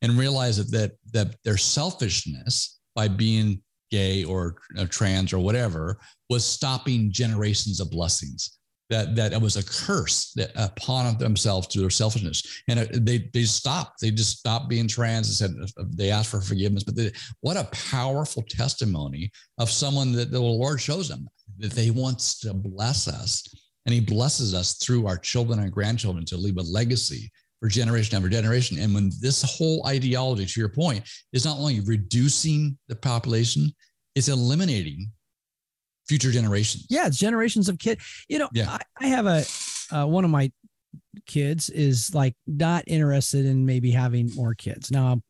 and 0.02 0.18
realized 0.18 0.58
that 0.58 0.70
that, 0.76 0.92
that 1.12 1.36
their 1.44 1.56
selfishness 1.56 2.78
by 2.94 3.08
being 3.08 3.62
gay 3.90 4.24
or 4.24 4.56
uh, 4.78 4.86
trans 4.86 5.32
or 5.32 5.38
whatever 5.38 5.98
was 6.30 6.44
stopping 6.44 7.10
generations 7.12 7.80
of 7.80 7.90
blessings. 7.90 8.58
That 8.90 9.14
that 9.16 9.34
it 9.34 9.40
was 9.40 9.56
a 9.56 9.64
curse 9.64 10.32
that 10.36 10.50
upon 10.54 11.18
themselves 11.18 11.66
to 11.68 11.80
their 11.80 11.90
selfishness. 11.90 12.62
And 12.70 12.88
they 13.06 13.28
they 13.34 13.42
stopped. 13.42 14.00
They 14.00 14.10
just 14.10 14.38
stopped 14.38 14.70
being 14.70 14.88
trans 14.88 15.28
and 15.28 15.36
said 15.36 15.72
uh, 15.78 15.84
they 15.90 16.10
asked 16.10 16.30
for 16.30 16.40
forgiveness. 16.40 16.84
But 16.84 16.96
they, 16.96 17.12
what 17.40 17.58
a 17.58 17.64
powerful 17.64 18.44
testimony 18.48 19.30
of 19.58 19.70
someone 19.70 20.12
that 20.12 20.30
the 20.30 20.40
lord 20.40 20.80
shows 20.80 21.06
them 21.06 21.28
that 21.58 21.72
they 21.72 21.90
wants 21.90 22.38
to 22.40 22.54
bless 22.54 23.08
us. 23.08 23.42
And 23.84 23.92
he 23.92 24.00
blesses 24.00 24.54
us 24.54 24.74
through 24.74 25.06
our 25.06 25.18
children 25.18 25.60
and 25.60 25.72
grandchildren 25.72 26.24
to 26.26 26.36
leave 26.36 26.56
a 26.56 26.62
legacy 26.62 27.30
for 27.60 27.68
generation 27.68 28.16
after 28.16 28.28
generation 28.28 28.78
and 28.78 28.94
when 28.94 29.10
this 29.20 29.42
whole 29.42 29.84
ideology 29.86 30.46
to 30.46 30.60
your 30.60 30.68
point 30.68 31.02
is 31.32 31.44
not 31.44 31.58
only 31.58 31.80
reducing 31.80 32.78
the 32.88 32.94
population 32.94 33.72
it's 34.14 34.28
eliminating 34.28 35.10
future 36.08 36.30
generations. 36.30 36.86
Yeah, 36.88 37.06
it's 37.06 37.18
generations 37.18 37.68
of 37.68 37.78
kids. 37.78 38.24
You 38.28 38.38
know, 38.38 38.48
yeah. 38.52 38.70
I, 38.70 38.80
I 39.00 39.06
have 39.08 39.26
a 39.26 39.44
uh, 39.92 40.06
one 40.06 40.24
of 40.24 40.30
my 40.30 40.50
kids 41.26 41.70
is 41.70 42.14
like 42.14 42.34
not 42.46 42.84
interested 42.86 43.46
in 43.46 43.64
maybe 43.64 43.90
having 43.90 44.34
more 44.34 44.54
kids. 44.54 44.90
Now, 44.90 45.20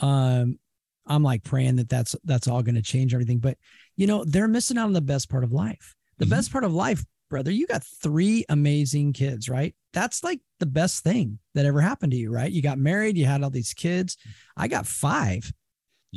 um, 0.00 0.58
I'm 1.06 1.22
like 1.22 1.42
praying 1.42 1.76
that 1.76 1.88
that's 1.88 2.14
that's 2.24 2.46
all 2.46 2.62
going 2.62 2.76
to 2.76 2.82
change 2.82 3.14
everything. 3.14 3.38
But 3.38 3.56
you 3.96 4.06
know, 4.06 4.24
they're 4.24 4.48
missing 4.48 4.78
out 4.78 4.86
on 4.86 4.92
the 4.92 5.00
best 5.00 5.28
part 5.28 5.44
of 5.44 5.52
life. 5.52 5.94
The 6.18 6.26
mm-hmm. 6.26 6.34
best 6.34 6.52
part 6.52 6.64
of 6.64 6.72
life, 6.72 7.04
brother. 7.32 7.50
You 7.50 7.66
got 7.66 7.82
three 7.82 8.44
amazing 8.48 9.14
kids, 9.14 9.48
right? 9.48 9.74
That's 9.92 10.22
like 10.22 10.40
the 10.60 10.66
best 10.66 11.02
thing 11.02 11.38
that 11.54 11.66
ever 11.66 11.80
happened 11.80 12.12
to 12.12 12.18
you, 12.18 12.30
right? 12.30 12.50
You 12.50 12.62
got 12.62 12.78
married, 12.78 13.16
you 13.16 13.24
had 13.24 13.42
all 13.42 13.50
these 13.50 13.74
kids. 13.74 14.16
I 14.56 14.68
got 14.68 14.86
five 14.86 15.52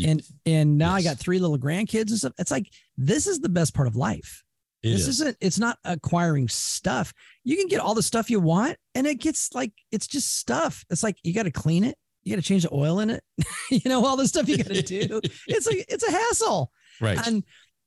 and 0.04 0.22
and 0.46 0.78
now 0.78 0.96
yes. 0.96 1.06
I 1.06 1.10
got 1.10 1.20
three 1.20 1.40
little 1.40 1.58
grandkids 1.58 2.10
and 2.10 2.18
stuff. 2.18 2.34
It's 2.38 2.52
like 2.52 2.70
this 2.98 3.28
is 3.28 3.40
the 3.40 3.50
best 3.50 3.74
part 3.74 3.88
of 3.88 3.96
life. 3.96 4.44
It 4.84 4.90
this 4.92 5.02
is. 5.02 5.22
isn't. 5.22 5.38
It's 5.42 5.58
not 5.58 5.78
acquiring 5.86 6.48
stuff. 6.48 7.14
You 7.44 7.56
can 7.56 7.68
get 7.68 7.80
all 7.80 7.96
the 7.96 8.04
stuff 8.04 8.30
you 8.30 8.40
want, 8.40 8.78
and 8.94 9.08
it 9.08 9.16
gets 9.16 9.54
like 9.54 9.72
it's 9.92 10.08
just 10.08 10.38
stuff. 10.38 10.84
It's 10.90 11.04
like 11.04 11.18
you 11.24 11.34
got 11.34 11.44
to 11.44 11.52
clean 11.52 11.84
it. 11.84 11.98
You 12.24 12.36
got 12.36 12.42
to 12.42 12.48
change 12.48 12.64
the 12.64 12.74
oil 12.74 13.00
in 13.00 13.10
it. 13.10 13.24
you 13.72 13.82
know 13.86 14.06
all 14.06 14.18
the 14.18 14.28
stuff 14.28 14.50
you 14.50 14.58
got 14.58 14.68
to 14.68 14.82
do. 14.82 15.22
it's 15.48 15.68
like 15.68 15.86
it's 15.88 16.04
a 16.04 16.12
hassle. 16.12 16.72
Right. 17.00 17.26
And 17.26 17.44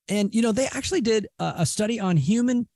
and 0.08 0.34
you 0.34 0.42
know 0.42 0.52
they 0.52 0.66
actually 0.66 1.02
did 1.02 1.26
a, 1.38 1.54
a 1.58 1.66
study 1.66 2.00
on 2.00 2.16
human 2.16 2.66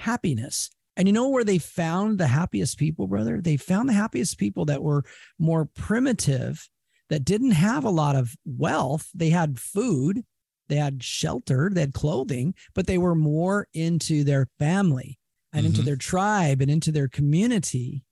happiness. 0.00 0.70
And 0.96 1.06
you 1.06 1.12
know 1.12 1.28
where 1.28 1.44
they 1.44 1.58
found 1.58 2.18
the 2.18 2.26
happiest 2.26 2.78
people, 2.78 3.06
brother? 3.06 3.40
They 3.40 3.56
found 3.56 3.88
the 3.88 3.94
happiest 3.94 4.38
people 4.38 4.64
that 4.66 4.82
were 4.82 5.04
more 5.38 5.66
primitive 5.74 6.68
that 7.08 7.24
didn't 7.24 7.52
have 7.52 7.84
a 7.84 7.90
lot 7.90 8.16
of 8.16 8.34
wealth. 8.44 9.08
They 9.14 9.30
had 9.30 9.58
food, 9.58 10.22
they 10.68 10.76
had 10.76 11.02
shelter, 11.02 11.70
they 11.72 11.82
had 11.82 11.94
clothing, 11.94 12.54
but 12.74 12.86
they 12.86 12.98
were 12.98 13.14
more 13.14 13.68
into 13.72 14.24
their 14.24 14.48
family 14.58 15.18
and 15.52 15.60
mm-hmm. 15.60 15.74
into 15.74 15.82
their 15.82 15.96
tribe 15.96 16.60
and 16.60 16.70
into 16.70 16.92
their 16.92 17.08
community. 17.08 18.04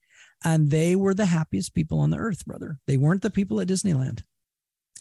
And 0.45 0.71
they 0.71 0.95
were 0.95 1.15
the 1.15 1.27
happiest 1.27 1.75
people 1.75 2.01
on 2.01 2.11
the 2.11 2.19
earth, 2.19 2.45
brother. 2.47 2.79
They 2.87 2.97
weren't 2.97 3.23
the 3.23 3.31
people 3.31 3.61
at 3.61 3.69
Disneyland. 3.69 4.23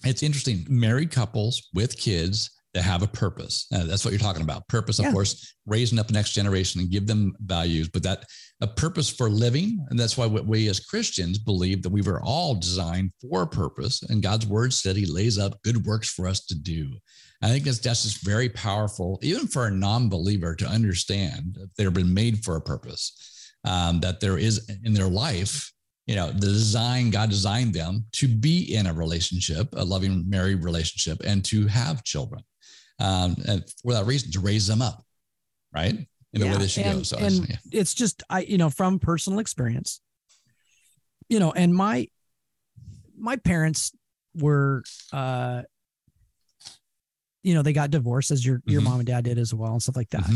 It's 0.03 0.23
interesting. 0.23 0.65
Married 0.69 1.11
couples 1.11 1.69
with 1.73 1.97
kids 1.97 2.51
that 2.73 2.83
have 2.83 3.01
a 3.01 3.07
purpose. 3.07 3.67
Uh, 3.73 3.85
that's 3.85 4.05
what 4.05 4.11
you're 4.11 4.19
talking 4.19 4.43
about. 4.43 4.67
Purpose, 4.67 4.99
of 4.99 5.05
yeah. 5.05 5.11
course, 5.11 5.55
raising 5.65 5.99
up 5.99 6.07
the 6.07 6.13
next 6.13 6.33
generation 6.33 6.81
and 6.81 6.91
give 6.91 7.07
them 7.07 7.33
values, 7.39 7.89
but 7.89 8.03
that 8.03 8.25
a 8.61 8.67
purpose 8.67 9.09
for 9.09 9.29
living. 9.29 9.85
And 9.89 9.99
that's 9.99 10.17
why 10.17 10.27
we 10.27 10.67
as 10.67 10.79
Christians 10.79 11.37
believe 11.37 11.83
that 11.83 11.91
we 11.91 12.01
were 12.01 12.21
all 12.23 12.55
designed 12.55 13.11
for 13.21 13.43
a 13.43 13.47
purpose. 13.47 14.01
And 14.03 14.23
God's 14.23 14.47
word 14.47 14.73
said 14.73 14.95
he 14.95 15.05
lays 15.05 15.37
up 15.37 15.61
good 15.63 15.85
works 15.85 16.09
for 16.09 16.27
us 16.27 16.45
to 16.47 16.55
do. 16.55 16.89
I 17.41 17.49
think 17.49 17.65
that's, 17.65 17.79
that's 17.79 18.03
just 18.03 18.25
very 18.25 18.49
powerful, 18.49 19.19
even 19.21 19.47
for 19.47 19.67
a 19.67 19.71
non 19.71 20.09
believer 20.09 20.55
to 20.55 20.67
understand 20.67 21.55
that 21.55 21.69
they've 21.77 21.93
been 21.93 22.13
made 22.13 22.43
for 22.43 22.55
a 22.55 22.61
purpose, 22.61 23.53
um, 23.63 23.99
that 23.99 24.19
there 24.19 24.37
is 24.37 24.69
in 24.83 24.93
their 24.93 25.07
life. 25.07 25.71
You 26.07 26.15
know, 26.15 26.31
the 26.31 26.47
design, 26.47 27.11
God 27.11 27.29
designed 27.29 27.73
them 27.73 28.05
to 28.13 28.27
be 28.27 28.73
in 28.73 28.87
a 28.87 28.93
relationship, 28.93 29.67
a 29.73 29.83
loving 29.83 30.27
married 30.27 30.63
relationship, 30.63 31.21
and 31.25 31.43
to 31.45 31.67
have 31.67 32.03
children. 32.03 32.41
Um, 32.99 33.35
and 33.47 33.63
for 33.81 33.93
that 33.93 34.05
reason, 34.05 34.31
to 34.31 34.39
raise 34.39 34.67
them 34.67 34.81
up, 34.81 35.03
right? 35.73 36.07
in 36.33 36.41
yeah, 36.41 36.47
the 36.47 36.53
way 36.53 36.61
they 36.61 36.67
should 36.67 36.85
and, 36.85 36.99
go. 36.99 37.03
So 37.03 37.17
and 37.17 37.49
yeah. 37.49 37.55
it's 37.71 37.93
just 37.93 38.23
I, 38.29 38.41
you 38.41 38.57
know, 38.57 38.69
from 38.69 38.99
personal 38.99 39.39
experience, 39.39 40.01
you 41.29 41.39
know, 41.39 41.51
and 41.51 41.73
my 41.73 42.07
my 43.17 43.37
parents 43.37 43.91
were 44.35 44.83
uh 45.11 45.63
you 47.43 47.53
know, 47.53 47.61
they 47.61 47.73
got 47.73 47.91
divorced 47.91 48.31
as 48.31 48.45
your 48.45 48.61
your 48.65 48.81
mm-hmm. 48.81 48.89
mom 48.89 48.99
and 48.99 49.07
dad 49.07 49.23
did 49.23 49.37
as 49.37 49.53
well 49.53 49.71
and 49.71 49.81
stuff 49.81 49.95
like 49.95 50.09
that. 50.09 50.23
Mm-hmm. 50.23 50.35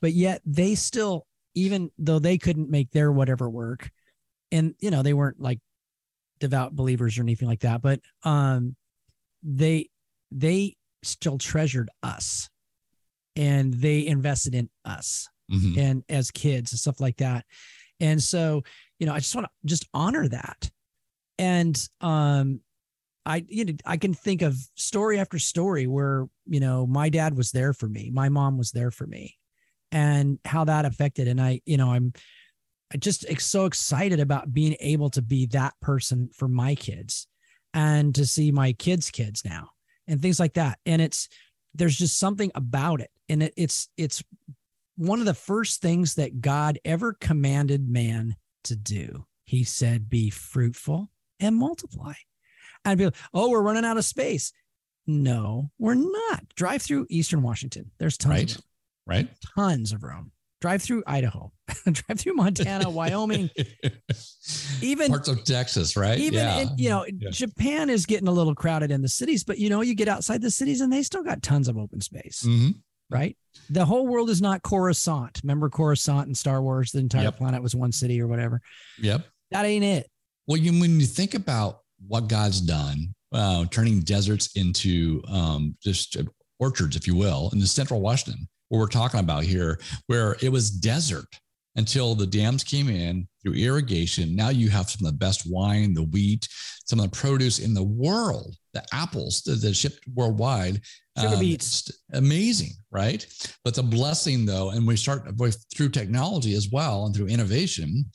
But 0.00 0.12
yet 0.12 0.40
they 0.44 0.74
still, 0.74 1.26
even 1.54 1.90
though 1.98 2.18
they 2.18 2.38
couldn't 2.38 2.70
make 2.70 2.90
their 2.90 3.12
whatever 3.12 3.48
work, 3.48 3.90
and 4.50 4.74
you 4.80 4.90
know, 4.90 5.02
they 5.02 5.12
weren't 5.12 5.40
like 5.40 5.60
devout 6.40 6.74
believers 6.74 7.18
or 7.18 7.22
anything 7.22 7.48
like 7.48 7.60
that, 7.60 7.82
but 7.82 8.00
um 8.24 8.74
they 9.42 9.90
they 10.30 10.76
still 11.02 11.38
treasured 11.38 11.90
us 12.02 12.48
and 13.36 13.74
they 13.74 14.06
invested 14.06 14.54
in 14.54 14.68
us 14.84 15.28
mm-hmm. 15.50 15.78
and 15.78 16.04
as 16.08 16.30
kids 16.30 16.72
and 16.72 16.78
stuff 16.78 17.00
like 17.00 17.16
that. 17.18 17.44
And 18.00 18.22
so, 18.22 18.62
you 18.98 19.06
know, 19.06 19.14
I 19.14 19.18
just 19.18 19.34
want 19.34 19.46
to 19.46 19.50
just 19.64 19.86
honor 19.94 20.28
that. 20.28 20.70
And 21.38 21.88
um 22.00 22.60
I 23.24 23.44
you 23.48 23.64
know 23.64 23.74
I 23.86 23.96
can 23.96 24.14
think 24.14 24.42
of 24.42 24.56
story 24.74 25.18
after 25.18 25.38
story 25.38 25.86
where, 25.86 26.28
you 26.46 26.60
know, 26.60 26.86
my 26.86 27.08
dad 27.08 27.36
was 27.36 27.52
there 27.52 27.72
for 27.72 27.88
me, 27.88 28.10
my 28.12 28.28
mom 28.28 28.58
was 28.58 28.72
there 28.72 28.90
for 28.90 29.06
me 29.06 29.36
and 29.90 30.38
how 30.44 30.64
that 30.64 30.84
affected 30.84 31.28
and 31.28 31.40
I, 31.40 31.60
you 31.64 31.76
know, 31.76 31.92
I'm 31.92 32.12
I 32.92 32.98
just 32.98 33.24
so 33.40 33.64
excited 33.64 34.20
about 34.20 34.52
being 34.52 34.76
able 34.80 35.08
to 35.10 35.22
be 35.22 35.46
that 35.46 35.72
person 35.80 36.28
for 36.34 36.46
my 36.46 36.74
kids 36.74 37.26
and 37.72 38.14
to 38.14 38.26
see 38.26 38.52
my 38.52 38.74
kids' 38.74 39.10
kids 39.10 39.42
now 39.46 39.70
and 40.06 40.20
things 40.20 40.40
like 40.40 40.54
that. 40.54 40.78
And 40.86 41.00
it's 41.00 41.28
there's 41.74 41.96
just 41.96 42.18
something 42.18 42.50
about 42.54 43.00
it 43.00 43.10
and 43.28 43.42
it, 43.42 43.54
it's 43.56 43.88
it's 43.96 44.22
one 44.96 45.20
of 45.20 45.26
the 45.26 45.34
first 45.34 45.80
things 45.80 46.14
that 46.16 46.40
God 46.40 46.78
ever 46.84 47.14
commanded 47.14 47.88
man 47.88 48.36
to 48.64 48.76
do. 48.76 49.24
He 49.44 49.64
said, 49.64 50.10
"Be 50.10 50.30
fruitful 50.30 51.10
and 51.40 51.56
multiply." 51.56 52.14
And 52.84 52.98
be 52.98 53.06
like, 53.06 53.16
"Oh, 53.32 53.50
we're 53.50 53.62
running 53.62 53.84
out 53.84 53.96
of 53.96 54.04
space." 54.04 54.52
No, 55.06 55.70
we're 55.78 55.94
not. 55.94 56.44
Drive 56.54 56.82
through 56.82 57.06
Eastern 57.08 57.42
Washington. 57.42 57.90
There's 57.98 58.16
tons 58.16 58.30
right. 58.30 58.50
of 58.50 58.56
room. 58.56 58.64
Right. 59.06 59.28
Tons 59.56 59.92
of 59.92 60.04
room. 60.04 60.30
Drive 60.62 60.80
through 60.80 61.02
Idaho. 61.08 61.50
Drive 61.84 62.20
through 62.20 62.34
Montana, 62.34 62.88
Wyoming, 62.88 63.50
even 64.80 65.08
parts 65.08 65.28
of 65.28 65.42
Texas, 65.42 65.96
right? 65.96 66.18
Even 66.18 66.34
yeah. 66.34 66.60
in, 66.60 66.68
you 66.78 66.88
know, 66.88 67.04
yeah. 67.04 67.30
Japan 67.30 67.90
is 67.90 68.06
getting 68.06 68.28
a 68.28 68.32
little 68.32 68.54
crowded 68.54 68.92
in 68.92 69.02
the 69.02 69.08
cities, 69.08 69.42
but 69.42 69.58
you 69.58 69.68
know, 69.68 69.80
you 69.80 69.96
get 69.96 70.06
outside 70.06 70.40
the 70.40 70.52
cities 70.52 70.80
and 70.80 70.92
they 70.92 71.02
still 71.02 71.24
got 71.24 71.42
tons 71.42 71.66
of 71.66 71.76
open 71.76 72.00
space. 72.00 72.44
Mm-hmm 72.46 72.70
right? 73.10 73.36
The 73.68 73.84
whole 73.84 74.06
world 74.06 74.30
is 74.30 74.40
not 74.40 74.62
Coruscant. 74.62 75.40
Remember 75.44 75.68
Coruscant 75.68 76.28
in 76.28 76.34
Star 76.34 76.62
Wars? 76.62 76.92
The 76.92 77.00
entire 77.00 77.24
yep. 77.24 77.36
planet 77.36 77.62
was 77.62 77.74
one 77.74 77.92
city 77.92 78.22
or 78.22 78.26
whatever. 78.26 78.62
Yep. 79.02 79.26
That 79.50 79.66
ain't 79.66 79.84
it. 79.84 80.08
Well, 80.46 80.56
you 80.56 80.72
when 80.80 80.98
you 80.98 81.04
think 81.04 81.34
about 81.34 81.80
what 82.08 82.28
God's 82.28 82.62
done, 82.62 83.14
uh, 83.32 83.66
turning 83.66 84.00
deserts 84.00 84.56
into 84.56 85.22
um, 85.28 85.76
just 85.82 86.16
orchards, 86.58 86.96
if 86.96 87.06
you 87.06 87.14
will, 87.14 87.50
in 87.52 87.58
the 87.58 87.66
central 87.66 88.00
Washington, 88.00 88.48
what 88.72 88.78
we're 88.78 88.86
talking 88.86 89.20
about 89.20 89.44
here, 89.44 89.78
where 90.06 90.34
it 90.40 90.50
was 90.50 90.70
desert 90.70 91.26
until 91.76 92.14
the 92.14 92.26
dams 92.26 92.64
came 92.64 92.88
in 92.88 93.28
through 93.42 93.52
irrigation. 93.52 94.34
Now 94.34 94.48
you 94.48 94.70
have 94.70 94.88
some 94.88 95.06
of 95.06 95.12
the 95.12 95.18
best 95.18 95.42
wine, 95.46 95.92
the 95.92 96.04
wheat, 96.04 96.48
some 96.86 96.98
of 96.98 97.10
the 97.10 97.16
produce 97.16 97.58
in 97.58 97.74
the 97.74 97.82
world, 97.82 98.56
the 98.72 98.82
apples 98.94 99.42
that, 99.42 99.60
that 99.60 99.74
shipped 99.76 100.00
worldwide. 100.14 100.80
Sugar 101.18 101.34
Um, 101.34 101.40
beets. 101.40 101.90
amazing, 102.14 102.70
right? 102.90 103.26
But 103.62 103.72
it's 103.72 103.78
a 103.78 103.82
blessing 103.82 104.46
though. 104.46 104.70
And 104.70 104.86
we 104.86 104.96
start 104.96 105.36
with, 105.36 105.62
through 105.74 105.90
technology 105.90 106.54
as 106.54 106.70
well 106.70 107.04
and 107.04 107.14
through 107.14 107.26
innovation, 107.26 108.06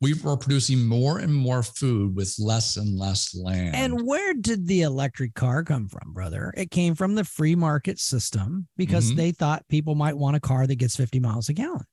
we 0.00 0.14
are 0.26 0.36
producing 0.36 0.84
more 0.86 1.18
and 1.18 1.34
more 1.34 1.62
food 1.62 2.14
with 2.14 2.34
less 2.38 2.76
and 2.76 2.98
less 2.98 3.34
land. 3.34 3.74
And 3.74 4.06
where 4.06 4.34
did 4.34 4.66
the 4.66 4.82
electric 4.82 5.34
car 5.34 5.64
come 5.64 5.88
from, 5.88 6.12
brother? 6.12 6.52
It 6.56 6.70
came 6.70 6.94
from 6.94 7.14
the 7.14 7.24
free 7.24 7.54
market 7.54 7.98
system 7.98 8.68
because 8.76 9.12
Mhm. 9.12 9.16
they 9.16 9.32
thought 9.32 9.66
people 9.68 9.94
might 9.94 10.16
want 10.18 10.36
a 10.36 10.40
car 10.40 10.66
that 10.66 10.76
gets 10.76 10.96
50 10.96 11.18
miles 11.18 11.48
a 11.48 11.54
gallon, 11.54 11.84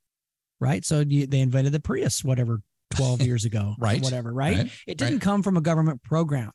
right? 0.60 0.84
So 0.84 1.00
you, 1.00 1.28
they 1.28 1.40
invented 1.40 1.72
the 1.74 1.80
Prius, 1.80 2.24
whatever, 2.26 2.62
12 2.92 3.22
years 3.26 3.46
ago, 3.46 3.76
Right, 3.80 4.02
Whatever, 4.04 4.34
right? 4.34 4.58
right, 4.58 4.72
It 4.86 4.98
didn't 4.98 5.16
right. 5.16 5.22
come 5.22 5.42
from 5.42 5.56
a 5.56 5.62
government 5.62 6.04
program. 6.04 6.52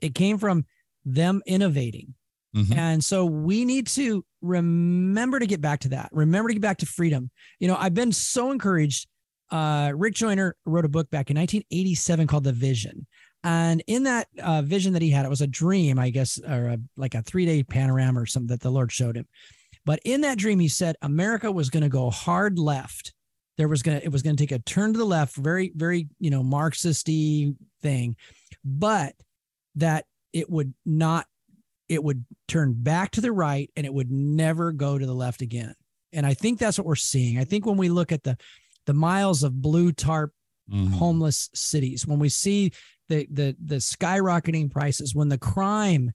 It 0.00 0.14
came 0.14 0.36
from 0.36 0.66
them 1.04 1.40
innovating. 1.46 2.14
Mhm. 2.54 2.76
And 2.76 3.02
so 3.04 3.24
we 3.24 3.64
need 3.64 3.86
to 3.88 4.22
remember 4.42 5.38
to 5.38 5.46
get 5.46 5.62
back 5.62 5.80
to 5.80 5.88
that. 5.90 6.10
Remember 6.12 6.48
to 6.48 6.54
get 6.54 6.60
back 6.60 6.76
to 6.78 6.86
freedom. 6.86 7.30
You 7.58 7.68
know, 7.68 7.76
I've 7.76 7.94
been 7.94 8.12
so 8.12 8.50
encouraged. 8.52 9.06
Uh, 9.52 9.92
Rick 9.94 10.14
Joyner 10.14 10.56
wrote 10.64 10.86
a 10.86 10.88
book 10.88 11.10
back 11.10 11.30
in 11.30 11.36
1987 11.36 12.26
called 12.26 12.44
The 12.44 12.52
Vision. 12.52 13.06
And 13.44 13.82
in 13.86 14.04
that 14.04 14.28
uh, 14.42 14.62
vision 14.62 14.92
that 14.94 15.02
he 15.02 15.10
had, 15.10 15.26
it 15.26 15.28
was 15.28 15.40
a 15.40 15.46
dream, 15.46 15.98
I 15.98 16.10
guess, 16.10 16.38
or 16.38 16.68
a, 16.68 16.78
like 16.96 17.14
a 17.14 17.22
three 17.22 17.44
day 17.44 17.62
panorama 17.62 18.20
or 18.20 18.26
something 18.26 18.48
that 18.48 18.60
the 18.60 18.70
Lord 18.70 18.90
showed 18.90 19.16
him. 19.16 19.26
But 19.84 20.00
in 20.04 20.20
that 20.22 20.38
dream, 20.38 20.60
he 20.60 20.68
said 20.68 20.96
America 21.02 21.50
was 21.50 21.68
going 21.68 21.82
to 21.82 21.88
go 21.88 22.08
hard 22.08 22.58
left. 22.58 23.12
There 23.58 23.68
was 23.68 23.82
going 23.82 23.98
to, 23.98 24.04
it 24.04 24.12
was 24.12 24.22
going 24.22 24.36
to 24.36 24.42
take 24.42 24.52
a 24.52 24.60
turn 24.60 24.92
to 24.92 24.98
the 24.98 25.04
left, 25.04 25.36
very, 25.36 25.72
very, 25.74 26.08
you 26.18 26.30
know, 26.30 26.42
Marxisty 26.42 27.54
thing, 27.82 28.16
but 28.64 29.14
that 29.74 30.06
it 30.32 30.48
would 30.48 30.72
not 30.86 31.26
it 31.88 32.02
would 32.02 32.24
turn 32.48 32.72
back 32.74 33.10
to 33.10 33.20
the 33.20 33.32
right 33.32 33.70
and 33.76 33.84
it 33.84 33.92
would 33.92 34.10
never 34.10 34.72
go 34.72 34.96
to 34.96 35.04
the 35.04 35.12
left 35.12 35.42
again. 35.42 35.74
And 36.12 36.24
I 36.24 36.32
think 36.32 36.58
that's 36.58 36.78
what 36.78 36.86
we're 36.86 36.94
seeing. 36.94 37.38
I 37.38 37.44
think 37.44 37.66
when 37.66 37.76
we 37.76 37.90
look 37.90 38.12
at 38.12 38.22
the 38.22 38.38
the 38.86 38.94
miles 38.94 39.42
of 39.42 39.60
blue 39.62 39.92
tarp 39.92 40.32
Mhm. 40.70 40.92
homeless 40.92 41.50
cities, 41.54 42.06
when 42.06 42.18
we 42.20 42.28
see 42.28 42.72
the 43.08 43.26
the 43.30 43.56
the 43.64 43.76
skyrocketing 43.76 44.70
prices, 44.70 45.14
when 45.14 45.28
the 45.28 45.38
crime 45.38 46.12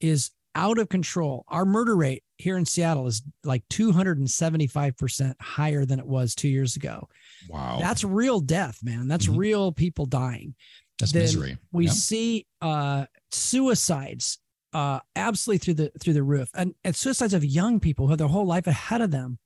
is 0.00 0.30
out 0.54 0.78
of 0.78 0.88
control, 0.88 1.44
our 1.48 1.64
murder 1.64 1.96
rate 1.96 2.22
here 2.36 2.56
in 2.56 2.64
Seattle 2.64 3.06
is 3.06 3.22
like 3.44 3.62
275% 3.68 5.34
higher 5.40 5.84
than 5.84 5.98
it 5.98 6.06
was 6.06 6.34
2 6.34 6.48
years 6.48 6.76
ago. 6.76 7.08
Wow. 7.48 7.78
That's 7.80 8.04
real 8.04 8.40
death, 8.40 8.78
man. 8.82 9.08
That's 9.08 9.26
Mhm. 9.26 9.36
real 9.36 9.72
people 9.72 10.06
dying 10.06 10.54
That's 10.98 11.12
then 11.12 11.22
misery. 11.24 11.58
we 11.72 11.88
see 11.88 12.46
uh 12.60 13.06
suicides 13.30 14.38
uh 14.72 15.00
absolutely 15.16 15.58
through 15.58 15.74
the 15.74 15.90
through 16.00 16.14
the 16.14 16.22
roof 16.22 16.48
and, 16.54 16.74
and 16.84 16.94
suicides 16.94 17.34
of 17.34 17.44
young 17.44 17.78
people 17.80 18.06
who 18.06 18.10
have 18.10 18.18
their 18.18 18.28
whole 18.28 18.46
life 18.46 18.66
ahead 18.66 19.00
of 19.00 19.10
them 19.10 19.38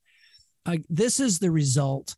uh, 0.67 0.77
this 0.89 1.21
is 1.21 1.39
the 1.39 1.51
result 1.51 2.17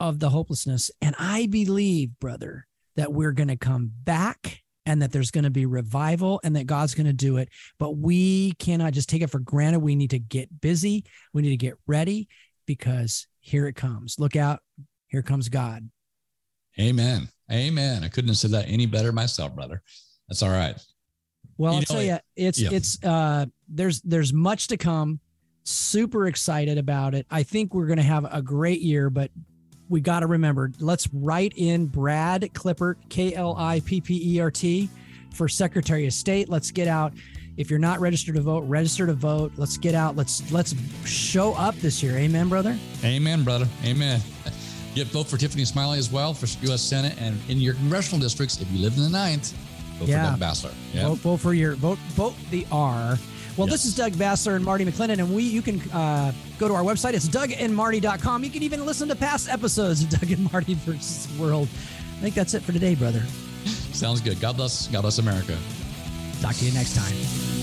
of 0.00 0.18
the 0.18 0.30
hopelessness 0.30 0.90
and 1.00 1.14
i 1.18 1.46
believe 1.46 2.10
brother 2.20 2.66
that 2.96 3.12
we're 3.12 3.32
going 3.32 3.48
to 3.48 3.56
come 3.56 3.90
back 4.04 4.62
and 4.86 5.02
that 5.02 5.12
there's 5.12 5.30
going 5.30 5.44
to 5.44 5.50
be 5.50 5.66
revival 5.66 6.40
and 6.44 6.56
that 6.56 6.66
god's 6.66 6.94
going 6.94 7.06
to 7.06 7.12
do 7.12 7.36
it 7.36 7.48
but 7.78 7.96
we 7.96 8.52
cannot 8.58 8.92
just 8.92 9.08
take 9.08 9.22
it 9.22 9.30
for 9.30 9.40
granted 9.40 9.80
we 9.80 9.94
need 9.94 10.10
to 10.10 10.18
get 10.18 10.60
busy 10.60 11.04
we 11.32 11.42
need 11.42 11.50
to 11.50 11.56
get 11.56 11.74
ready 11.86 12.28
because 12.66 13.26
here 13.40 13.66
it 13.66 13.74
comes 13.74 14.16
look 14.18 14.36
out 14.36 14.60
here 15.08 15.22
comes 15.22 15.48
god 15.48 15.88
Amen. 16.80 17.28
Amen. 17.50 18.04
I 18.04 18.08
couldn't 18.08 18.28
have 18.28 18.36
said 18.36 18.52
that 18.52 18.68
any 18.68 18.86
better 18.86 19.10
myself, 19.12 19.54
brother. 19.54 19.82
That's 20.28 20.42
all 20.42 20.50
right. 20.50 20.76
Well, 21.56 21.72
You 21.72 21.78
I'll 21.78 21.84
tell 21.84 22.02
you, 22.02 22.18
it's 22.36 22.60
yeah. 22.60 22.68
it's 22.72 23.02
uh 23.02 23.46
there's 23.68 24.00
there's 24.02 24.32
much 24.32 24.68
to 24.68 24.76
come. 24.76 25.18
Super 25.64 26.28
excited 26.28 26.78
about 26.78 27.14
it. 27.14 27.26
I 27.30 27.42
think 27.42 27.74
we're 27.74 27.86
gonna 27.86 28.02
have 28.02 28.26
a 28.30 28.42
great 28.42 28.80
year, 28.80 29.10
but 29.10 29.30
we 29.88 30.00
got 30.00 30.20
to 30.20 30.26
remember, 30.26 30.70
let's 30.80 31.08
write 31.12 31.52
in 31.56 31.86
Brad 31.86 32.42
Klippert, 32.54 32.96
K 33.08 33.34
L 33.34 33.54
I 33.56 33.80
P 33.80 34.00
P 34.00 34.36
E 34.36 34.40
R 34.40 34.50
T, 34.50 34.88
for 35.34 35.48
Secretary 35.48 36.06
of 36.06 36.12
State. 36.12 36.48
Let's 36.48 36.70
get 36.70 36.88
out. 36.88 37.12
If 37.56 37.70
you're 37.70 37.78
not 37.80 37.98
registered 37.98 38.36
to 38.36 38.40
vote, 38.40 38.60
register 38.68 39.06
to 39.06 39.14
vote. 39.14 39.52
Let's 39.56 39.76
get 39.78 39.94
out. 39.94 40.14
Let's 40.16 40.50
let's 40.52 40.74
show 41.04 41.54
up 41.54 41.74
this 41.76 42.02
year. 42.02 42.16
Amen, 42.16 42.48
brother. 42.48 42.78
Amen, 43.04 43.42
brother. 43.44 43.66
Amen. 43.84 44.20
Get 44.94 45.08
vote 45.08 45.26
for 45.28 45.36
Tiffany 45.36 45.64
Smiley 45.64 45.98
as 45.98 46.10
well 46.10 46.32
for 46.34 46.46
U.S. 46.66 46.80
Senate 46.80 47.14
and 47.20 47.38
in 47.48 47.58
your 47.58 47.74
congressional 47.74 48.20
districts. 48.20 48.60
If 48.60 48.70
you 48.72 48.78
live 48.80 48.96
in 48.96 49.02
the 49.02 49.08
ninth, 49.10 49.52
vote 49.98 50.08
Yeah. 50.08 50.32
for 50.34 50.38
Doug 50.38 50.50
Basler. 50.50 50.72
Yeah. 50.94 51.08
Vote, 51.08 51.18
vote 51.18 51.36
for 51.38 51.52
your 51.54 51.74
vote. 51.74 51.98
Vote 52.14 52.34
the 52.50 52.66
R. 52.72 53.18
Well, 53.58 53.66
this 53.66 53.84
is 53.84 53.96
Doug 53.96 54.12
Basler 54.12 54.54
and 54.54 54.64
Marty 54.64 54.84
McClendon, 54.84 55.18
and 55.18 55.34
we 55.34 55.42
you 55.42 55.62
can 55.62 55.80
uh, 55.90 56.32
go 56.60 56.68
to 56.68 56.74
our 56.74 56.82
website. 56.82 57.14
It's 57.14 57.28
dougandmarty.com. 57.28 58.44
You 58.44 58.50
can 58.50 58.62
even 58.62 58.86
listen 58.86 59.08
to 59.08 59.16
past 59.16 59.48
episodes 59.48 60.04
of 60.04 60.10
Doug 60.20 60.30
and 60.30 60.52
Marty 60.52 60.74
versus 60.74 61.28
World. 61.38 61.68
I 62.18 62.20
think 62.20 62.36
that's 62.36 62.54
it 62.54 62.62
for 62.62 62.72
today, 62.72 62.94
brother. 62.94 63.22
Sounds 63.92 64.20
good. 64.20 64.40
God 64.40 64.56
bless. 64.56 64.86
God 64.86 65.00
bless 65.02 65.18
America. 65.18 65.58
Talk 66.40 66.54
to 66.54 66.64
you 66.64 66.72
next 66.72 66.94
time. 66.94 67.57